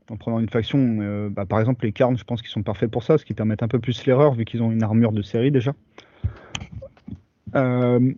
en 0.09 0.17
prenant 0.17 0.39
une 0.39 0.49
faction, 0.49 0.97
euh, 0.99 1.29
bah, 1.29 1.45
par 1.45 1.61
exemple, 1.61 1.85
les 1.85 1.93
carnes, 1.93 2.17
je 2.17 2.25
pense 2.25 2.41
qu'ils 2.41 2.51
sont 2.51 2.63
parfaits 2.63 2.91
pour 2.91 3.03
ça, 3.03 3.17
ce 3.17 3.23
qui 3.23 3.33
permet 3.33 3.61
un 3.63 3.67
peu 3.69 3.79
plus 3.79 4.05
l'erreur, 4.05 4.33
vu 4.33 4.43
qu'ils 4.43 4.61
ont 4.61 4.71
une 4.71 4.83
armure 4.83 5.13
de 5.13 5.21
série 5.21 5.51
déjà. 5.51 5.73
Euh, 7.55 8.13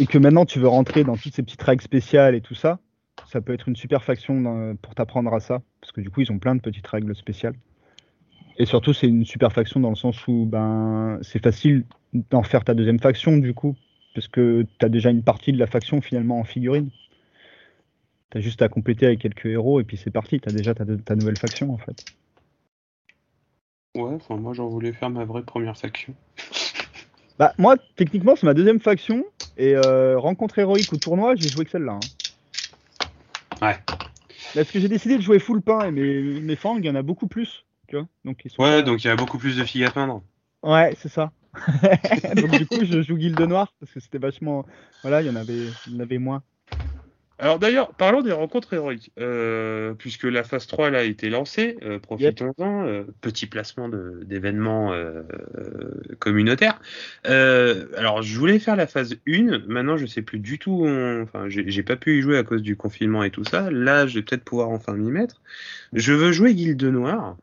et 0.00 0.06
que 0.06 0.16
maintenant 0.18 0.46
tu 0.46 0.58
veux 0.58 0.66
rentrer 0.66 1.04
dans 1.04 1.16
toutes 1.16 1.34
ces 1.34 1.42
petites 1.42 1.62
règles 1.62 1.82
spéciales 1.82 2.34
et 2.34 2.40
tout 2.40 2.54
ça, 2.54 2.80
ça 3.26 3.42
peut 3.42 3.52
être 3.52 3.68
une 3.68 3.76
super 3.76 4.02
faction 4.02 4.76
pour 4.80 4.94
t'apprendre 4.94 5.32
à 5.34 5.40
ça, 5.40 5.60
parce 5.80 5.92
que 5.92 6.00
du 6.00 6.10
coup 6.10 6.22
ils 6.22 6.32
ont 6.32 6.38
plein 6.38 6.54
de 6.54 6.60
petites 6.60 6.86
règles 6.86 7.14
spéciales. 7.14 7.54
Et 8.56 8.64
surtout 8.64 8.94
c'est 8.94 9.06
une 9.06 9.26
super 9.26 9.52
faction 9.52 9.78
dans 9.78 9.90
le 9.90 9.96
sens 9.96 10.26
où 10.26 10.46
ben 10.46 11.18
c'est 11.22 11.42
facile 11.42 11.84
d'en 12.30 12.42
faire 12.42 12.64
ta 12.64 12.72
deuxième 12.72 12.98
faction 12.98 13.36
du 13.36 13.52
coup, 13.52 13.76
parce 14.14 14.26
que 14.26 14.66
tu 14.78 14.86
as 14.86 14.88
déjà 14.88 15.10
une 15.10 15.22
partie 15.22 15.52
de 15.52 15.58
la 15.58 15.66
faction 15.66 16.00
finalement 16.00 16.40
en 16.40 16.44
figurine. 16.44 16.88
Tu 18.30 18.38
as 18.38 18.40
juste 18.40 18.62
à 18.62 18.68
compléter 18.68 19.06
avec 19.06 19.18
quelques 19.18 19.46
héros 19.46 19.80
et 19.80 19.84
puis 19.84 19.98
c'est 19.98 20.10
parti, 20.10 20.40
tu 20.40 20.48
as 20.48 20.52
déjà 20.52 20.74
ta, 20.74 20.84
ta, 20.86 21.14
nouvelle 21.14 21.38
faction 21.38 21.74
en 21.74 21.78
fait. 21.78 22.04
Ouais, 23.96 24.14
enfin 24.14 24.36
moi 24.36 24.54
j'en 24.54 24.68
voulais 24.68 24.94
faire 24.94 25.10
ma 25.10 25.26
vraie 25.26 25.42
première 25.42 25.76
faction. 25.76 26.14
Bah, 27.38 27.54
moi, 27.56 27.76
techniquement, 27.96 28.36
c'est 28.36 28.44
ma 28.44 28.52
deuxième 28.52 28.80
faction. 28.80 29.24
Et 29.56 29.74
euh, 29.74 30.18
rencontre 30.18 30.58
héroïque 30.58 30.92
ou 30.92 30.96
tournoi, 30.96 31.34
j'ai 31.34 31.48
joué 31.50 31.64
que 31.64 31.70
celle-là. 31.70 31.92
Hein. 31.92 32.00
Ouais. 33.62 33.78
Parce 34.54 34.70
que 34.70 34.80
j'ai 34.80 34.88
décidé 34.88 35.16
de 35.16 35.22
jouer 35.22 35.38
full 35.38 35.60
pain 35.60 35.84
et 35.84 35.90
mes, 35.90 36.40
mes 36.40 36.56
fangs, 36.56 36.78
il 36.78 36.84
y 36.84 36.90
en 36.90 36.94
a 36.94 37.02
beaucoup 37.02 37.26
plus. 37.26 37.64
Tu 37.88 37.96
vois 37.96 38.06
donc, 38.24 38.44
ils 38.44 38.50
sont 38.50 38.62
ouais, 38.62 38.82
donc 38.82 39.04
il 39.04 39.08
y 39.08 39.10
a 39.10 39.16
beaucoup 39.16 39.38
plus 39.38 39.56
de 39.56 39.64
filles 39.64 39.84
à 39.84 39.90
peindre. 39.90 40.22
Ouais, 40.62 40.94
c'est 40.96 41.08
ça. 41.08 41.32
donc 42.36 42.50
du 42.50 42.66
coup, 42.66 42.84
je 42.84 43.02
joue 43.02 43.16
Guilde 43.16 43.40
Noire 43.40 43.72
parce 43.80 43.92
que 43.92 44.00
c'était 44.00 44.18
vachement. 44.18 44.64
Voilà, 45.02 45.22
il 45.22 45.26
y 45.26 45.30
en 45.30 45.36
avait, 45.36 45.72
il 45.86 45.94
y 45.94 45.96
en 45.96 46.00
avait 46.00 46.18
moins. 46.18 46.42
Alors 47.40 47.58
d'ailleurs, 47.58 47.94
parlons 47.94 48.20
des 48.20 48.32
rencontres 48.32 48.74
héroïques, 48.74 49.12
euh, 49.18 49.94
puisque 49.94 50.24
la 50.24 50.44
phase 50.44 50.66
3 50.66 50.94
a 50.94 51.02
été 51.04 51.30
lancée, 51.30 51.78
euh, 51.82 51.98
profitons-en, 51.98 52.86
euh, 52.86 53.04
petit 53.22 53.46
placement 53.46 53.88
d'événements 53.88 54.92
communautaires. 56.18 56.78
alors 57.24 58.20
je 58.20 58.38
voulais 58.38 58.58
faire 58.58 58.76
la 58.76 58.86
phase 58.86 59.16
1, 59.26 59.60
maintenant 59.66 59.96
je 59.96 60.04
sais 60.04 60.20
plus 60.20 60.38
du 60.38 60.58
tout, 60.58 60.86
enfin 61.22 61.46
j'ai 61.48 61.82
pas 61.82 61.96
pu 61.96 62.18
y 62.18 62.20
jouer 62.20 62.36
à 62.36 62.42
cause 62.44 62.62
du 62.62 62.76
confinement 62.76 63.24
et 63.24 63.30
tout 63.30 63.44
ça, 63.44 63.70
là 63.70 64.06
je 64.06 64.16
vais 64.16 64.22
peut-être 64.22 64.44
pouvoir 64.44 64.68
enfin 64.68 64.92
m'y 64.92 65.10
mettre. 65.10 65.40
Je 65.94 66.12
veux 66.12 66.32
jouer 66.32 66.54
Guilde 66.54 66.84
Noire. 66.84 67.38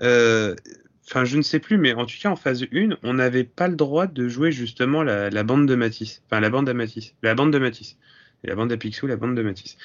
Enfin, 0.00 1.24
je 1.24 1.38
ne 1.38 1.42
sais 1.42 1.58
plus, 1.58 1.78
mais 1.78 1.94
en 1.94 2.04
tout 2.04 2.16
cas, 2.20 2.28
en 2.28 2.36
phase 2.36 2.66
1, 2.70 2.98
on 3.02 3.14
n'avait 3.14 3.44
pas 3.44 3.66
le 3.66 3.76
droit 3.76 4.06
de 4.06 4.28
jouer 4.28 4.52
justement 4.52 5.02
la, 5.02 5.30
la 5.30 5.42
bande 5.42 5.66
de 5.66 5.74
Matisse. 5.74 6.22
Enfin, 6.26 6.40
la 6.40 6.50
bande 6.50 6.66
de 6.66 6.72
Matisse. 6.72 7.14
La 7.22 7.34
bande 7.34 7.50
de 7.50 7.58
Matisse 7.58 7.96
la 8.44 8.54
bande 8.54 8.68
d'Apixou, 8.68 9.06
la 9.06 9.16
bande 9.16 9.34
de 9.34 9.42
Matisse. 9.42 9.76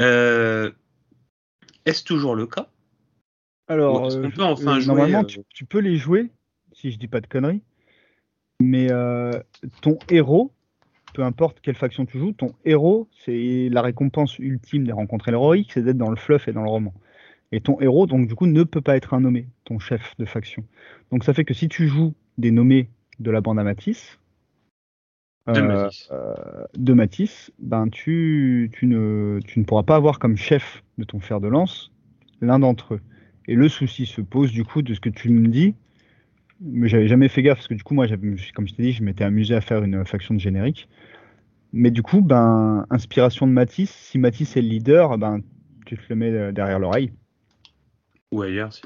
Euh, 0.00 0.70
est-ce 1.84 2.04
toujours 2.04 2.34
le 2.34 2.46
cas? 2.46 2.68
Alors, 3.68 4.12
euh, 4.12 4.28
peut 4.28 4.42
enfin 4.42 4.80
euh, 4.80 4.84
normalement, 4.84 5.24
tu, 5.24 5.64
peux 5.64 5.78
les 5.78 5.96
jouer, 5.96 6.30
si 6.72 6.90
je 6.90 6.98
dis 6.98 7.08
pas 7.08 7.20
de 7.20 7.26
conneries, 7.26 7.62
mais 8.60 8.88
ton 9.80 9.98
héros, 10.10 10.52
peu 11.14 11.22
importe 11.22 11.60
quelle 11.60 11.74
faction 11.74 12.06
tu 12.06 12.18
joues, 12.18 12.32
ton 12.32 12.54
héros, 12.64 13.08
c'est 13.24 13.68
la 13.70 13.82
récompense 13.82 14.38
ultime 14.38 14.84
des 14.84 14.92
rencontres 14.92 15.28
héroïques, 15.28 15.72
c'est 15.72 15.82
d'être 15.82 15.98
dans 15.98 16.10
le 16.10 16.16
fluff 16.16 16.48
et 16.48 16.52
dans 16.52 16.62
le 16.62 16.70
roman. 16.70 16.94
Et 17.50 17.60
ton 17.60 17.78
héros, 17.80 18.06
donc 18.06 18.28
du 18.28 18.34
coup, 18.34 18.46
ne 18.46 18.62
peut 18.62 18.80
pas 18.80 18.96
être 18.96 19.14
un 19.14 19.20
nommé, 19.20 19.46
ton 19.64 19.78
chef 19.78 20.14
de 20.18 20.24
faction. 20.24 20.64
Donc 21.10 21.24
ça 21.24 21.34
fait 21.34 21.44
que 21.44 21.54
si 21.54 21.68
tu 21.68 21.86
joues 21.86 22.14
des 22.38 22.50
nommés 22.50 22.88
de 23.20 23.30
la 23.30 23.40
bande 23.40 23.58
à 23.58 23.62
Matisse, 23.62 24.18
euh, 25.48 25.88
de 26.76 26.92
Matisse, 26.92 27.50
ben 27.58 27.88
tu, 27.88 28.70
tu, 28.72 28.86
ne, 28.86 29.40
tu 29.44 29.58
ne 29.58 29.64
pourras 29.64 29.82
pas 29.82 29.96
avoir 29.96 30.18
comme 30.18 30.36
chef 30.36 30.82
de 30.98 31.04
ton 31.04 31.18
fer 31.20 31.40
de 31.40 31.48
lance 31.48 31.90
l'un 32.40 32.58
d'entre 32.58 32.94
eux. 32.94 33.00
Et 33.48 33.54
le 33.54 33.68
souci 33.68 34.06
se 34.06 34.20
pose 34.20 34.52
du 34.52 34.64
coup 34.64 34.82
de 34.82 34.94
ce 34.94 35.00
que 35.00 35.08
tu 35.08 35.30
me 35.30 35.48
dis, 35.48 35.74
mais 36.60 36.88
j'avais 36.88 37.08
jamais 37.08 37.28
fait 37.28 37.42
gaffe 37.42 37.58
parce 37.58 37.68
que 37.68 37.74
du 37.74 37.82
coup 37.82 37.94
moi, 37.94 38.06
comme 38.08 38.68
je 38.68 38.74
t'ai 38.74 38.82
dit, 38.82 38.92
je 38.92 39.02
m'étais 39.02 39.24
amusé 39.24 39.54
à 39.54 39.60
faire 39.60 39.82
une 39.82 40.04
faction 40.04 40.34
de 40.34 40.40
générique. 40.40 40.88
Mais 41.72 41.90
du 41.90 42.02
coup, 42.02 42.20
ben 42.20 42.86
inspiration 42.90 43.46
de 43.46 43.52
Matisse, 43.52 43.90
si 43.90 44.18
Matisse 44.18 44.56
est 44.56 44.62
le 44.62 44.68
leader, 44.68 45.18
ben 45.18 45.40
tu 45.86 45.96
te 45.96 46.02
le 46.10 46.16
mets 46.16 46.52
derrière 46.52 46.78
l'oreille. 46.78 47.12
Ou 48.30 48.42
ailleurs 48.42 48.72
si 48.72 48.82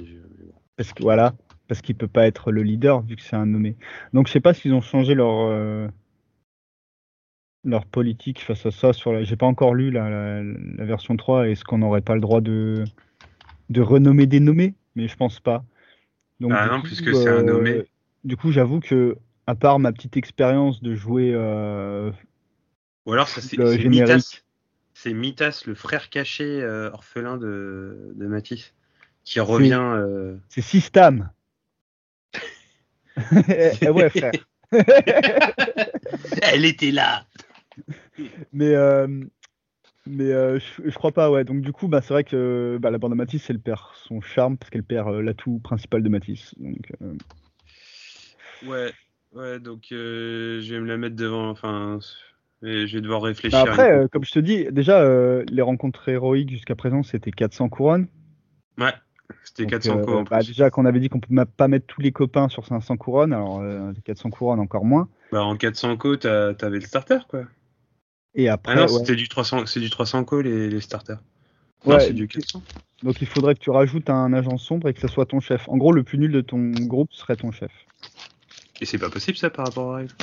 Parce 0.76 0.92
que 0.92 1.02
voilà, 1.02 1.34
parce 1.68 1.82
qu'il 1.82 1.96
peut 1.96 2.08
pas 2.08 2.26
être 2.26 2.50
le 2.50 2.62
leader 2.62 3.02
vu 3.02 3.16
que 3.16 3.22
c'est 3.22 3.36
un 3.36 3.46
nommé. 3.46 3.76
Donc 4.12 4.28
je 4.28 4.32
sais 4.32 4.40
pas 4.40 4.54
s'ils 4.54 4.72
ont 4.72 4.80
changé 4.80 5.14
leur 5.14 5.48
euh, 5.50 5.88
leur 7.66 7.84
politique 7.84 8.40
face 8.40 8.64
à 8.64 8.70
ça 8.70 8.92
sur 8.92 9.12
la... 9.12 9.24
J'ai 9.24 9.36
pas 9.36 9.46
encore 9.46 9.74
lu 9.74 9.90
la, 9.90 10.40
version 10.78 11.16
3. 11.16 11.48
Est-ce 11.48 11.64
qu'on 11.64 11.78
n'aurait 11.78 12.00
pas 12.00 12.14
le 12.14 12.20
droit 12.20 12.40
de, 12.40 12.84
de 13.70 13.80
renommer 13.80 14.26
des 14.26 14.40
nommés? 14.40 14.74
Mais 14.94 15.08
je 15.08 15.16
pense 15.16 15.40
pas. 15.40 15.64
Donc, 16.40 16.52
ah 16.54 16.68
non, 16.68 16.80
puisque 16.80 17.14
c'est 17.14 17.28
un 17.28 17.42
nommé. 17.42 17.70
Euh, 17.70 17.86
du 18.24 18.36
coup, 18.36 18.52
j'avoue 18.52 18.80
que, 18.80 19.16
à 19.46 19.54
part 19.54 19.78
ma 19.78 19.92
petite 19.92 20.16
expérience 20.16 20.82
de 20.82 20.94
jouer. 20.94 21.32
Euh, 21.34 22.10
Ou 23.04 23.12
alors, 23.12 23.28
c'est 23.28 23.58
Mitas. 23.88 24.42
C'est 24.94 25.12
Mitas, 25.12 25.64
le 25.66 25.74
frère 25.74 26.08
caché 26.08 26.62
euh, 26.62 26.90
orphelin 26.90 27.36
de, 27.36 28.12
de 28.14 28.26
Matisse, 28.26 28.72
qui 29.24 29.40
revient. 29.40 29.98
C'est 30.48 30.62
Systam. 30.62 31.30
Eh 33.80 33.88
ouais, 33.90 34.10
frère. 34.10 34.32
Elle 36.42 36.64
était 36.64 36.90
là 36.90 37.26
mais 38.52 38.74
euh, 38.74 39.06
mais 40.06 40.32
euh, 40.32 40.58
je, 40.58 40.94
crois 40.94 41.12
pas, 41.12 41.30
ouais. 41.30 41.44
Donc 41.44 41.62
du 41.62 41.72
coup, 41.72 41.88
bah, 41.88 42.00
c'est 42.00 42.14
vrai 42.14 42.24
que 42.24 42.78
bah, 42.80 42.90
la 42.90 42.98
bande 42.98 43.12
de 43.12 43.16
Matisse, 43.16 43.48
elle 43.50 43.58
perd 43.58 43.80
son 43.94 44.20
charme 44.20 44.56
parce 44.56 44.70
qu'elle 44.70 44.84
perd 44.84 45.08
euh, 45.08 45.22
l'atout 45.22 45.58
principal 45.62 46.02
de 46.02 46.08
Matisse. 46.08 46.54
Donc, 46.58 46.92
Ouais, 48.66 48.92
ouais. 49.32 49.58
Donc 49.58 49.86
je 49.90 50.72
vais 50.72 50.80
me 50.80 50.86
la 50.86 50.96
mettre 50.96 51.16
devant. 51.16 51.50
Enfin, 51.50 51.98
je 52.62 52.94
vais 52.94 53.00
devoir 53.00 53.22
réfléchir. 53.22 53.64
Bah, 53.64 53.70
après, 53.70 54.08
comme 54.10 54.24
je 54.24 54.32
te 54.32 54.38
dis, 54.38 54.66
déjà 54.70 55.04
les 55.44 55.62
rencontres 55.62 56.08
héroïques 56.08 56.50
jusqu'à 56.50 56.76
présent, 56.76 57.02
c'était 57.02 57.32
400 57.32 57.68
couronnes. 57.68 58.06
Ouais. 58.78 58.94
C'était 59.42 59.66
400 59.66 60.02
couronnes. 60.02 60.24
Bah, 60.30 60.38
déjà 60.38 60.70
qu'on 60.70 60.84
avait 60.86 61.00
dit 61.00 61.08
qu'on 61.08 61.20
pouvait 61.20 61.44
pas 61.44 61.66
mettre 61.66 61.86
tous 61.86 62.00
les 62.00 62.12
copains 62.12 62.48
sur 62.48 62.64
500 62.64 62.96
couronnes, 62.96 63.32
alors 63.32 63.60
400 64.04 64.30
couronnes 64.30 64.60
encore 64.60 64.84
moins. 64.84 65.08
Bah 65.32 65.42
en 65.42 65.56
400 65.56 65.96
co, 65.96 66.16
t'avais 66.16 66.78
le 66.78 66.80
starter 66.80 67.18
quoi. 67.28 67.42
Et 68.36 68.48
après, 68.48 68.78
ah 68.78 68.82
non, 68.82 68.88
c'était 68.88 69.16
du 69.16 69.28
300, 69.28 69.66
c'est 69.66 69.80
du 69.80 69.90
300 69.90 70.24
co 70.24 70.40
les, 70.40 70.70
les 70.70 70.80
starters. 70.80 71.18
Ouais, 71.84 72.00
c'est 72.00 72.12
du 72.12 72.28
400. 72.28 72.62
Donc 73.02 73.20
il 73.20 73.26
faudrait 73.26 73.54
que 73.54 73.60
tu 73.60 73.70
rajoutes 73.70 74.10
un 74.10 74.32
agent 74.32 74.58
sombre 74.58 74.88
et 74.88 74.94
que 74.94 75.00
ce 75.00 75.08
soit 75.08 75.26
ton 75.26 75.40
chef. 75.40 75.68
En 75.68 75.76
gros, 75.76 75.92
le 75.92 76.04
plus 76.04 76.18
nul 76.18 76.32
de 76.32 76.40
ton 76.40 76.58
groupe 76.58 77.12
serait 77.12 77.36
ton 77.36 77.50
chef. 77.50 77.72
Et 78.80 78.86
c'est 78.86 78.98
pas 78.98 79.10
possible 79.10 79.36
ça 79.36 79.50
par 79.50 79.66
rapport 79.66 79.92
à 79.92 79.96
règle 79.96 80.14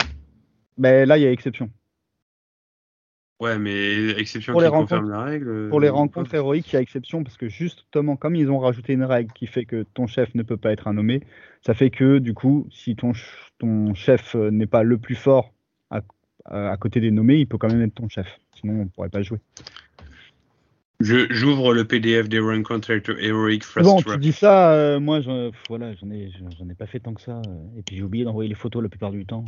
Ben 0.77 1.07
là, 1.07 1.17
il 1.17 1.21
y 1.23 1.25
a 1.27 1.31
exception. 1.31 1.71
Ouais, 3.39 3.59
mais 3.59 4.09
exception 4.11 4.53
Pour 4.53 4.61
qui 4.61 4.65
les 4.65 4.69
confirme 4.69 5.09
la 5.09 5.23
règle. 5.23 5.49
Pour 5.69 5.79
les 5.81 5.87
euh, 5.87 5.91
rencontres 5.91 6.33
héroïques, 6.35 6.71
il 6.71 6.75
y 6.75 6.77
a 6.77 6.81
exception 6.81 7.23
parce 7.23 7.37
que 7.37 7.49
justement, 7.49 8.15
comme 8.15 8.35
ils 8.35 8.49
ont 8.51 8.59
rajouté 8.59 8.93
une 8.93 9.03
règle 9.03 9.33
qui 9.33 9.47
fait 9.47 9.65
que 9.65 9.83
ton 9.83 10.07
chef 10.07 10.33
ne 10.35 10.43
peut 10.43 10.57
pas 10.57 10.71
être 10.71 10.87
un 10.87 10.93
nommé, 10.93 11.21
ça 11.65 11.73
fait 11.73 11.89
que 11.89 12.19
du 12.19 12.33
coup, 12.33 12.67
si 12.71 12.95
ton, 12.95 13.13
ch- 13.13 13.51
ton 13.59 13.93
chef 13.95 14.35
euh, 14.35 14.51
n'est 14.51 14.67
pas 14.67 14.83
le 14.83 14.97
plus 14.99 15.15
fort 15.15 15.52
à, 16.45 16.71
à- 16.71 16.77
côté 16.77 16.99
des 16.99 17.11
nommés, 17.11 17.37
il 17.37 17.47
peut 17.47 17.57
quand 17.57 17.69
même 17.71 17.81
être 17.81 17.95
ton 17.95 18.09
chef. 18.09 18.27
Sinon, 18.59 18.73
on 18.73 18.83
ne 18.85 18.89
pourrait 18.89 19.09
pas 19.09 19.21
jouer. 19.21 19.39
Je- 20.99 21.27
J'ouvre 21.31 21.73
le 21.73 21.85
PDF 21.85 22.29
des 22.29 22.39
rencontres 22.39 22.91
héroïques 23.19 23.63
Fast 23.65 23.87
Bon, 23.89 24.01
tu 24.01 24.17
dis 24.19 24.31
ça, 24.31 24.73
euh, 24.73 24.99
moi, 24.99 25.19
j'en 25.21 25.51
voilà, 25.67 25.93
j'en 25.95 26.09
ai, 26.11 26.31
j'en- 26.57 26.69
ai 26.69 26.75
pas 26.75 26.85
fait 26.87 26.99
tant 26.99 27.13
que 27.13 27.21
ça. 27.21 27.41
euh, 27.47 27.77
et 27.77 27.81
puis 27.81 27.97
j'ai 27.97 28.03
oublié 28.03 28.23
d'envoyer 28.23 28.47
les 28.49 28.55
photos 28.55 28.81
la 28.83 28.89
plupart 28.89 29.11
du 29.11 29.25
temps. 29.25 29.43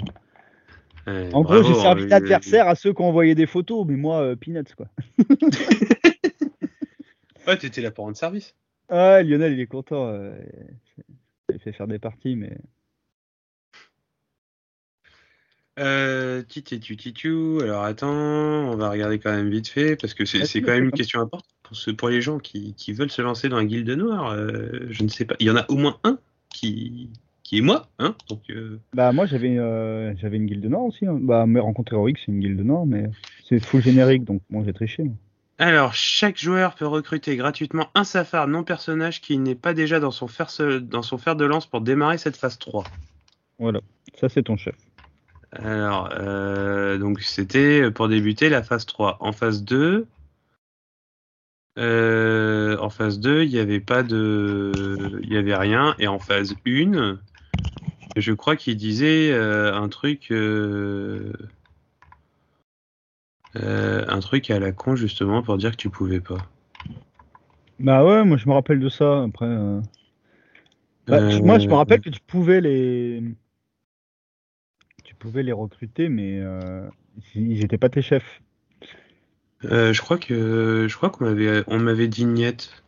En 1.08 1.44
bravo, 1.44 1.62
gros, 1.62 1.74
j'ai 1.76 1.80
servi 1.82 2.04
hein, 2.04 2.08
d'adversaire 2.08 2.68
à 2.68 2.74
ceux 2.76 2.92
qui 2.92 3.02
ont 3.02 3.10
envoyé 3.10 3.36
des 3.36 3.46
photos, 3.46 3.86
mais 3.88 3.96
moi, 3.96 4.22
euh, 4.22 4.36
peanuts 4.36 4.64
quoi. 4.76 4.88
Ouais, 7.48 7.58
t'étais 7.58 7.82
là 7.82 7.92
pour 7.92 8.06
rendre 8.06 8.18
service. 8.18 8.56
Ah, 8.90 9.22
Lionel, 9.22 9.54
il 9.54 9.60
est 9.60 9.68
content. 9.68 10.08
Euh, 10.08 10.36
il 11.54 11.60
fait 11.60 11.72
faire 11.74 11.88
des 11.88 12.00
parties, 12.00 12.36
mais. 12.36 12.58
Euh. 15.78 16.44
Alors 17.62 17.84
attends, 17.84 18.12
on 18.12 18.76
va 18.76 18.90
regarder 18.90 19.20
quand 19.20 19.32
même 19.32 19.50
vite 19.50 19.68
fait 19.68 19.96
parce 19.96 20.14
que 20.14 20.26
c'est 20.26 20.62
quand 20.62 20.72
même 20.72 20.86
une 20.86 20.92
question 20.92 21.22
importante 21.22 21.98
pour, 21.98 22.10
les 22.10 22.22
gens 22.22 22.40
qui, 22.40 22.74
qui 22.76 22.94
veulent 22.94 23.12
se 23.12 23.22
lancer 23.22 23.50
dans 23.50 23.58
la 23.58 23.66
guilde 23.66 23.90
noire. 23.90 24.32
euh, 24.32 24.88
je 24.90 25.04
ne 25.04 25.10
sais 25.10 25.26
pas. 25.26 25.36
Il 25.40 25.48
y 25.48 25.50
en 25.50 25.58
a 25.58 25.66
au 25.70 25.76
moins 25.76 25.98
un 26.04 26.20
qui, 26.50 27.10
qui 27.44 27.58
est 27.58 27.62
moi. 27.62 27.88
Hein 28.00 28.16
Donc, 28.30 28.42
euh, 28.50 28.80
Bah 28.94 29.12
moi 29.12 29.26
j'avais 29.26 29.58
euh, 29.58 30.16
j'avais 30.18 30.38
une 30.38 30.46
guilde 30.46 30.66
nord 30.66 30.86
aussi. 30.86 31.06
hein. 31.06 31.18
Bah 31.20 31.46
mes 31.46 31.60
rencontres 31.60 31.94
héroïques 31.94 32.20
c'est 32.20 32.32
une 32.32 32.40
guilde 32.40 32.62
nord 32.62 32.86
mais 32.86 33.10
c'est 33.48 33.60
full 33.60 33.82
générique 33.82 34.24
donc 34.24 34.42
moi 34.50 34.64
j'ai 34.66 34.74
triché. 34.74 35.04
moi. 35.04 35.16
Alors, 35.58 35.94
chaque 35.94 36.38
joueur 36.38 36.76
peut 36.76 36.86
recruter 36.86 37.38
gratuitement 37.38 37.88
un 37.96 38.04
safar 38.04 38.48
non 38.48 38.66
personnage 38.66 39.22
qui 39.22 39.38
n'est 39.38 39.56
pas 39.56 39.74
déjà 39.74 40.02
dans 40.02 40.12
son, 40.12 40.28
fer, 40.28 40.50
dans 40.82 41.02
son 41.02 41.18
fer 41.18 41.38
de 41.38 41.46
lance 41.46 41.66
pour 41.66 41.80
démarrer 41.80 42.18
cette 42.18 42.36
phase 42.36 42.60
3. 42.60 42.84
Voilà, 43.58 43.80
ça 44.20 44.28
c'est 44.28 44.44
ton 44.44 44.58
chef. 44.58 44.76
Alors, 45.64 46.10
euh, 46.14 46.98
donc 46.98 47.22
c'était 47.22 47.90
pour 47.92 48.08
débuter 48.10 48.50
la 48.50 48.62
phase 48.64 48.86
3. 48.86 49.18
En 49.20 49.32
phase 49.32 49.64
2, 49.64 50.06
euh, 51.78 52.78
en 52.80 52.90
phase 52.90 53.20
2, 53.20 53.44
il 53.44 53.52
n'y 53.52 53.60
avait 53.60 53.80
pas 53.80 54.04
de. 54.04 54.72
Il 55.24 55.30
n'y 55.30 55.38
avait 55.38 55.56
rien. 55.56 55.96
Et 56.00 56.08
en 56.08 56.20
phase 56.20 56.56
1, 56.66 57.18
je 58.18 58.34
crois 58.34 58.56
qu'il 58.56 58.76
disait 58.78 59.32
euh, 59.32 59.74
un 59.74 59.88
truc. 59.88 60.32
un 63.58 64.20
truc 64.20 64.52
à 64.52 64.60
la 64.60 64.72
con 64.72 64.96
justement 64.96 65.42
pour 65.42 65.58
dire 65.58 65.72
que 65.72 65.78
tu 65.78 65.90
pouvais 65.90 66.20
pas. 66.20 66.38
Bah 67.80 68.06
ouais, 68.06 68.24
moi 68.24 68.38
je 68.38 68.48
me 68.48 68.54
rappelle 68.54 68.80
de 68.80 68.90
ça. 68.90 69.24
Après, 69.24 69.48
bah, 71.08 71.22
moi 71.42 71.60
je 71.60 71.68
me 71.68 71.74
rappelle 71.76 72.02
que 72.02 72.10
tu 72.10 72.20
pouvais 72.22 72.62
les, 72.62 73.24
tu 75.16 75.28
pouvais 75.28 75.44
les 75.44 75.54
recruter, 75.54 76.10
mais 76.10 76.40
euh, 76.42 76.88
ils 77.36 77.60
n'étaient 77.60 77.78
pas 77.78 77.90
tes 77.90 78.02
chefs. 78.02 78.42
Euh, 79.64 79.94
je 79.94 80.02
crois 80.02 80.18
que 80.18 80.88
je 80.90 80.96
crois 80.96 81.10
qu'on 81.10 81.24
m'avait 81.24 81.64
on 81.68 81.80
m'avait 81.80 82.10
dit 82.10 82.26
niette. 82.26 82.84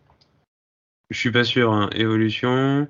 Je 1.09 1.17
suis 1.17 1.32
pas 1.32 1.45
sûr. 1.45 1.71
hein. 1.71 1.89
Évolution. 1.95 2.88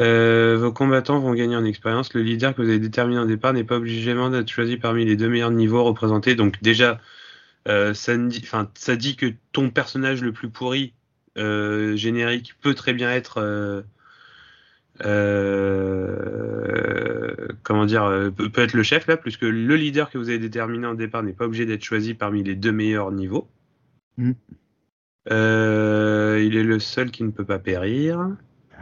Euh, 0.00 0.56
vos 0.56 0.72
combattants 0.72 1.18
vont 1.18 1.34
gagner 1.34 1.56
en 1.56 1.64
expérience. 1.64 2.14
Le 2.14 2.22
leader 2.22 2.54
que 2.54 2.62
vous 2.62 2.68
avez 2.68 2.78
déterminé 2.78 3.18
au 3.18 3.26
départ 3.26 3.52
n'est 3.52 3.64
pas 3.64 3.76
obligatoirement 3.76 4.30
d'être 4.30 4.48
choisi 4.48 4.76
parmi 4.76 5.04
les 5.04 5.16
deux 5.16 5.28
meilleurs 5.28 5.50
niveaux 5.50 5.82
représentés. 5.82 6.36
Donc 6.36 6.62
déjà, 6.62 7.00
ça, 7.66 8.16
dit, 8.16 9.16
que 9.16 9.34
ton 9.52 9.70
personnage 9.70 10.22
le 10.22 10.32
plus 10.32 10.48
pourri 10.48 10.94
générique 11.36 12.54
peut 12.62 12.74
très 12.74 12.94
bien 12.94 13.10
être 13.10 13.84
comment 17.70 17.86
dire 17.86 18.02
euh, 18.02 18.32
peut, 18.32 18.50
être 18.56 18.74
le 18.74 18.82
chef 18.82 19.06
là, 19.06 19.16
puisque 19.16 19.42
le 19.42 19.76
leader 19.76 20.10
que 20.10 20.18
vous 20.18 20.28
avez 20.28 20.40
déterminé 20.40 20.88
au 20.88 20.96
départ 20.96 21.22
n'est 21.22 21.32
pas 21.32 21.44
obligé 21.44 21.66
d'être 21.66 21.84
choisi 21.84 22.14
parmi 22.14 22.42
les 22.42 22.56
deux 22.56 22.72
meilleurs 22.72 23.12
niveaux. 23.12 23.46
Mhm. 24.18 24.34
Euh, 25.30 26.42
il 26.44 26.56
est 26.56 26.64
le 26.64 26.80
seul 26.80 27.12
qui 27.12 27.22
ne 27.22 27.30
peut 27.30 27.44
pas 27.44 27.60
périr. 27.60 28.36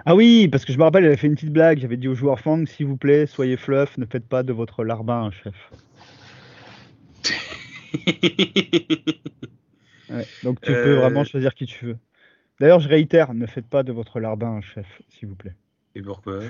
Ah 0.07 0.17
oui, 0.17 0.49
parce 0.49 0.65
que 0.65 0.73
je 0.73 0.79
me 0.79 0.85
rappelle, 0.85 1.05
j'avais 1.05 1.19
fait 1.19 1.27
une 1.27 1.35
petite 1.35 1.53
blague. 1.53 1.81
J'avais 1.81 1.99
dit 1.99 2.09
aux 2.09 2.15
joueurs 2.15 2.41
Fang, 2.41 2.65
s'il 2.65 2.87
vous 2.87 2.97
plaît, 2.97 3.27
soyez 3.27 3.59
fluff, 3.59 3.99
ne 3.99 4.07
faites 4.07 4.27
pas 4.27 4.43
de 4.43 4.55
votre 4.55 4.85
larbin 4.85 5.25
un 5.25 5.31
chef. 5.33 5.71
Ouais, 10.11 10.27
donc 10.43 10.63
tu 10.63 10.73
peux 10.73 10.97
Euh. 10.97 11.01
vraiment 11.01 11.23
choisir 11.25 11.55
qui 11.55 11.67
tu 11.67 11.85
veux. 11.85 11.99
D'ailleurs, 12.59 12.81
je 12.81 12.89
réitère, 12.89 13.35
ne 13.35 13.45
faites 13.45 13.67
pas 13.69 13.83
de 13.83 13.93
votre 13.93 14.19
larbin 14.19 14.49
un 14.53 14.61
chef, 14.63 14.87
s'il 15.11 15.29
vous 15.29 15.37
plaît. 15.37 15.55
Et 15.95 16.01
pourquoi? 16.01 16.41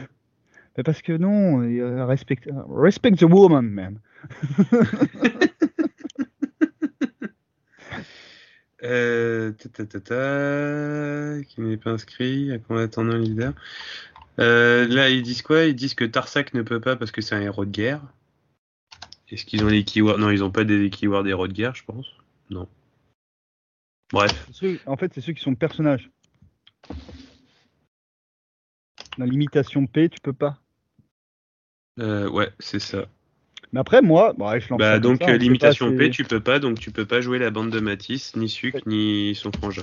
Mais 0.79 0.85
parce 0.85 1.03
que 1.03 1.12
non, 1.12 1.61
euh, 1.61 2.07
respect, 2.07 2.39
respect 2.70 3.11
the 3.11 3.24
woman, 3.24 3.68
man. 3.68 4.01
Euh, 8.85 9.51
ta, 9.51 9.68
ta, 9.68 9.87
ta, 9.87 10.01
ta, 10.01 11.43
qui 11.49 11.61
n'est 11.61 11.76
pas 11.76 11.91
inscrit, 11.91 12.53
à 12.53 12.61
combattant 12.61 13.03
un 13.09 13.18
leader. 13.18 13.53
Euh, 14.39 14.87
là, 14.87 15.11
ils 15.11 15.24
disent 15.24 15.43
quoi? 15.43 15.64
Ils 15.64 15.74
disent 15.74 15.95
que 15.95 16.05
Tarsak 16.05 16.55
ne 16.55 16.62
peut 16.62 16.79
pas 16.79 16.95
parce 16.95 17.11
que 17.11 17.20
c'est 17.20 17.35
un 17.35 17.41
héros 17.41 17.64
de 17.64 17.72
guerre. 17.72 18.01
Est-ce 19.31 19.45
qu'ils 19.45 19.64
ont 19.64 19.68
les 19.68 19.83
keywords? 19.83 20.18
Non, 20.18 20.31
ils 20.31 20.39
n'ont 20.39 20.53
pas 20.53 20.62
des 20.62 20.91
keywords 20.91 21.26
héros 21.26 21.49
de 21.49 21.53
guerre, 21.55 21.74
je 21.74 21.83
pense. 21.83 22.07
Non. 22.51 22.68
Bref. 24.12 24.47
Ceux- 24.53 24.79
en 24.87 24.97
fait, 24.97 25.12
c'est 25.12 25.22
ceux 25.22 25.33
qui 25.33 25.43
sont 25.43 25.57
personnages. 25.57 26.09
La 29.18 29.26
limitation 29.26 29.89
P, 29.89 30.09
tu 30.09 30.20
peux 30.20 30.33
pas. 30.33 30.61
Euh, 31.99 32.28
ouais, 32.30 32.51
c'est 32.61 32.78
ça. 32.80 33.07
Mais 33.72 33.80
après, 33.80 34.03
moi, 34.03 34.32
bon, 34.34 34.49
ouais, 34.51 34.61
je 34.61 34.68
lance 34.68 34.80
Bah, 34.80 34.99
donc, 34.99 35.18
ça, 35.20 35.32
sait 35.32 35.38
limitation 35.38 35.92
P, 35.92 36.11
tu 36.11 36.24
peux 36.24 36.40
pas, 36.42 36.59
donc 36.59 36.78
tu 36.78 36.90
peux 36.92 37.07
pas 37.07 37.20
jouer 37.20 37.38
la 37.38 37.51
bande 37.51 37.70
de 37.70 37.80
Matisse, 37.80 38.36
ni 38.36 38.49
Suc, 38.49 38.86
ni 38.86 39.34
son 39.34 39.53
frangin. 39.53 39.82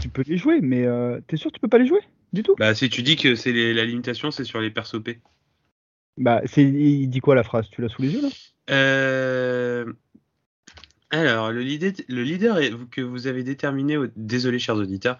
tu 0.00 0.08
peux 0.08 0.22
les 0.26 0.36
jouer, 0.36 0.60
mais 0.60 0.84
euh, 0.86 1.20
t'es 1.26 1.36
sûr 1.36 1.50
que 1.50 1.56
tu 1.56 1.60
peux 1.60 1.68
pas 1.68 1.78
les 1.78 1.86
jouer 1.86 2.00
du 2.32 2.42
tout? 2.42 2.56
Bah, 2.58 2.74
si 2.74 2.90
tu 2.90 3.02
dis 3.02 3.16
que 3.16 3.34
c'est 3.36 3.52
les- 3.52 3.72
la 3.72 3.86
limitation, 3.86 4.30
c'est 4.30 4.44
sur 4.44 4.60
les 4.60 4.70
persos 4.70 5.02
P. 5.02 5.22
Bah, 6.18 6.42
c'est, 6.46 6.64
il 6.64 7.08
dit 7.08 7.20
quoi 7.20 7.34
la 7.34 7.44
phrase? 7.44 7.68
Tu 7.70 7.80
l'as 7.80 7.88
sous 7.88 8.02
les 8.02 8.10
yeux 8.10 8.20
là? 8.20 8.30
Euh, 8.70 9.92
Alors, 11.10 11.52
le 11.52 11.62
leader, 11.62 11.92
le 12.08 12.22
leader 12.22 12.58
est- 12.58 12.72
que 12.90 13.00
vous 13.00 13.26
avez 13.28 13.42
déterminé, 13.42 13.96
au- 13.96 14.08
désolé 14.16 14.58
chers 14.58 14.76
auditeurs, 14.76 15.16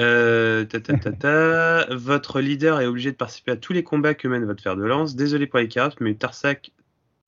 euh, 0.00 0.64
ta, 0.64 0.80
ta, 0.80 0.96
ta, 0.96 1.12
ta, 1.12 1.86
votre 1.94 2.40
leader 2.40 2.80
est 2.80 2.86
obligé 2.86 3.12
de 3.12 3.16
participer 3.16 3.52
à 3.52 3.56
tous 3.56 3.74
les 3.74 3.82
combats 3.84 4.14
que 4.14 4.28
mène 4.28 4.46
votre 4.46 4.62
fer 4.62 4.76
de 4.76 4.84
lance. 4.84 5.14
Désolé 5.14 5.46
pour 5.46 5.58
les 5.58 5.68
cartes, 5.68 6.00
mais 6.00 6.14
Tarsak 6.14 6.72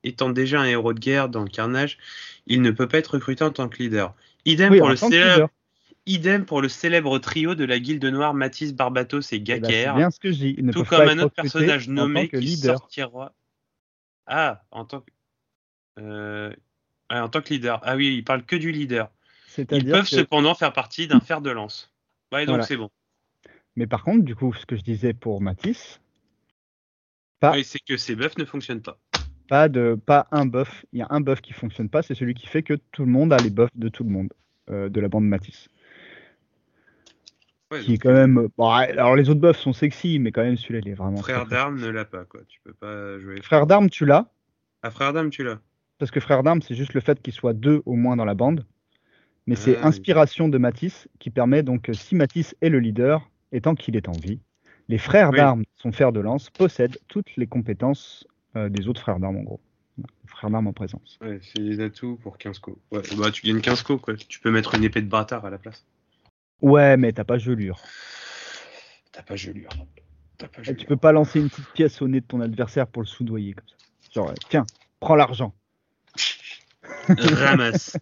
étant 0.04 0.30
déjà 0.30 0.60
un 0.60 0.64
héros 0.64 0.94
de 0.94 1.00
guerre 1.00 1.28
dans 1.28 1.42
le 1.42 1.50
carnage, 1.50 1.98
il 2.46 2.62
ne 2.62 2.70
peut 2.70 2.88
pas 2.88 2.96
être 2.98 3.14
recruté 3.14 3.44
en 3.44 3.50
tant 3.50 3.68
que 3.68 3.76
leader. 3.82 4.14
Idem, 4.46 4.72
Oui, 4.72 4.78
pour, 4.78 4.88
le 4.88 4.96
célèbre, 4.96 5.32
leader. 5.34 5.48
idem 6.06 6.44
pour 6.46 6.62
le 6.62 6.68
célèbre 6.70 7.18
trio 7.18 7.54
de 7.54 7.64
la 7.66 7.78
guilde 7.78 8.04
noire 8.06 8.32
Matisse, 8.32 8.72
Barbatos 8.72 9.32
et 9.32 9.36
Eh 9.36 9.38
ben, 9.40 9.60
Gaker. 9.60 9.94
bien 9.96 10.10
ce 10.10 10.18
que 10.18 10.32
je 10.32 10.38
dis. 10.38 10.54
Ils 10.56 10.64
ne 10.64 10.72
tout 10.72 10.84
comme 10.84 11.08
un 11.08 11.18
autre 11.18 11.34
personnage 11.34 11.88
nommé 11.88 12.30
qui 12.30 12.36
leader. 12.38 12.78
sortira. 12.78 13.34
Ah, 14.26 14.62
en 14.70 14.86
tant 14.86 15.00
que. 15.00 15.10
euh, 15.98 16.54
ah, 17.08 17.24
en 17.24 17.28
tant 17.28 17.40
que 17.40 17.52
leader. 17.52 17.80
Ah 17.82 17.96
oui, 17.96 18.14
il 18.16 18.24
parle 18.24 18.44
que 18.44 18.56
du 18.56 18.72
leader. 18.72 19.10
Ils 19.56 19.84
peuvent 19.84 20.02
que- 20.02 20.08
cependant 20.08 20.54
faire 20.54 20.72
partie 20.72 21.08
d'un 21.08 21.20
fer 21.20 21.40
de 21.40 21.50
lance. 21.50 21.92
Ouais, 22.32 22.46
donc 22.46 22.52
Voilà. 22.54 22.64
c'est 22.64 22.76
bon. 22.76 22.90
Mais 23.76 23.86
par 23.86 24.02
contre, 24.02 24.24
du 24.24 24.34
coup, 24.34 24.52
ce 24.54 24.66
que 24.66 24.76
je 24.76 24.82
disais 24.82 25.14
pour 25.14 25.40
Matisse, 25.40 26.00
pas, 27.40 27.54
c'est 27.62 27.78
que 27.78 27.96
ces 27.96 28.16
buffs 28.16 28.36
ne 28.36 28.44
fonctionnent 28.44 28.82
pas. 28.82 28.98
pas, 29.48 29.68
de, 29.68 29.98
pas 30.04 30.26
un 30.32 30.46
buff. 30.46 30.84
Il 30.92 30.98
y 30.98 31.02
a 31.02 31.06
un 31.10 31.20
buff 31.20 31.40
qui 31.40 31.52
fonctionne 31.52 31.88
pas, 31.88 32.02
c'est 32.02 32.14
celui 32.14 32.34
qui 32.34 32.46
fait 32.46 32.62
que 32.62 32.74
tout 32.92 33.04
le 33.04 33.10
monde 33.10 33.32
a 33.32 33.38
les 33.38 33.50
buffs 33.50 33.70
de 33.74 33.88
tout 33.88 34.04
le 34.04 34.10
monde, 34.10 34.32
euh, 34.70 34.88
de 34.88 35.00
la 35.00 35.08
bande 35.08 35.24
Matisse. 35.24 35.68
Ouais, 37.70 37.80
Qui 37.80 37.94
est 37.94 37.98
quand 37.98 38.12
même. 38.12 38.48
Bon, 38.56 38.68
alors 38.70 39.14
les 39.14 39.28
autres 39.28 39.40
buffs 39.40 39.58
sont 39.58 39.72
sexy, 39.72 40.18
mais 40.18 40.32
quand 40.32 40.42
même 40.42 40.56
celui-là, 40.56 40.80
il 40.84 40.88
est 40.88 40.94
vraiment. 40.94 41.18
Frère 41.18 41.46
d'armes 41.46 41.78
ne 41.80 41.88
l'a 41.88 42.04
pas, 42.04 42.24
quoi. 42.24 42.40
Tu 42.48 42.60
peux 42.64 42.72
pas 42.72 43.18
jouer. 43.18 43.40
Frère 43.42 43.66
d'armes, 43.66 43.90
tu 43.90 44.06
l'as, 44.06 44.32
Ah, 44.82 44.90
frère 44.90 45.12
d'armes, 45.12 45.30
tu 45.30 45.44
l'as. 45.44 45.60
Parce 45.98 46.10
que 46.10 46.20
frère 46.20 46.42
d'armes, 46.42 46.62
c'est 46.62 46.74
juste 46.74 46.94
le 46.94 47.00
fait 47.00 47.20
qu'il 47.20 47.32
soit 47.32 47.52
deux 47.52 47.82
au 47.86 47.94
moins 47.94 48.16
dans 48.16 48.24
la 48.24 48.34
bande. 48.34 48.64
Mais 49.46 49.56
c'est 49.56 49.76
Ah, 49.76 49.80
oui. 49.80 49.86
inspiration 49.88 50.48
de 50.48 50.58
Matisse 50.58 51.08
qui 51.18 51.30
permet 51.30 51.62
donc, 51.62 51.90
si 51.94 52.14
Matisse 52.14 52.54
est 52.60 52.68
le 52.68 52.80
leader, 52.80 53.30
et 53.52 53.60
tant 53.60 53.74
qu'il 53.74 53.96
est 53.96 54.08
en 54.08 54.12
vie, 54.12 54.40
les 54.88 54.98
frères 54.98 55.30
Oui. 55.30 55.38
d'armes, 55.38 55.64
son 55.74 55.90
fer 55.92 56.12
de 56.12 56.20
lance, 56.20 56.50
possèdent 56.50 56.98
toutes 57.08 57.34
les 57.36 57.46
compétences 57.46 58.26
euh, 58.56 58.68
des 58.68 58.88
autres 58.88 59.00
frères 59.00 59.18
d'armes 59.18 59.38
en 59.38 59.42
gros. 59.42 59.60
Frères 60.26 60.50
d'armes 60.50 60.66
en 60.66 60.72
présence. 60.72 61.18
Ouais, 61.22 61.40
c'est 61.42 61.62
des 61.62 61.80
atouts 61.80 62.16
pour 62.16 62.38
15 62.38 62.58
co. 62.58 62.78
Ouais, 62.92 63.02
bah 63.18 63.30
tu 63.30 63.46
gagnes 63.46 63.60
15 63.60 63.82
co, 63.82 63.98
quoi. 63.98 64.14
Tu 64.14 64.38
peux 64.38 64.50
mettre 64.50 64.74
une 64.74 64.84
épée 64.84 65.02
de 65.02 65.08
bâtard 65.08 65.44
à 65.44 65.50
la 65.50 65.58
place. 65.58 65.84
Ouais, 66.60 66.96
mais 66.96 67.12
t'as 67.12 67.24
pas 67.24 67.38
gelure. 67.38 67.80
T'as 69.12 69.22
pas 69.22 69.36
gelure. 69.36 69.70
Pas 70.38 70.46
Et 70.60 70.64
gelure. 70.64 70.76
tu 70.76 70.86
peux 70.86 70.96
pas 70.96 71.12
lancer 71.12 71.40
une 71.40 71.48
petite 71.48 71.72
pièce 71.72 72.00
au 72.02 72.08
nez 72.08 72.20
de 72.20 72.26
ton 72.26 72.40
adversaire 72.40 72.86
pour 72.86 73.02
le 73.02 73.08
soudoyer 73.08 73.54
comme 73.54 73.68
ça. 73.68 73.76
Genre, 74.12 74.32
tiens, 74.48 74.66
prends 75.00 75.16
l'argent. 75.16 75.54
Ramasse. 77.16 77.96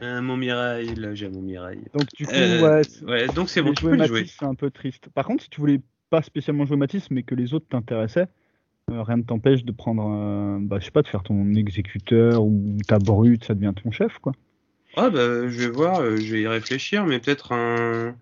Un 0.00 0.22
Montmirail, 0.22 0.94
là 0.94 1.14
j'ai 1.14 1.26
un 1.26 1.30
Montmirail. 1.30 1.84
Donc 1.92 2.08
du 2.14 2.26
coup, 2.26 2.34
Euh, 2.34 2.62
ouais, 2.62 2.82
ouais, 3.02 3.28
donc 3.28 3.48
c'est 3.50 3.62
bon, 3.62 3.72
tu 3.72 3.84
peux 3.84 3.96
Matisse, 3.96 4.08
jouer. 4.08 4.26
c'est 4.38 4.44
un 4.44 4.54
peu 4.54 4.70
triste. 4.70 5.08
Par 5.10 5.26
contre, 5.26 5.42
si 5.44 5.50
tu 5.50 5.60
voulais 5.60 5.80
pas 6.08 6.22
spécialement 6.22 6.64
jouer 6.66 6.76
Matisse, 6.76 7.10
mais 7.10 7.22
que 7.22 7.34
les 7.34 7.52
autres 7.54 7.66
t'intéressaient, 7.68 8.28
euh, 8.90 9.02
rien 9.02 9.18
ne 9.18 9.22
t'empêche 9.22 9.64
de 9.64 9.72
prendre, 9.72 10.04
euh, 10.10 10.58
bah, 10.60 10.78
je 10.80 10.86
sais 10.86 10.90
pas, 10.92 11.02
de 11.02 11.08
faire 11.08 11.22
ton 11.24 11.54
exécuteur 11.54 12.44
ou 12.44 12.78
ta 12.88 12.98
brute, 13.00 13.44
ça 13.44 13.54
devient 13.54 13.74
ton 13.82 13.90
chef, 13.92 14.18
quoi. 14.20 14.34
Ah 14.96 15.10
bah 15.10 15.48
je 15.48 15.58
vais 15.58 15.68
voir, 15.68 16.00
euh, 16.00 16.20
je 16.20 16.32
vais 16.32 16.42
y 16.42 16.46
réfléchir, 16.46 17.04
mais 17.06 17.18
peut-être 17.20 17.52
un. 17.52 18.16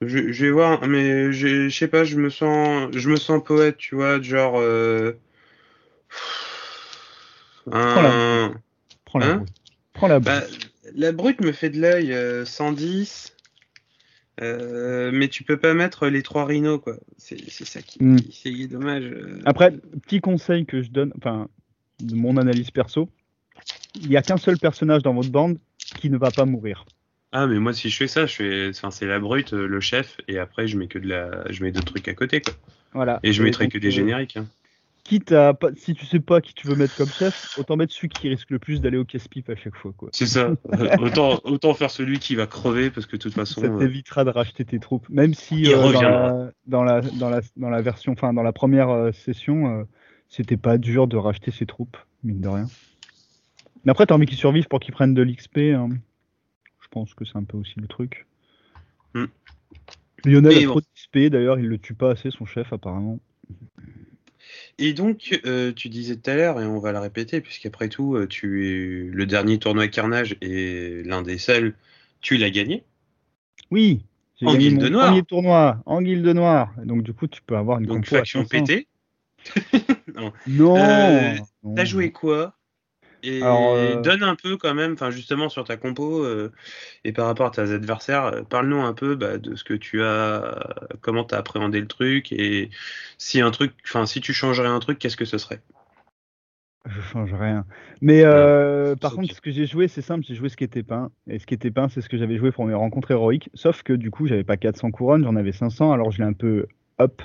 Je, 0.00 0.32
je 0.32 0.46
vais 0.46 0.50
voir, 0.52 0.86
mais 0.88 1.32
je 1.32 1.68
je 1.68 1.76
sais 1.78 1.88
pas, 1.88 2.04
je 2.04 2.16
me 2.18 2.30
sens, 2.30 2.90
je 2.94 3.10
me 3.10 3.16
sens 3.18 3.42
poète, 3.44 3.76
tu 3.78 3.94
vois, 3.94 4.20
genre. 4.22 4.58
euh, 4.58 5.12
Un. 7.72 8.62
Prends 9.06 9.18
la 9.20 9.26
Hein 9.28 9.36
brute. 9.38 9.48
Prends 9.94 10.08
la 10.08 10.20
brute. 10.20 10.34
Bah, 10.34 10.42
la 10.94 11.12
brute 11.12 11.40
me 11.40 11.52
fait 11.52 11.70
de 11.70 11.80
l'œil, 11.80 12.12
euh, 12.12 12.44
110. 12.44 13.32
euh, 14.42 15.10
mais 15.14 15.28
tu 15.28 15.44
peux 15.44 15.56
pas 15.56 15.72
mettre 15.72 16.08
les 16.08 16.22
trois 16.22 16.44
rhinos, 16.44 16.78
quoi. 16.82 16.96
C'est 17.16 17.38
ça 17.50 17.80
qui, 17.80 18.02
Mm. 18.04 18.18
c'est 18.30 18.66
dommage. 18.66 19.04
euh. 19.04 19.40
Après, 19.46 19.70
petit 20.02 20.20
conseil 20.20 20.66
que 20.66 20.82
je 20.82 20.90
donne, 20.90 21.10
enfin, 21.16 21.48
de 22.00 22.14
mon 22.14 22.36
analyse 22.36 22.70
perso, 22.70 23.08
il 23.98 24.10
n'y 24.10 24.16
a 24.18 24.22
qu'un 24.22 24.36
seul 24.36 24.58
personnage 24.58 25.02
dans 25.02 25.14
votre 25.14 25.30
bande 25.30 25.58
qui 25.78 26.10
ne 26.10 26.18
va 26.18 26.30
pas 26.30 26.44
mourir. 26.44 26.84
Ah, 27.32 27.46
mais 27.46 27.58
moi, 27.58 27.72
si 27.72 27.88
je 27.88 27.96
fais 27.96 28.08
ça, 28.08 28.26
je 28.26 28.34
fais, 28.34 28.68
enfin, 28.68 28.90
c'est 28.90 29.06
la 29.06 29.18
brute, 29.18 29.54
euh, 29.54 29.66
le 29.66 29.80
chef, 29.80 30.18
et 30.28 30.38
après, 30.38 30.68
je 30.68 30.76
mets 30.76 30.86
que 30.88 30.98
de 30.98 31.08
la, 31.08 31.50
je 31.50 31.62
mets 31.64 31.72
d'autres 31.72 31.86
trucs 31.92 32.08
à 32.08 32.14
côté, 32.14 32.42
quoi. 32.42 32.52
Voilà. 32.92 33.20
Et 33.22 33.32
je 33.32 33.42
mettrai 33.42 33.64
donc, 33.64 33.72
que 33.72 33.78
des 33.78 33.88
euh, 33.88 33.90
génériques. 33.90 34.36
hein. 34.36 34.46
Quitte 35.06 35.30
à, 35.30 35.54
pas- 35.54 35.70
si 35.76 35.94
tu 35.94 36.04
sais 36.04 36.18
pas 36.18 36.40
qui 36.40 36.52
tu 36.52 36.66
veux 36.66 36.74
mettre 36.74 36.96
comme 36.96 37.08
chef, 37.08 37.56
autant 37.58 37.76
mettre 37.76 37.92
celui 37.92 38.08
qui 38.08 38.28
risque 38.28 38.50
le 38.50 38.58
plus 38.58 38.80
d'aller 38.80 38.96
au 38.98 39.04
casse-pipe 39.04 39.48
à 39.50 39.54
chaque 39.54 39.76
fois, 39.76 39.92
quoi. 39.96 40.08
C'est 40.12 40.26
ça. 40.26 40.50
Autant, 40.98 41.38
autant 41.44 41.74
faire 41.74 41.92
celui 41.92 42.18
qui 42.18 42.34
va 42.34 42.48
crever, 42.48 42.90
parce 42.90 43.06
que 43.06 43.12
de 43.16 43.22
toute 43.22 43.34
façon. 43.34 43.60
Ça 43.60 43.68
euh, 43.68 43.78
t'évitera 43.78 44.24
de 44.24 44.30
racheter 44.30 44.64
tes 44.64 44.80
troupes. 44.80 45.08
Même 45.08 45.32
si 45.32 45.72
euh, 45.72 45.76
dans, 45.76 45.86
reviendra. 45.86 46.08
la, 46.32 46.52
dans, 46.66 46.82
la, 46.82 47.00
dans, 47.02 47.28
la, 47.30 47.40
dans 47.56 47.70
la 47.70 47.82
version, 47.82 48.12
enfin 48.12 48.32
dans 48.32 48.42
la 48.42 48.52
première 48.52 48.90
euh, 48.90 49.12
session, 49.12 49.78
euh, 49.80 49.84
c'était 50.28 50.56
pas 50.56 50.76
dur 50.76 51.06
de 51.06 51.16
racheter 51.16 51.52
ses 51.52 51.66
troupes, 51.66 51.96
mine 52.24 52.40
de 52.40 52.48
rien. 52.48 52.66
Mais 53.84 53.92
après, 53.92 54.06
t'as 54.06 54.16
envie 54.16 54.26
qu'ils 54.26 54.36
survivent 54.38 54.66
pour 54.66 54.80
qu'ils 54.80 54.92
prennent 54.92 55.14
de 55.14 55.22
l'XP. 55.22 55.58
hein. 55.58 55.90
Je 56.80 56.88
pense 56.90 57.14
que 57.14 57.24
c'est 57.24 57.36
un 57.36 57.44
peu 57.44 57.56
aussi 57.56 57.74
le 57.78 57.86
truc. 57.86 58.26
Hmm. 59.14 59.26
Lionel 60.24 60.52
Mais 60.52 60.64
a 60.64 60.66
bon. 60.66 60.72
trop 60.72 60.80
d'XP, 60.80 61.30
d'ailleurs, 61.30 61.60
il 61.60 61.68
le 61.68 61.78
tue 61.78 61.94
pas 61.94 62.10
assez, 62.10 62.32
son 62.32 62.44
chef, 62.44 62.72
apparemment. 62.72 63.20
Et 64.78 64.92
donc, 64.92 65.40
euh, 65.46 65.72
tu 65.72 65.88
disais 65.88 66.16
tout 66.16 66.30
à 66.30 66.34
l'heure, 66.34 66.60
et 66.60 66.66
on 66.66 66.78
va 66.78 66.92
le 66.92 66.98
répéter, 66.98 67.40
puisqu'après 67.40 67.88
tout, 67.88 68.14
euh, 68.14 68.26
tu 68.26 68.66
es 68.66 69.10
le 69.10 69.26
dernier 69.26 69.58
tournoi 69.58 69.88
Carnage 69.88 70.36
et 70.42 71.02
l'un 71.04 71.22
des 71.22 71.38
seuls, 71.38 71.74
tu 72.20 72.36
l'as 72.36 72.50
gagné. 72.50 72.84
Oui, 73.70 74.02
En 74.44 74.54
guilde 74.54 74.92
premier 74.92 75.22
tournoi 75.22 75.82
en 75.86 76.02
guilde 76.02 76.26
noire. 76.28 76.74
Donc, 76.84 77.02
du 77.02 77.14
coup, 77.14 77.26
tu 77.26 77.40
peux 77.42 77.56
avoir 77.56 77.78
une 77.78 77.86
Donc, 77.86 78.06
faction 78.06 78.44
500. 78.44 78.64
pétée. 78.64 78.86
Non, 80.46 80.76
Euh, 80.76 81.34
non. 81.62 81.74
T'as 81.74 81.84
joué 81.84 82.10
quoi? 82.10 82.55
Et 83.26 83.42
Alors, 83.42 83.74
euh, 83.74 84.00
donne 84.00 84.22
un 84.22 84.36
peu 84.36 84.56
quand 84.56 84.74
même, 84.74 84.92
enfin 84.92 85.10
justement 85.10 85.48
sur 85.48 85.64
ta 85.64 85.76
compo 85.76 86.24
euh, 86.24 86.52
et 87.04 87.12
par 87.12 87.26
rapport 87.26 87.46
à 87.46 87.50
tes 87.50 87.72
adversaires, 87.72 88.24
euh, 88.26 88.42
parle-nous 88.42 88.80
un 88.80 88.92
peu 88.92 89.16
bah, 89.16 89.38
de 89.38 89.56
ce 89.56 89.64
que 89.64 89.74
tu 89.74 90.02
as, 90.02 90.64
comment 91.00 91.24
t'as 91.24 91.38
appréhendé 91.38 91.80
le 91.80 91.88
truc 91.88 92.32
et 92.32 92.70
si 93.18 93.40
un 93.40 93.50
truc, 93.50 93.72
enfin 93.84 94.06
si 94.06 94.20
tu 94.20 94.32
changerais 94.32 94.68
un 94.68 94.78
truc, 94.78 94.98
qu'est-ce 94.98 95.16
que 95.16 95.24
ce 95.24 95.38
serait? 95.38 95.60
Je 96.86 97.00
change 97.00 97.34
rien. 97.34 97.64
Mais 98.00 98.22
euh, 98.24 98.94
par 98.94 99.14
contre, 99.14 99.34
ce 99.34 99.40
que 99.40 99.50
j'ai 99.50 99.66
joué, 99.66 99.88
c'est 99.88 100.02
simple, 100.02 100.24
j'ai 100.26 100.36
joué 100.36 100.48
ce 100.48 100.56
qui 100.56 100.64
était 100.64 100.84
peint. 100.84 101.10
Et 101.28 101.38
ce 101.38 101.46
qui 101.46 101.54
était 101.54 101.72
peint, 101.72 101.88
c'est 101.88 102.00
ce 102.00 102.08
que 102.08 102.16
j'avais 102.16 102.36
joué 102.36 102.52
pour 102.52 102.64
mes 102.64 102.74
rencontres 102.74 103.10
héroïques. 103.10 103.50
Sauf 103.54 103.82
que 103.82 103.92
du 103.92 104.10
coup, 104.10 104.26
j'avais 104.26 104.44
pas 104.44 104.56
400 104.56 104.92
couronnes, 104.92 105.24
j'en 105.24 105.34
avais 105.34 105.52
500, 105.52 105.92
alors 105.92 106.12
je 106.12 106.18
l'ai 106.18 106.28
un 106.28 106.32
peu 106.32 106.66
up. 107.00 107.22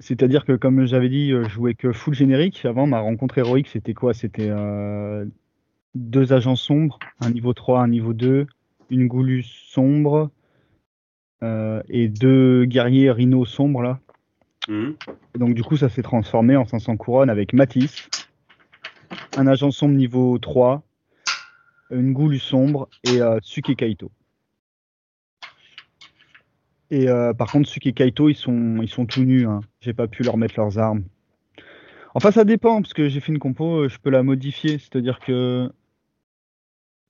C'est-à-dire 0.00 0.44
que, 0.44 0.52
comme 0.52 0.86
j'avais 0.86 1.08
dit, 1.08 1.32
euh, 1.32 1.44
je 1.44 1.50
jouais 1.50 1.74
que 1.74 1.92
full 1.92 2.14
générique. 2.14 2.64
Avant, 2.64 2.86
ma 2.86 3.00
rencontre 3.00 3.38
héroïque, 3.38 3.68
c'était 3.68 3.94
quoi? 3.94 4.14
C'était 4.14 4.48
euh, 4.48 5.24
deux 5.94 6.32
agents 6.32 6.56
sombres, 6.56 6.98
un 7.20 7.30
niveau 7.30 7.52
3, 7.52 7.80
un 7.80 7.88
niveau 7.88 8.12
2, 8.12 8.46
une 8.90 9.08
goulue 9.08 9.42
sombre 9.42 10.30
euh, 11.42 11.82
et 11.88 12.08
deux 12.08 12.64
guerriers 12.64 13.10
rhinos 13.10 13.48
sombres 13.48 13.82
là. 13.82 14.00
Mhm. 14.68 14.96
Et 15.34 15.38
donc 15.38 15.54
du 15.54 15.62
coup, 15.62 15.76
ça 15.76 15.88
s'est 15.88 16.02
transformé 16.02 16.56
en 16.56 16.64
500 16.64 16.96
couronnes 16.96 17.30
avec 17.30 17.52
Matisse, 17.52 18.08
un 19.36 19.46
agent 19.46 19.70
sombre 19.70 19.94
niveau 19.94 20.38
3, 20.38 20.82
une 21.90 22.12
goulue 22.12 22.38
sombre 22.38 22.88
et 23.04 23.20
euh, 23.20 23.38
Kaito. 23.76 24.10
Et 26.90 27.08
euh, 27.08 27.34
par 27.34 27.52
contre, 27.52 27.68
Tsuki 27.68 27.90
et 27.90 27.92
Kaito, 27.92 28.28
ils 28.28 28.34
sont, 28.34 28.78
ils 28.82 28.88
sont 28.88 29.06
tout 29.06 29.22
nus. 29.22 29.46
Hein. 29.46 29.60
J'ai 29.80 29.92
pas 29.92 30.08
pu 30.08 30.22
leur 30.22 30.36
mettre 30.36 30.54
leurs 30.56 30.78
armes. 30.78 31.04
Enfin, 32.14 32.30
ça 32.30 32.44
dépend, 32.44 32.80
parce 32.80 32.94
que 32.94 33.08
j'ai 33.08 33.20
fait 33.20 33.32
une 33.32 33.38
compo, 33.38 33.84
euh, 33.84 33.88
je 33.88 33.98
peux 33.98 34.10
la 34.10 34.22
modifier. 34.22 34.78
C'est-à-dire 34.78 35.20
que 35.20 35.70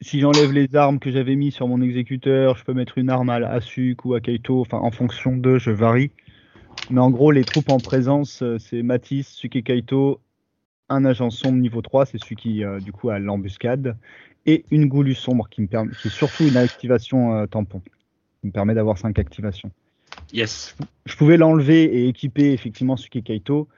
si 0.01 0.20
j'enlève 0.20 0.53
les 0.53 0.74
armes 0.74 0.99
que 0.99 1.11
j'avais 1.11 1.37
mis 1.37 1.53
sur 1.53 1.68
mon 1.68 1.81
exécuteur, 1.81 2.57
je 2.57 2.64
peux 2.64 2.74
mettre 2.74 2.99
une 2.99 3.09
arme 3.09 3.31
à, 3.31 3.37
à 3.37 3.61
ou 4.05 4.14
à 4.14 4.20
Kaito. 4.20 4.61
Enfin, 4.61 4.79
en 4.79 4.91
fonction 4.91 5.37
d'eux, 5.37 5.59
je 5.59 5.70
varie. 5.70 6.11
Mais 6.91 7.01
en 7.01 7.11
gros, 7.11 7.31
les 7.31 7.45
troupes 7.45 7.70
en 7.70 7.79
présence, 7.79 8.43
euh, 8.43 8.59
c'est 8.59 8.83
Matisse, 8.83 9.29
Suki 9.29 9.62
Kaito, 9.62 10.20
un 10.89 11.05
agent 11.05 11.31
sombre 11.31 11.59
niveau 11.59 11.83
3, 11.83 12.07
c'est 12.07 12.18
celui 12.18 12.37
qui, 12.37 12.62
du 12.83 12.93
coup, 12.93 13.11
a 13.11 13.18
l'embuscade, 13.18 13.99
et 14.47 14.64
une 14.70 14.87
goulue 14.87 15.14
sombre 15.14 15.47
qui, 15.51 15.61
me 15.61 15.66
permet, 15.66 15.93
qui 15.93 16.09
est 16.09 16.11
surtout 16.11 16.45
une 16.49 16.57
activation 16.57 17.47
tampon, 17.47 17.83
me 18.49 18.53
permet 18.53 18.74
d'avoir 18.74 18.99
5 18.99 19.18
activations. 19.18 19.70
Yes. 20.32 20.76
Je 21.07 21.16
pouvais 21.16 21.36
l'enlever 21.36 21.84
et 21.84 22.09
équiper 22.09 22.53
effectivement 22.53 22.96
Suki 22.96 23.22
Kaito, 23.22 23.68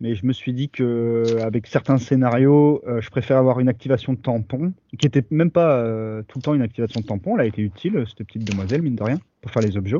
mais 0.00 0.14
je 0.14 0.26
me 0.26 0.32
suis 0.32 0.52
dit 0.52 0.68
que 0.68 1.38
avec 1.40 1.66
certains 1.66 1.98
scénarios, 1.98 2.82
euh, 2.86 3.00
je 3.00 3.10
préfère 3.10 3.38
avoir 3.38 3.58
une 3.58 3.68
activation 3.68 4.12
de 4.12 4.18
tampon, 4.18 4.72
qui 4.98 5.06
était 5.06 5.24
même 5.30 5.50
pas 5.50 5.78
euh, 5.78 6.22
tout 6.28 6.38
le 6.38 6.42
temps 6.42 6.54
une 6.54 6.62
activation 6.62 7.00
de 7.00 7.06
tampon, 7.06 7.36
elle 7.36 7.42
a 7.42 7.46
été 7.46 7.62
utile, 7.62 8.04
cette 8.06 8.26
petite 8.26 8.44
demoiselle, 8.44 8.82
mine 8.82 8.96
de 8.96 9.02
rien, 9.02 9.18
pour 9.40 9.50
faire 9.50 9.62
les 9.62 9.76
objets 9.76 9.96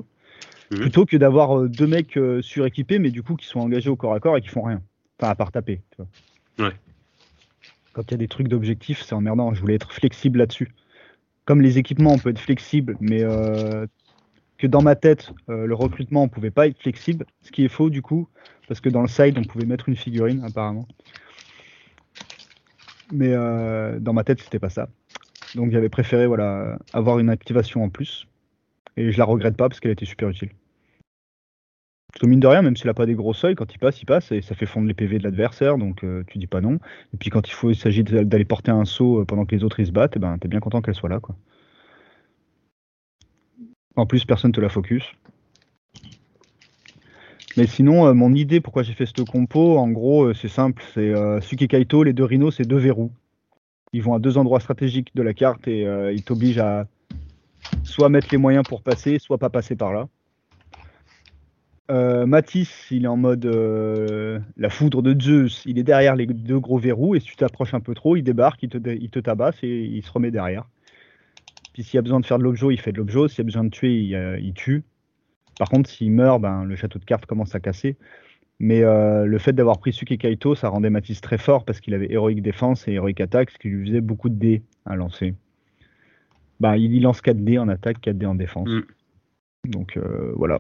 Mhm. 0.71 0.81
plutôt 0.81 1.07
que 1.07 1.17
d'avoir 1.17 1.59
euh, 1.59 1.69
deux 1.69 1.87
mecs 1.87 2.19
suréquipés, 2.43 2.99
mais 2.99 3.11
du 3.11 3.23
coup 3.23 3.37
qui 3.37 3.47
sont 3.47 3.61
engagés 3.61 3.89
au 3.89 3.97
corps 3.97 4.13
à 4.13 4.21
corps 4.21 4.37
et 4.37 4.43
qui 4.43 4.49
font 4.49 4.63
rien. 4.63 4.83
Enfin, 5.19 5.31
à 5.31 5.35
part 5.35 5.51
taper. 5.51 5.81
Tu 5.91 6.03
vois. 6.59 6.67
Ouais. 6.67 6.75
Quand 7.95 8.03
il 8.09 8.11
y 8.11 8.15
a 8.15 8.19
des 8.19 8.29
trucs 8.29 8.49
d'objectifs, 8.49 9.03
c'est 9.03 9.15
emmerdant. 9.15 9.55
Je 9.55 9.61
voulais 9.61 9.75
être 9.75 9.91
flexible 9.93 10.39
là-dessus. 10.39 10.69
Comme 11.47 11.63
les 11.63 11.79
équipements, 11.79 12.13
on 12.13 12.19
peut 12.19 12.29
être 12.29 12.39
flexible, 12.39 12.97
mais 13.01 13.23
euh, 13.23 13.87
que 14.59 14.67
dans 14.67 14.83
ma 14.83 14.97
tête, 14.97 15.33
euh, 15.49 15.67
le 15.67 15.75
recrutement, 15.75 16.25
on 16.25 16.29
pouvait 16.29 16.51
pas 16.51 16.67
être 16.67 16.79
flexible. 16.79 17.25
Ce 17.43 17.53
qui 17.53 17.65
est 17.65 17.69
faux, 17.69 17.91
du 17.91 18.03
coup, 18.03 18.29
parce 18.67 18.81
que 18.81 18.89
dans 18.89 19.03
le 19.03 19.09
side, 19.09 19.39
on 19.39 19.45
pouvait 19.45 19.67
mettre 19.67 19.89
une 19.89 19.97
figurine, 19.97 20.43
apparemment. 20.45 20.87
Mais 23.13 23.33
euh, 23.33 23.99
dans 24.01 24.13
ma 24.13 24.25
tête, 24.25 24.41
c'était 24.41 24.59
pas 24.59 24.69
ça. 24.69 24.89
Donc 25.55 25.71
j'avais 25.71 25.89
préféré 25.89 26.27
voilà, 26.27 26.79
avoir 26.93 27.19
une 27.21 27.31
activation 27.31 27.83
en 27.83 27.89
plus. 27.89 28.27
Et 28.97 29.13
je 29.13 29.19
la 29.19 29.25
regrette 29.25 29.57
pas 29.57 29.69
parce 29.69 29.81
qu'elle 29.81 29.93
était 29.93 30.05
super 30.05 30.29
utile. 30.29 30.51
Parce 32.13 32.23
que 32.23 32.27
mine 32.27 32.41
de 32.41 32.47
rien, 32.47 32.63
même 32.63 32.77
s'il 32.77 32.89
a 32.91 32.95
pas 32.95 33.07
des 33.07 33.15
gros 33.15 33.33
seuils, 33.33 33.55
quand 33.55 33.73
il 33.73 33.79
passe, 33.79 34.03
il 34.03 34.07
passe 34.07 34.33
et 34.33 34.43
ça 34.43 34.55
fait 34.55 34.67
fondre 34.67 34.89
les 34.89 34.95
PV 34.95 35.19
de 35.19 35.25
l'adversaire, 35.25 35.79
donc 35.79 36.05
euh, 36.05 36.25
tu 36.27 36.39
dis 36.39 36.47
pas 36.47 36.61
non. 36.61 36.79
Et 37.15 37.17
puis 37.19 37.31
quand 37.31 37.49
il 37.49 37.71
il 37.71 37.77
s'agit 37.77 38.03
d'aller 38.03 38.45
porter 38.45 38.73
un 38.73 38.85
saut 38.85 39.25
pendant 39.25 39.47
que 39.47 39.55
les 39.55 39.63
autres 39.63 39.79
ils 39.81 39.87
se 39.87 39.93
battent, 39.93 40.17
eh 40.17 40.19
ben 40.19 40.37
t'es 40.39 40.49
bien 40.49 40.61
content 40.61 40.83
qu'elle 40.83 40.95
soit 40.95 41.09
là. 41.09 41.21
En 43.99 44.07
plus, 44.07 44.25
personne 44.25 44.53
te 44.53 44.61
la 44.61 44.69
focus. 44.69 45.03
Mais 47.57 47.67
sinon, 47.67 48.07
euh, 48.07 48.15
mon 48.15 48.33
idée 48.33 48.61
pourquoi 48.61 48.85
j'ai 48.85 48.93
fait 48.93 49.07
cette 49.07 49.25
compo, 49.25 49.77
en 49.77 49.91
gros, 49.91 50.27
euh, 50.27 50.35
c'est 50.35 50.47
simple, 50.47 50.81
c'est 50.95 51.13
euh, 51.13 51.41
Suki 51.41 51.67
Kaito, 51.67 52.05
les 52.05 52.13
deux 52.13 52.23
rhinos, 52.23 52.55
c'est 52.57 52.65
deux 52.65 52.77
verrous. 52.77 53.11
Ils 53.93 54.01
vont 54.01 54.15
à 54.15 54.21
deux 54.21 54.39
endroits 54.39 54.61
stratégiques 54.61 55.11
de 55.17 55.23
la 55.23 55.35
carte 55.35 55.67
et 55.67 55.85
euh, 55.85 56.13
ils 56.13 56.23
t'obligent 56.23 56.61
à 56.61 56.87
soit 57.83 58.09
mettre 58.09 58.29
les 58.31 58.39
moyens 58.39 58.63
pour 58.63 58.83
passer, 58.83 59.19
soit 59.19 59.39
pas 59.39 59.51
passer 59.51 59.75
par 59.75 59.93
là. 59.93 60.09
Matisse, 62.27 62.87
il 62.93 63.05
est 63.05 63.09
en 63.09 63.17
mode 63.17 63.47
la 64.57 64.71
foudre 64.71 65.01
de 65.01 65.19
Zeus. 65.19 65.63
Il 65.65 65.79
est 65.79 65.83
derrière 65.83 66.15
les 66.17 66.27
deux 66.27 66.61
gros 66.61 66.79
verrous 66.79 67.15
et 67.15 67.21
si 67.21 67.27
tu 67.29 67.37
t'approches 67.37 67.73
un 67.73 67.81
peu 67.81 67.95
trop, 67.95 68.15
il 68.15 68.23
débarque, 68.23 68.63
il 68.63 68.69
te, 68.69 68.77
il 68.89 69.09
te 69.09 69.19
tabasse 69.19 69.57
et 69.63 69.85
il 69.85 70.05
se 70.05 70.13
remet 70.13 70.31
derrière. 70.31 70.67
Puis 71.79 71.85
s'il 71.85 71.95
y 71.95 71.99
a 71.99 72.03
besoin 72.03 72.19
de 72.19 72.27
faire 72.27 72.39
de 72.39 72.43
l'objet, 72.43 72.67
il 72.73 72.81
fait 72.81 72.91
de 72.91 72.97
l'objet. 72.97 73.29
S'il 73.29 73.39
y 73.39 73.43
a 73.43 73.45
besoin 73.45 73.63
de 73.63 73.69
tuer, 73.69 73.95
il, 74.01 74.13
euh, 74.17 74.37
il 74.41 74.53
tue. 74.53 74.83
Par 75.61 75.69
contre, 75.69 75.89
s'il 75.89 76.11
meurt, 76.11 76.41
ben, 76.41 76.65
le 76.65 76.75
château 76.75 76.99
de 76.99 77.05
cartes 77.05 77.25
commence 77.25 77.55
à 77.55 77.61
casser. 77.61 77.97
Mais 78.59 78.83
euh, 78.83 79.27
le 79.27 79.39
fait 79.39 79.53
d'avoir 79.53 79.79
pris 79.79 79.93
Suki 79.93 80.19
Kaito, 80.19 80.57
ça 80.57 80.71
rendait 80.71 80.91
Matisse 80.91 81.21
très 81.21 81.39
fort 81.39 81.65
parce 81.65 81.81
qu'il 81.81 81.95
avait 81.95 82.11
héroïque 82.11 82.43
défense 82.43 82.89
et 82.89 82.95
héroïque 82.95 83.21
attaque, 83.21 83.53
ce 83.53 83.59
qui 83.59 83.69
lui 83.69 83.87
faisait 83.87 84.01
beaucoup 84.01 84.29
de 84.29 84.35
dés 84.35 84.65
à 84.87 84.97
lancer. 84.97 85.37
Bah, 86.59 86.77
il, 86.77 86.93
il 86.93 87.03
lance 87.05 87.21
4 87.21 87.45
dés 87.45 87.59
en 87.59 87.69
attaque, 87.69 88.01
4 88.01 88.19
dés 88.19 88.27
en 88.27 88.35
défense. 88.35 88.69
Mm. 88.69 89.71
Donc 89.71 89.97
euh, 89.97 90.33
voilà, 90.35 90.59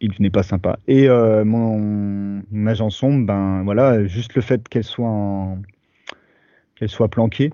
il 0.00 0.10
n'est 0.18 0.30
pas 0.30 0.42
sympa. 0.42 0.80
Et 0.88 1.08
euh, 1.08 1.44
mon, 1.44 2.42
mon 2.50 2.66
agent 2.66 2.90
sombre, 2.90 3.24
ben 3.24 3.62
voilà, 3.62 4.04
juste 4.04 4.34
le 4.34 4.42
fait 4.42 4.68
qu'elle 4.68 4.82
soit 4.82 5.06
en- 5.06 5.62
qu'elle 6.74 6.88
soit 6.88 7.06
planquée, 7.06 7.52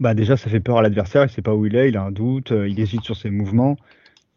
Bah 0.00 0.14
déjà, 0.14 0.36
ça 0.36 0.48
fait 0.48 0.60
peur 0.60 0.78
à 0.78 0.82
l'adversaire, 0.82 1.24
il 1.24 1.30
sait 1.30 1.42
pas 1.42 1.54
où 1.54 1.66
il 1.66 1.74
est, 1.74 1.88
il 1.88 1.96
a 1.96 2.02
un 2.02 2.12
doute, 2.12 2.52
euh, 2.52 2.68
il 2.68 2.78
hésite 2.78 3.02
sur 3.02 3.16
ses 3.16 3.30
mouvements. 3.30 3.76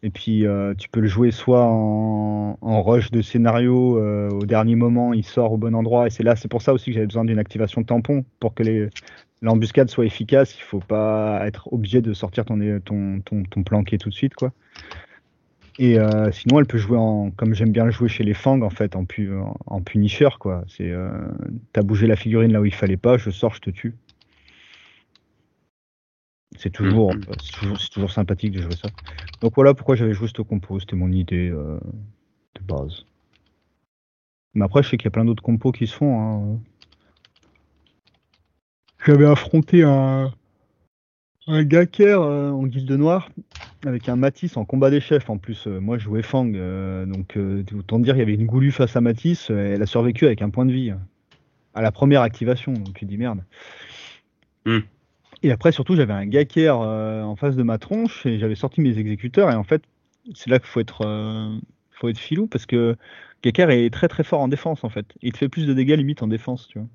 Et 0.02 0.10
puis, 0.10 0.44
euh, 0.44 0.74
tu 0.74 0.88
peux 0.88 0.98
le 0.98 1.06
jouer 1.06 1.30
soit 1.30 1.64
en, 1.64 2.82
rush 2.82 3.12
de 3.12 3.22
scénario, 3.22 3.98
euh, 3.98 4.28
au 4.30 4.44
dernier 4.44 4.74
moment, 4.74 5.12
il 5.12 5.24
sort 5.24 5.52
au 5.52 5.56
bon 5.58 5.76
endroit. 5.76 6.08
Et 6.08 6.10
c'est 6.10 6.24
là, 6.24 6.34
c'est 6.34 6.48
pour 6.48 6.62
ça 6.62 6.72
aussi 6.72 6.86
que 6.86 6.94
j'avais 6.94 7.06
besoin 7.06 7.24
d'une 7.24 7.38
activation 7.38 7.84
tampon 7.84 8.24
pour 8.40 8.54
que 8.54 8.90
l'embuscade 9.40 9.88
soit 9.88 10.04
efficace. 10.04 10.56
Il 10.58 10.62
faut 10.62 10.80
pas 10.80 11.46
être 11.46 11.72
obligé 11.72 12.00
de 12.00 12.12
sortir 12.12 12.44
ton, 12.44 12.58
ton, 13.24 13.62
planqué 13.62 13.98
tout 13.98 14.08
de 14.08 14.14
suite, 14.14 14.34
quoi. 14.34 14.52
Et 15.78 15.96
sinon, 16.32 16.58
elle 16.58 16.66
peut 16.66 16.78
jouer 16.78 16.98
en, 16.98 17.30
comme 17.30 17.54
j'aime 17.54 17.70
bien 17.70 17.84
le 17.84 17.92
jouer 17.92 18.08
chez 18.08 18.24
les 18.24 18.34
Fang, 18.34 18.60
en 18.62 18.70
fait, 18.70 18.96
en, 18.96 19.04
pu, 19.04 19.30
en, 19.66 19.80
punisher, 19.80 20.28
quoi. 20.40 20.64
C'est, 20.66 20.92
t'as 21.72 21.82
bougé 21.82 22.08
la 22.08 22.16
figurine 22.16 22.52
là 22.52 22.60
où 22.60 22.64
il 22.64 22.74
fallait 22.74 22.96
pas, 22.96 23.18
je 23.18 23.30
sors, 23.30 23.54
je 23.54 23.60
te 23.60 23.70
tue. 23.70 23.94
C'est 26.58 26.70
toujours, 26.70 27.14
Mhm. 27.14 27.22
c'est 27.78 27.88
toujours, 27.90 28.10
sympathique 28.10 28.52
de 28.52 28.62
jouer 28.62 28.76
ça. 28.76 28.88
Donc 29.40 29.54
voilà 29.54 29.74
pourquoi 29.74 29.96
j'avais 29.96 30.12
joué 30.14 30.28
ce 30.28 30.42
compo, 30.42 30.78
c'était 30.78 30.96
mon 30.96 31.10
idée 31.10 31.48
euh, 31.50 31.78
de 32.54 32.60
base. 32.62 33.04
Mais 34.54 34.64
après, 34.64 34.82
je 34.82 34.90
sais 34.90 34.96
qu'il 34.96 35.06
y 35.06 35.08
a 35.08 35.10
plein 35.12 35.24
d'autres 35.24 35.42
compos 35.42 35.72
qui 35.72 35.86
se 35.86 35.94
font. 35.94 36.20
hein. 36.20 36.60
J'avais 39.04 39.24
affronté 39.26 39.82
un, 39.82 40.32
un 41.48 41.64
Gaker 41.64 42.20
euh, 42.22 42.50
en 42.50 42.66
guilde 42.66 42.92
noire 42.92 43.30
avec 43.84 44.08
un 44.08 44.14
Matisse 44.16 44.56
en 44.56 44.64
combat 44.64 44.90
des 44.90 45.00
chefs. 45.00 45.28
En 45.30 45.38
plus, 45.38 45.66
euh, 45.66 45.80
moi 45.80 45.98
je 45.98 46.04
jouais 46.04 46.22
Fang, 46.22 46.44
donc 46.44 47.36
autant 47.76 47.98
dire 47.98 48.14
il 48.14 48.18
y 48.20 48.22
avait 48.22 48.34
une 48.34 48.46
goulue 48.46 48.70
face 48.70 48.94
à 48.94 49.00
Matisse. 49.00 49.50
elle 49.50 49.82
a 49.82 49.86
survécu 49.86 50.26
avec 50.26 50.42
un 50.42 50.50
point 50.50 50.66
de 50.66 50.72
vie 50.72 50.90
euh, 50.90 50.96
à 51.74 51.82
la 51.82 51.90
première 51.90 52.22
activation. 52.22 52.72
Donc 52.74 52.94
tu 52.94 53.06
dis 53.06 53.16
merde. 53.16 53.42
Hmm. 54.66 54.80
Et 55.42 55.50
après, 55.50 55.72
surtout, 55.72 55.96
j'avais 55.96 56.12
un 56.12 56.26
Gaker 56.26 56.80
euh, 56.80 57.22
en 57.22 57.36
face 57.36 57.56
de 57.56 57.62
ma 57.62 57.78
tronche 57.78 58.24
et 58.26 58.38
j'avais 58.38 58.54
sorti 58.54 58.80
mes 58.80 58.98
exécuteurs. 58.98 59.50
Et 59.50 59.54
en 59.54 59.64
fait, 59.64 59.82
c'est 60.34 60.50
là 60.50 60.58
qu'il 60.58 60.68
faut 60.68 60.80
être, 60.80 61.02
euh, 61.04 61.56
faut 61.90 62.08
être 62.08 62.18
filou 62.18 62.46
parce 62.46 62.66
que 62.66 62.96
Gaker 63.42 63.70
est 63.70 63.90
très 63.90 64.08
très 64.08 64.22
fort 64.22 64.40
en 64.40 64.48
défense 64.48 64.84
en 64.84 64.88
fait. 64.88 65.06
Il 65.20 65.32
te 65.32 65.38
fait 65.38 65.48
plus 65.48 65.66
de 65.66 65.74
dégâts 65.74 65.96
limite 65.96 66.22
en 66.22 66.28
défense, 66.28 66.68
tu 66.68 66.78
vois. 66.78 66.88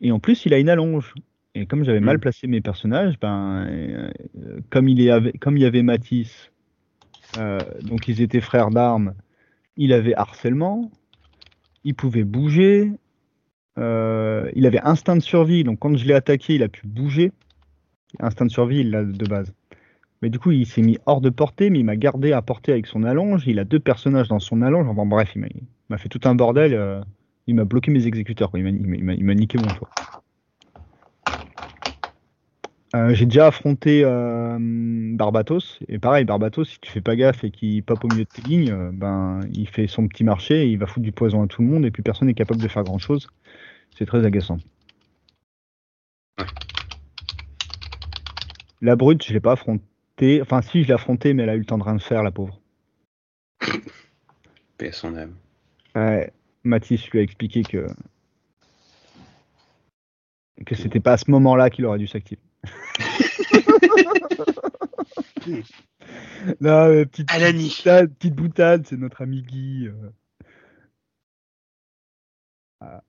Et 0.00 0.12
en 0.12 0.18
plus, 0.18 0.46
il 0.46 0.54
a 0.54 0.58
une 0.58 0.70
allonge. 0.70 1.14
Et 1.54 1.66
comme 1.66 1.84
j'avais 1.84 2.00
mal 2.00 2.16
Mm. 2.16 2.20
placé 2.20 2.46
mes 2.46 2.60
personnages, 2.60 3.18
ben, 3.20 3.66
euh, 3.68 4.10
comme, 4.70 4.88
il 4.88 5.32
comme 5.40 5.56
il 5.56 5.62
y 5.62 5.66
avait 5.66 5.82
Matisse, 5.82 6.50
euh, 7.38 7.58
donc 7.82 8.08
ils 8.08 8.22
étaient 8.22 8.40
frères 8.40 8.70
d'armes, 8.70 9.14
il 9.76 9.92
avait 9.92 10.14
harcèlement, 10.14 10.90
il 11.84 11.94
pouvait 11.94 12.24
bouger, 12.24 12.92
euh, 13.80 14.50
il 14.54 14.66
avait 14.66 14.80
instinct 14.80 15.16
de 15.16 15.22
survie, 15.22 15.64
donc 15.64 15.78
quand 15.78 15.96
je 15.96 16.04
l'ai 16.04 16.14
attaqué, 16.14 16.54
il 16.54 16.62
a 16.62 16.68
pu 16.68 16.86
bouger. 16.86 17.32
Instinct 18.18 18.46
de 18.46 18.50
survie, 18.50 18.80
il 18.80 18.90
l'a 18.90 19.04
de 19.04 19.26
base. 19.26 19.52
Mais 20.22 20.28
du 20.28 20.38
coup, 20.38 20.50
il 20.52 20.66
s'est 20.66 20.82
mis 20.82 20.98
hors 21.06 21.20
de 21.20 21.30
portée, 21.30 21.70
mais 21.70 21.78
il 21.78 21.84
m'a 21.84 21.96
gardé 21.96 22.32
à 22.32 22.42
portée 22.42 22.72
avec 22.72 22.86
son 22.86 23.04
allonge. 23.04 23.46
Il 23.46 23.58
a 23.58 23.64
deux 23.64 23.80
personnages 23.80 24.28
dans 24.28 24.40
son 24.40 24.60
allonge. 24.62 24.86
Enfin, 24.86 25.06
bref, 25.06 25.32
il 25.34 25.46
m'a- 25.88 25.98
fait 25.98 26.08
tout 26.08 26.20
un 26.24 26.34
bordel. 26.34 26.74
euh, 26.74 27.00
il 27.46 27.54
m'a 27.54 27.64
bloqué 27.64 27.90
mes 27.90 28.06
exécuteurs. 28.06 28.50
il 28.54 28.62
m'a 29.24 29.34
niqué 29.34 29.58
mon 29.58 29.68
choix. 29.70 29.88
Euh, 32.94 33.14
J'ai 33.14 33.24
déjà 33.24 33.46
affronté 33.46 34.02
euh, 34.04 34.58
Barbatos. 34.58 35.78
Et 35.88 35.98
pareil, 35.98 36.24
Barbatos, 36.24 36.68
si 36.68 36.80
tu 36.80 36.90
fais 36.90 37.00
pas 37.00 37.14
gaffe 37.14 37.44
et 37.44 37.50
qu'il 37.50 37.82
pop 37.84 38.02
au 38.02 38.08
milieu 38.08 38.24
de 38.24 38.28
tes 38.28 38.42
lignes, 38.42 38.72
euh, 38.72 38.90
ben, 38.92 39.40
il 39.52 39.68
fait 39.68 39.86
son 39.86 40.08
petit 40.08 40.24
marché, 40.24 40.62
et 40.62 40.66
il 40.66 40.78
va 40.78 40.86
foutre 40.86 41.04
du 41.04 41.12
poison 41.12 41.42
à 41.42 41.46
tout 41.46 41.62
le 41.62 41.68
monde, 41.68 41.84
et 41.84 41.90
puis 41.90 42.02
personne 42.02 42.26
n'est 42.26 42.34
capable 42.34 42.60
de 42.60 42.68
faire 42.68 42.82
grand 42.82 42.98
chose. 42.98 43.28
C'est 43.96 44.06
très 44.06 44.24
agaçant. 44.24 44.58
Ouais. 46.38 46.46
La 48.82 48.96
brute, 48.96 49.24
je 49.24 49.32
l'ai 49.32 49.40
pas 49.40 49.52
affrontée. 49.52 50.42
Enfin, 50.42 50.62
si, 50.62 50.82
je 50.82 50.88
l'ai 50.88 50.94
affrontée, 50.94 51.32
mais 51.32 51.44
elle 51.44 51.50
a 51.50 51.54
eu 51.54 51.60
le 51.60 51.64
temps 51.64 51.78
de 51.78 51.84
rien 51.84 51.98
faire, 51.98 52.22
la 52.22 52.32
pauvre. 52.32 52.60
Paix 54.78 54.90
son 54.92 55.14
âme. 55.16 55.34
Ouais, 55.94 56.32
Mathis 56.64 57.08
lui 57.10 57.20
a 57.20 57.22
expliqué 57.22 57.62
que 57.62 57.86
que 60.66 60.74
c'était 60.74 61.00
pas 61.00 61.14
à 61.14 61.16
ce 61.16 61.30
moment-là 61.30 61.70
qu'il 61.70 61.86
aurait 61.86 61.98
dû 61.98 62.06
s'activer. 62.06 62.40
non, 66.60 66.88
mais 66.88 67.06
petite, 67.06 67.30
Alani. 67.32 67.68
boutade, 67.68 68.14
petite 68.14 68.34
boutade, 68.34 68.86
c'est 68.86 68.96
notre 68.96 69.22
ami 69.22 69.42
Guy. 69.42 69.88
euh. 69.88 70.10
Ah. 72.80 73.02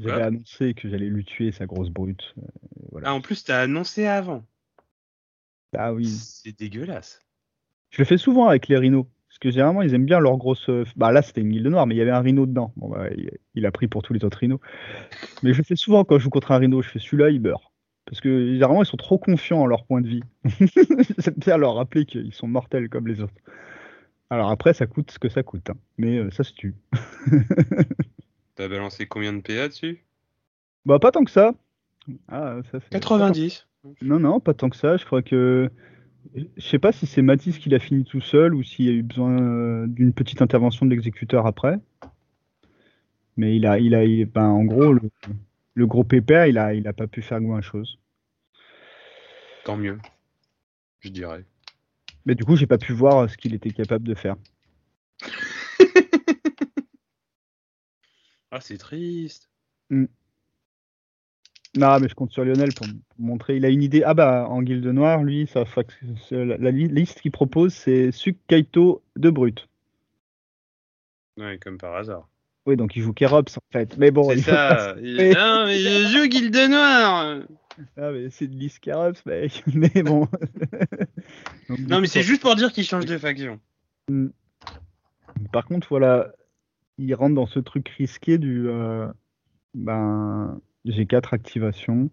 J'avais 0.00 0.16
Ouais. 0.16 0.22
annoncé 0.22 0.74
que 0.74 0.88
j'allais 0.88 1.06
lui 1.08 1.24
tuer 1.24 1.52
sa 1.52 1.66
grosse 1.66 1.90
brute. 1.90 2.34
euh, 2.38 2.42
voilà. 2.90 3.10
Ah, 3.10 3.14
en 3.14 3.20
plus, 3.20 3.44
t'as 3.44 3.60
annoncé 3.62 4.06
avant. 4.06 4.44
Ah 5.76 5.92
oui. 5.92 6.06
C'est 6.06 6.56
dégueulasse. 6.58 7.20
Je 7.90 7.98
le 8.02 8.04
fais 8.04 8.18
souvent 8.18 8.48
avec 8.48 8.68
les 8.68 8.76
rhinos. 8.76 9.06
Parce 9.28 9.38
que 9.40 9.50
généralement, 9.50 9.82
ils 9.82 9.92
aiment 9.94 10.04
bien 10.04 10.20
leur 10.20 10.36
grosse. 10.36 10.68
euh, 10.68 10.84
Bah 10.94 11.10
là, 11.10 11.20
c'était 11.22 11.40
une 11.40 11.50
guilde 11.50 11.66
noire, 11.66 11.88
mais 11.88 11.96
il 11.96 11.98
y 11.98 12.02
avait 12.02 12.12
un 12.12 12.20
rhino 12.20 12.46
dedans. 12.46 12.72
Bon, 12.76 12.88
bah, 12.88 13.08
il, 13.16 13.30
il 13.54 13.66
a 13.66 13.72
pris 13.72 13.88
pour 13.88 14.02
tous 14.02 14.12
les 14.12 14.24
autres 14.24 14.38
rhinos. 14.38 14.60
Mais 15.42 15.52
je 15.52 15.58
le 15.58 15.64
fais 15.64 15.74
souvent 15.74 16.04
quand 16.04 16.18
je 16.18 16.22
joue 16.24 16.30
contre 16.30 16.52
un 16.52 16.58
rhino. 16.58 16.82
Je 16.82 16.88
fais 16.88 17.00
celui-là, 17.00 17.30
il 17.30 17.40
meurt. 17.40 17.64
Parce 18.06 18.20
que 18.20 18.52
généralement, 18.52 18.82
ils 18.82 18.86
sont 18.86 18.96
trop 18.98 19.18
confiants 19.18 19.60
en 19.60 19.66
leur 19.66 19.84
point 19.86 20.00
de 20.00 20.08
vie. 20.08 20.22
J'aime 21.18 21.34
bien 21.38 21.56
leur 21.56 21.74
rappeler 21.76 22.04
qu'ils 22.04 22.34
sont 22.34 22.46
mortels 22.46 22.88
comme 22.88 23.08
les 23.08 23.20
autres. 23.20 23.32
Alors 24.30 24.50
après, 24.50 24.74
ça 24.74 24.86
coûte 24.86 25.10
ce 25.10 25.18
que 25.18 25.28
ça 25.28 25.42
coûte. 25.42 25.70
hein. 25.70 25.76
Mais 25.98 26.18
euh, 26.18 26.30
ça 26.30 26.44
se 26.44 26.52
tue. 26.52 26.74
T'as 28.56 28.68
balancé 28.68 29.06
combien 29.06 29.32
de 29.32 29.40
PA 29.40 29.68
dessus? 29.68 30.04
Bah, 30.86 30.98
pas 30.98 31.12
tant 31.12 31.24
que 31.24 31.30
ça. 31.30 31.54
Ah, 32.28 32.58
ça 32.70 32.80
fait- 32.80 32.90
90. 32.90 33.66
Non, 34.02 34.18
non, 34.20 34.40
pas 34.40 34.54
tant 34.54 34.70
que 34.70 34.76
ça. 34.76 34.96
Je 34.96 35.04
crois 35.04 35.22
que. 35.22 35.70
Je 36.34 36.62
sais 36.66 36.78
pas 36.78 36.90
si 36.92 37.06
c'est 37.06 37.20
Matisse 37.22 37.58
qui 37.58 37.68
l'a 37.68 37.78
fini 37.78 38.04
tout 38.04 38.20
seul 38.20 38.54
ou 38.54 38.62
s'il 38.62 38.86
y 38.86 38.88
a 38.88 38.92
eu 38.92 39.02
besoin 39.02 39.40
euh, 39.40 39.86
d'une 39.86 40.12
petite 40.14 40.40
intervention 40.42 40.86
de 40.86 40.90
l'exécuteur 40.90 41.46
après. 41.46 41.76
Mais 43.36 43.56
il 43.56 43.66
a, 43.66 43.78
il 43.78 43.94
a, 43.94 44.04
il- 44.04 44.24
ben, 44.26 44.46
en 44.48 44.64
gros, 44.64 44.92
le, 44.94 45.02
le 45.74 45.86
gros 45.86 46.04
pépère, 46.04 46.46
il 46.46 46.58
a, 46.58 46.72
il 46.74 46.86
a 46.88 46.92
pas 46.92 47.06
pu 47.06 47.22
faire 47.22 47.40
grand 47.40 47.60
chose. 47.60 47.98
Tant 49.64 49.76
mieux. 49.76 49.98
Je 51.00 51.08
dirais. 51.08 51.44
Mais 52.26 52.34
du 52.34 52.44
coup, 52.44 52.56
j'ai 52.56 52.66
pas 52.66 52.78
pu 52.78 52.92
voir 52.92 53.28
ce 53.28 53.36
qu'il 53.36 53.54
était 53.54 53.70
capable 53.70 54.06
de 54.06 54.14
faire. 54.14 54.36
Ah, 58.50 58.60
c'est 58.60 58.78
triste. 58.78 59.50
Non, 59.90 60.08
mais 61.74 62.08
je 62.08 62.14
compte 62.14 62.30
sur 62.30 62.44
Lionel 62.44 62.72
pour, 62.72 62.86
montrer. 63.18 63.56
Il 63.56 63.64
a 63.64 63.68
une 63.68 63.82
idée. 63.82 64.04
Ah 64.04 64.14
bah, 64.14 64.46
en 64.48 64.62
Guilde 64.62 64.86
Noire, 64.86 65.24
lui, 65.24 65.46
fac- 65.46 65.90
la, 66.30 66.56
la 66.56 66.70
li- 66.70 66.86
liste 66.86 67.20
qu'il 67.20 67.32
propose, 67.32 67.74
c'est 67.74 68.12
Suk 68.12 68.36
Kaito 68.46 69.02
de 69.16 69.30
Brut. 69.30 69.68
Ouais, 71.36 71.58
comme 71.58 71.78
par 71.78 71.96
hasard. 71.96 72.28
Oui, 72.66 72.76
donc 72.76 72.96
il 72.96 73.02
joue 73.02 73.12
Kerops 73.12 73.56
en 73.58 73.62
fait. 73.72 73.96
Mais 73.98 74.10
bon, 74.10 74.30
c'est 74.30 74.40
ça. 74.40 74.94
Il- 75.02 75.16
Non, 75.16 75.66
mais 75.66 75.78
je 75.78 76.08
joue 76.16 76.26
Guilde 76.28 76.56
Noire. 76.70 77.40
Ah, 77.96 78.10
mais 78.12 78.30
c'est 78.30 78.46
de 78.46 78.54
l'Iscarops, 78.54 79.24
mec. 79.26 79.62
Mais 79.74 80.02
bon. 80.04 80.28
Donc, 81.68 81.78
Non, 81.80 82.00
mais 82.00 82.06
c'est 82.06 82.22
juste 82.22 82.40
pour 82.40 82.54
dire 82.54 82.72
qu'il 82.72 82.84
change 82.84 83.04
de 83.06 83.18
faction. 83.18 83.58
Par 85.52 85.64
contre, 85.66 85.88
voilà, 85.90 86.32
il 86.98 87.12
rentre 87.14 87.34
dans 87.34 87.46
ce 87.46 87.58
truc 87.58 87.88
risqué 87.88 88.38
du. 88.38 88.68
euh, 88.68 89.08
ben, 89.74 90.60
j'ai 90.84 91.06
quatre 91.06 91.34
activations. 91.34 92.10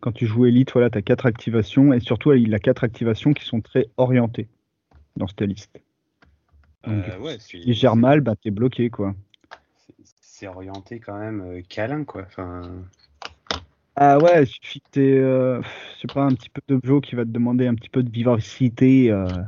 Quand 0.00 0.12
tu 0.12 0.26
joues 0.26 0.46
Elite, 0.46 0.72
voilà, 0.72 0.90
tu 0.90 0.98
as 0.98 1.02
quatre 1.02 1.26
activations. 1.26 1.92
Et 1.92 2.00
surtout, 2.00 2.32
il 2.32 2.54
a 2.54 2.58
quatre 2.60 2.84
activations 2.84 3.32
qui 3.32 3.44
sont 3.44 3.60
très 3.60 3.88
orientées 3.96 4.48
dans 5.16 5.26
cette 5.26 5.40
liste. 5.42 5.80
Donc, 6.86 7.08
Euh, 7.08 7.18
ouais, 7.18 7.38
mal, 7.96 8.20
bah, 8.20 8.34
t'es 8.40 8.50
bloqué, 8.50 8.90
quoi. 8.90 9.14
c'est- 10.20 10.46
orienté 10.46 11.00
quand 11.00 11.18
même 11.18 11.40
euh, 11.42 11.62
câlin, 11.68 12.04
quoi. 12.04 12.22
Enfin, 12.22 12.82
Ah 13.96 14.18
ouais, 14.20 14.44
il 14.44 14.46
suffit 14.46 14.80
que 14.80 14.86
t'aies, 14.92 15.18
euh, 15.18 15.60
je 15.62 16.00
sais 16.00 16.08
pas, 16.08 16.24
un 16.24 16.34
petit 16.34 16.48
peu 16.48 16.60
de 16.68 16.80
Joe 16.82 17.02
qui 17.02 17.14
va 17.16 17.24
te 17.24 17.30
demander 17.30 17.66
un 17.66 17.74
petit 17.74 17.90
peu 17.90 18.02
de 18.02 18.10
vivacité 18.10 19.10
euh, 19.10 19.42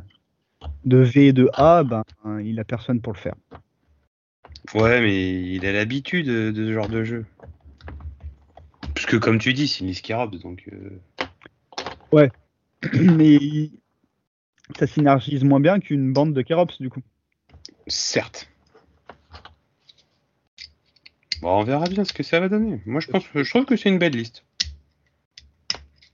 de 0.84 0.98
V 0.98 1.28
et 1.28 1.32
de 1.34 1.50
A, 1.54 1.84
ben, 1.84 2.04
il 2.40 2.60
a 2.60 2.64
personne 2.64 3.00
pour 3.02 3.12
le 3.14 3.18
faire. 3.18 3.34
ouais, 4.74 5.00
mais 5.00 5.54
il 5.54 5.64
a 5.66 5.72
l'habitude 5.72 6.26
de, 6.26 6.50
de 6.50 6.66
ce 6.66 6.72
genre 6.72 6.88
de 6.88 7.04
jeu. 7.04 7.24
Parce 8.94 9.06
que, 9.06 9.16
comme 9.16 9.38
tu 9.38 9.52
dis, 9.52 9.68
c'est 9.68 9.80
une 9.80 9.90
Iskirab, 9.90 10.34
donc. 10.36 10.64
euh, 10.72 10.98
Mais 12.94 13.34
il- 13.36 13.80
ça 14.78 14.86
synergise 14.86 15.44
moins 15.44 15.60
bien 15.60 15.80
qu'une 15.80 16.12
bande 16.12 16.34
de 16.34 16.42
Kerops, 16.42 16.80
du 16.80 16.90
coup. 16.90 17.00
Certes. 17.86 18.48
Bon, 21.40 21.60
on 21.60 21.64
verra 21.64 21.86
bien 21.86 22.04
ce 22.04 22.12
que 22.12 22.22
ça 22.22 22.38
va 22.40 22.48
donner. 22.48 22.80
Moi, 22.86 23.00
je 23.00 23.08
pense, 23.08 23.24
je 23.34 23.48
trouve 23.50 23.64
que 23.64 23.76
c'est 23.76 23.88
une 23.88 23.98
belle 23.98 24.12
liste. 24.16 24.44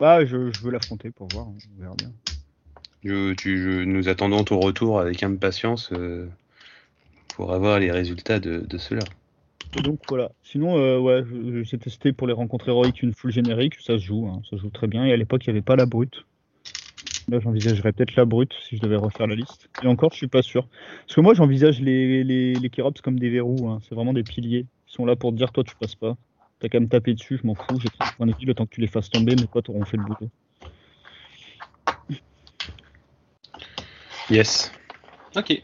Bah, 0.00 0.24
je, 0.24 0.50
je 0.50 0.60
veux 0.60 0.70
l'affronter 0.70 1.10
pour 1.10 1.28
voir, 1.28 1.48
on 1.48 1.56
verra 1.80 1.94
bien. 1.96 2.10
Je- 3.04 3.34
tu- 3.34 3.58
je- 3.58 3.84
nous 3.84 4.08
attendons 4.08 4.42
ton 4.44 4.58
retour 4.58 5.00
avec 5.00 5.22
impatience 5.22 5.90
euh, 5.92 6.26
pour 7.34 7.52
avoir 7.52 7.78
les 7.78 7.90
résultats 7.90 8.38
de, 8.40 8.60
de 8.60 8.78
cela. 8.78 9.04
donc 9.84 10.00
voilà. 10.08 10.30
Sinon, 10.42 10.78
euh, 10.78 10.98
ouais, 10.98 11.22
j'ai 11.64 11.78
testé 11.78 12.12
pour 12.12 12.26
les 12.26 12.32
rencontres 12.32 12.68
héroïques 12.68 13.02
une 13.02 13.12
full 13.12 13.30
générique, 13.32 13.74
ça 13.80 13.98
se 13.98 14.04
joue, 14.04 14.26
hein, 14.28 14.40
ça 14.48 14.56
se 14.56 14.62
joue 14.62 14.70
très 14.70 14.86
bien. 14.86 15.04
Et 15.04 15.12
à 15.12 15.16
l'époque, 15.16 15.44
il 15.46 15.50
n'y 15.50 15.58
avait 15.58 15.62
pas 15.64 15.76
la 15.76 15.86
brute. 15.86 16.24
Là, 17.28 17.40
j'envisagerais 17.40 17.92
peut-être 17.92 18.16
la 18.16 18.24
brute 18.24 18.54
si 18.66 18.76
je 18.76 18.80
devais 18.80 18.96
refaire 18.96 19.26
la 19.26 19.34
liste. 19.34 19.68
Et 19.82 19.86
encore, 19.86 20.12
je 20.12 20.16
suis 20.16 20.28
pas 20.28 20.40
sûr. 20.40 20.66
Parce 21.02 21.14
que 21.14 21.20
moi, 21.20 21.34
j'envisage 21.34 21.78
les, 21.80 22.24
les, 22.24 22.54
les 22.54 22.70
Kerops 22.70 23.02
comme 23.02 23.18
des 23.18 23.28
verrous. 23.28 23.68
Hein. 23.68 23.80
C'est 23.86 23.94
vraiment 23.94 24.14
des 24.14 24.22
piliers. 24.22 24.66
Ils 24.88 24.92
sont 24.92 25.04
là 25.04 25.14
pour 25.14 25.32
te 25.32 25.36
dire, 25.36 25.52
toi, 25.52 25.62
tu 25.62 25.76
passes 25.76 25.94
pas. 25.94 26.16
T'as 26.58 26.68
qu'à 26.68 26.80
me 26.80 26.88
taper 26.88 27.12
dessus, 27.12 27.38
je 27.40 27.46
m'en 27.46 27.54
fous. 27.54 27.78
J'ai 27.80 27.90
30 27.90 28.16
points 28.16 28.26
de 28.26 28.34
vie 28.34 28.46
le 28.46 28.54
temps 28.54 28.64
que 28.64 28.74
tu 28.74 28.80
les 28.80 28.86
fasses 28.86 29.10
tomber. 29.10 29.36
Mes 29.36 29.46
potes 29.46 29.68
auront 29.68 29.84
fait 29.84 29.98
le 29.98 30.04
boulot. 30.04 30.30
Yes. 34.30 34.72
Ok. 35.36 35.62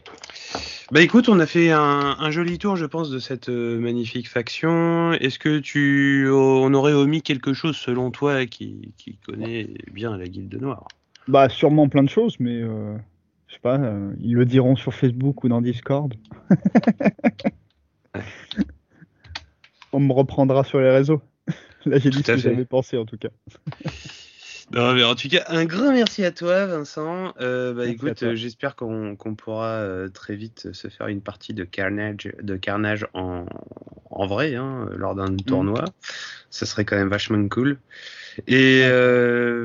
Bah 0.91 1.01
écoute, 1.01 1.29
on 1.29 1.39
a 1.39 1.47
fait 1.47 1.71
un, 1.71 2.29
joli 2.29 2.59
tour, 2.59 2.75
je 2.75 2.85
pense, 2.85 3.09
de 3.09 3.17
cette 3.17 3.49
euh, 3.49 3.79
magnifique 3.79 4.29
faction. 4.29 5.13
Est-ce 5.13 5.39
que 5.39 5.57
tu, 5.57 6.29
on 6.31 6.71
aurait 6.75 6.93
omis 6.93 7.23
quelque 7.23 7.53
chose 7.53 7.75
selon 7.75 8.11
toi 8.11 8.45
qui, 8.45 8.93
qui 8.97 9.17
connaît 9.17 9.73
bien 9.91 10.15
la 10.15 10.27
Guilde 10.27 10.61
Noire? 10.61 10.87
Bah 11.27 11.49
sûrement 11.49 11.89
plein 11.89 12.03
de 12.03 12.09
choses, 12.09 12.39
mais 12.39 12.61
euh, 12.61 12.95
je 13.47 13.53
sais 13.55 13.59
pas, 13.59 13.79
euh, 13.79 14.13
ils 14.19 14.35
le 14.35 14.45
diront 14.45 14.75
sur 14.75 14.93
Facebook 14.93 15.43
ou 15.43 15.49
dans 15.49 15.61
Discord. 15.61 16.13
on 19.91 19.99
me 19.99 20.13
reprendra 20.13 20.63
sur 20.63 20.79
les 20.79 20.91
réseaux. 20.91 21.21
Là 21.85 21.97
j'ai 21.97 22.09
dit 22.09 22.21
ce 22.23 22.31
que 22.33 22.37
j'avais 22.37 22.65
pensé 22.65 22.97
en 22.97 23.05
tout 23.05 23.17
cas. 23.17 23.29
Non, 24.71 24.93
mais 24.93 25.03
en 25.03 25.13
tout 25.15 25.29
cas, 25.29 25.43
un 25.47 25.65
grand 25.65 25.91
merci 25.91 26.25
à 26.25 26.31
toi, 26.31 26.65
Vincent. 26.65 27.33
Euh, 27.39 27.73
bah, 27.73 27.85
écoute, 27.85 28.23
euh, 28.23 28.35
j'espère 28.35 28.75
qu'on 28.75 29.15
pourra 29.37 29.67
euh, 29.67 30.09
très 30.09 30.35
vite 30.35 30.73
se 30.73 30.87
faire 30.87 31.07
une 31.07 31.21
partie 31.21 31.53
de 31.53 31.63
Carnage, 31.63 32.31
de 32.41 32.55
Carnage 32.55 33.07
en, 33.13 33.45
en 34.09 34.27
vrai, 34.27 34.55
hein, 34.55 34.89
lors 34.95 35.13
d'un 35.13 35.29
mm. 35.29 35.41
tournoi. 35.41 35.85
Ça 36.49 36.65
serait 36.65 36.83
quand 36.83 36.95
même 36.95 37.09
vachement 37.09 37.47
cool. 37.47 37.77
Et 38.47 38.83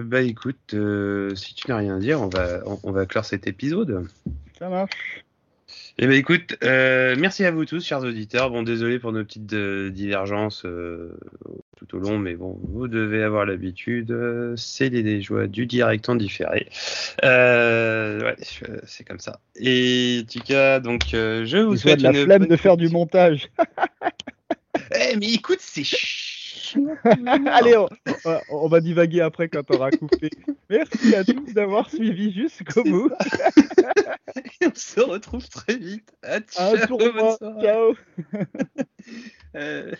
bah 0.04 0.22
écoute, 0.22 0.76
si 1.34 1.54
tu 1.54 1.68
n'as 1.68 1.76
rien 1.76 1.96
à 1.96 1.98
dire, 1.98 2.20
on 2.20 2.28
va, 2.28 2.60
on 2.82 2.92
va 2.92 3.06
clore 3.06 3.24
cet 3.24 3.46
épisode. 3.46 4.06
Ça 4.58 4.68
marche. 4.68 5.24
Eh 5.98 6.06
ben 6.06 6.12
écoute, 6.12 6.56
euh, 6.62 7.16
merci 7.18 7.44
à 7.44 7.50
vous 7.50 7.64
tous, 7.64 7.84
chers 7.84 8.02
auditeurs. 8.02 8.50
Bon, 8.50 8.62
désolé 8.62 8.98
pour 8.98 9.12
nos 9.12 9.24
petites 9.24 9.52
euh, 9.52 9.90
divergences 9.90 10.64
euh, 10.64 11.18
tout 11.76 11.96
au 11.96 11.98
long, 11.98 12.18
mais 12.18 12.34
bon, 12.34 12.58
vous 12.62 12.88
devez 12.88 13.22
avoir 13.22 13.44
l'habitude. 13.44 14.16
c'est 14.56 14.88
les 14.88 15.20
joies 15.20 15.46
du 15.46 15.66
direct 15.66 16.08
en 16.08 16.14
différé. 16.14 16.68
ouais, 17.22 18.36
c'est 18.84 19.04
comme 19.04 19.20
ça. 19.20 19.40
Et 19.56 20.22
en 20.22 20.32
tout 20.32 20.44
cas, 20.44 20.80
donc, 20.80 21.08
je 21.10 21.58
vous 21.58 21.76
souhaite 21.76 22.02
la 22.02 22.12
flemme 22.12 22.46
de 22.46 22.56
faire 22.56 22.76
du 22.76 22.88
montage. 22.88 23.50
eh, 24.94 25.16
mais 25.16 25.32
écoute, 25.32 25.60
c'est 25.60 25.84
Allez, 27.46 27.76
on, 28.50 28.68
va 28.68 28.80
divaguer 28.80 29.20
après 29.20 29.48
quand 29.48 29.62
on 29.70 29.76
aura 29.76 29.90
coupé. 29.90 30.30
Merci 30.68 31.14
à 31.14 31.24
tous 31.24 31.52
d'avoir 31.52 31.90
suivi 31.90 32.32
jusqu'au 32.32 32.82
bout. 32.84 33.10
on 34.64 34.74
se 34.74 35.00
retrouve 35.00 35.48
très 35.48 35.76
vite. 35.76 36.12
À 36.22 36.40
ciao. 36.40 36.76
ciao. 37.60 37.94
euh... 39.56 39.92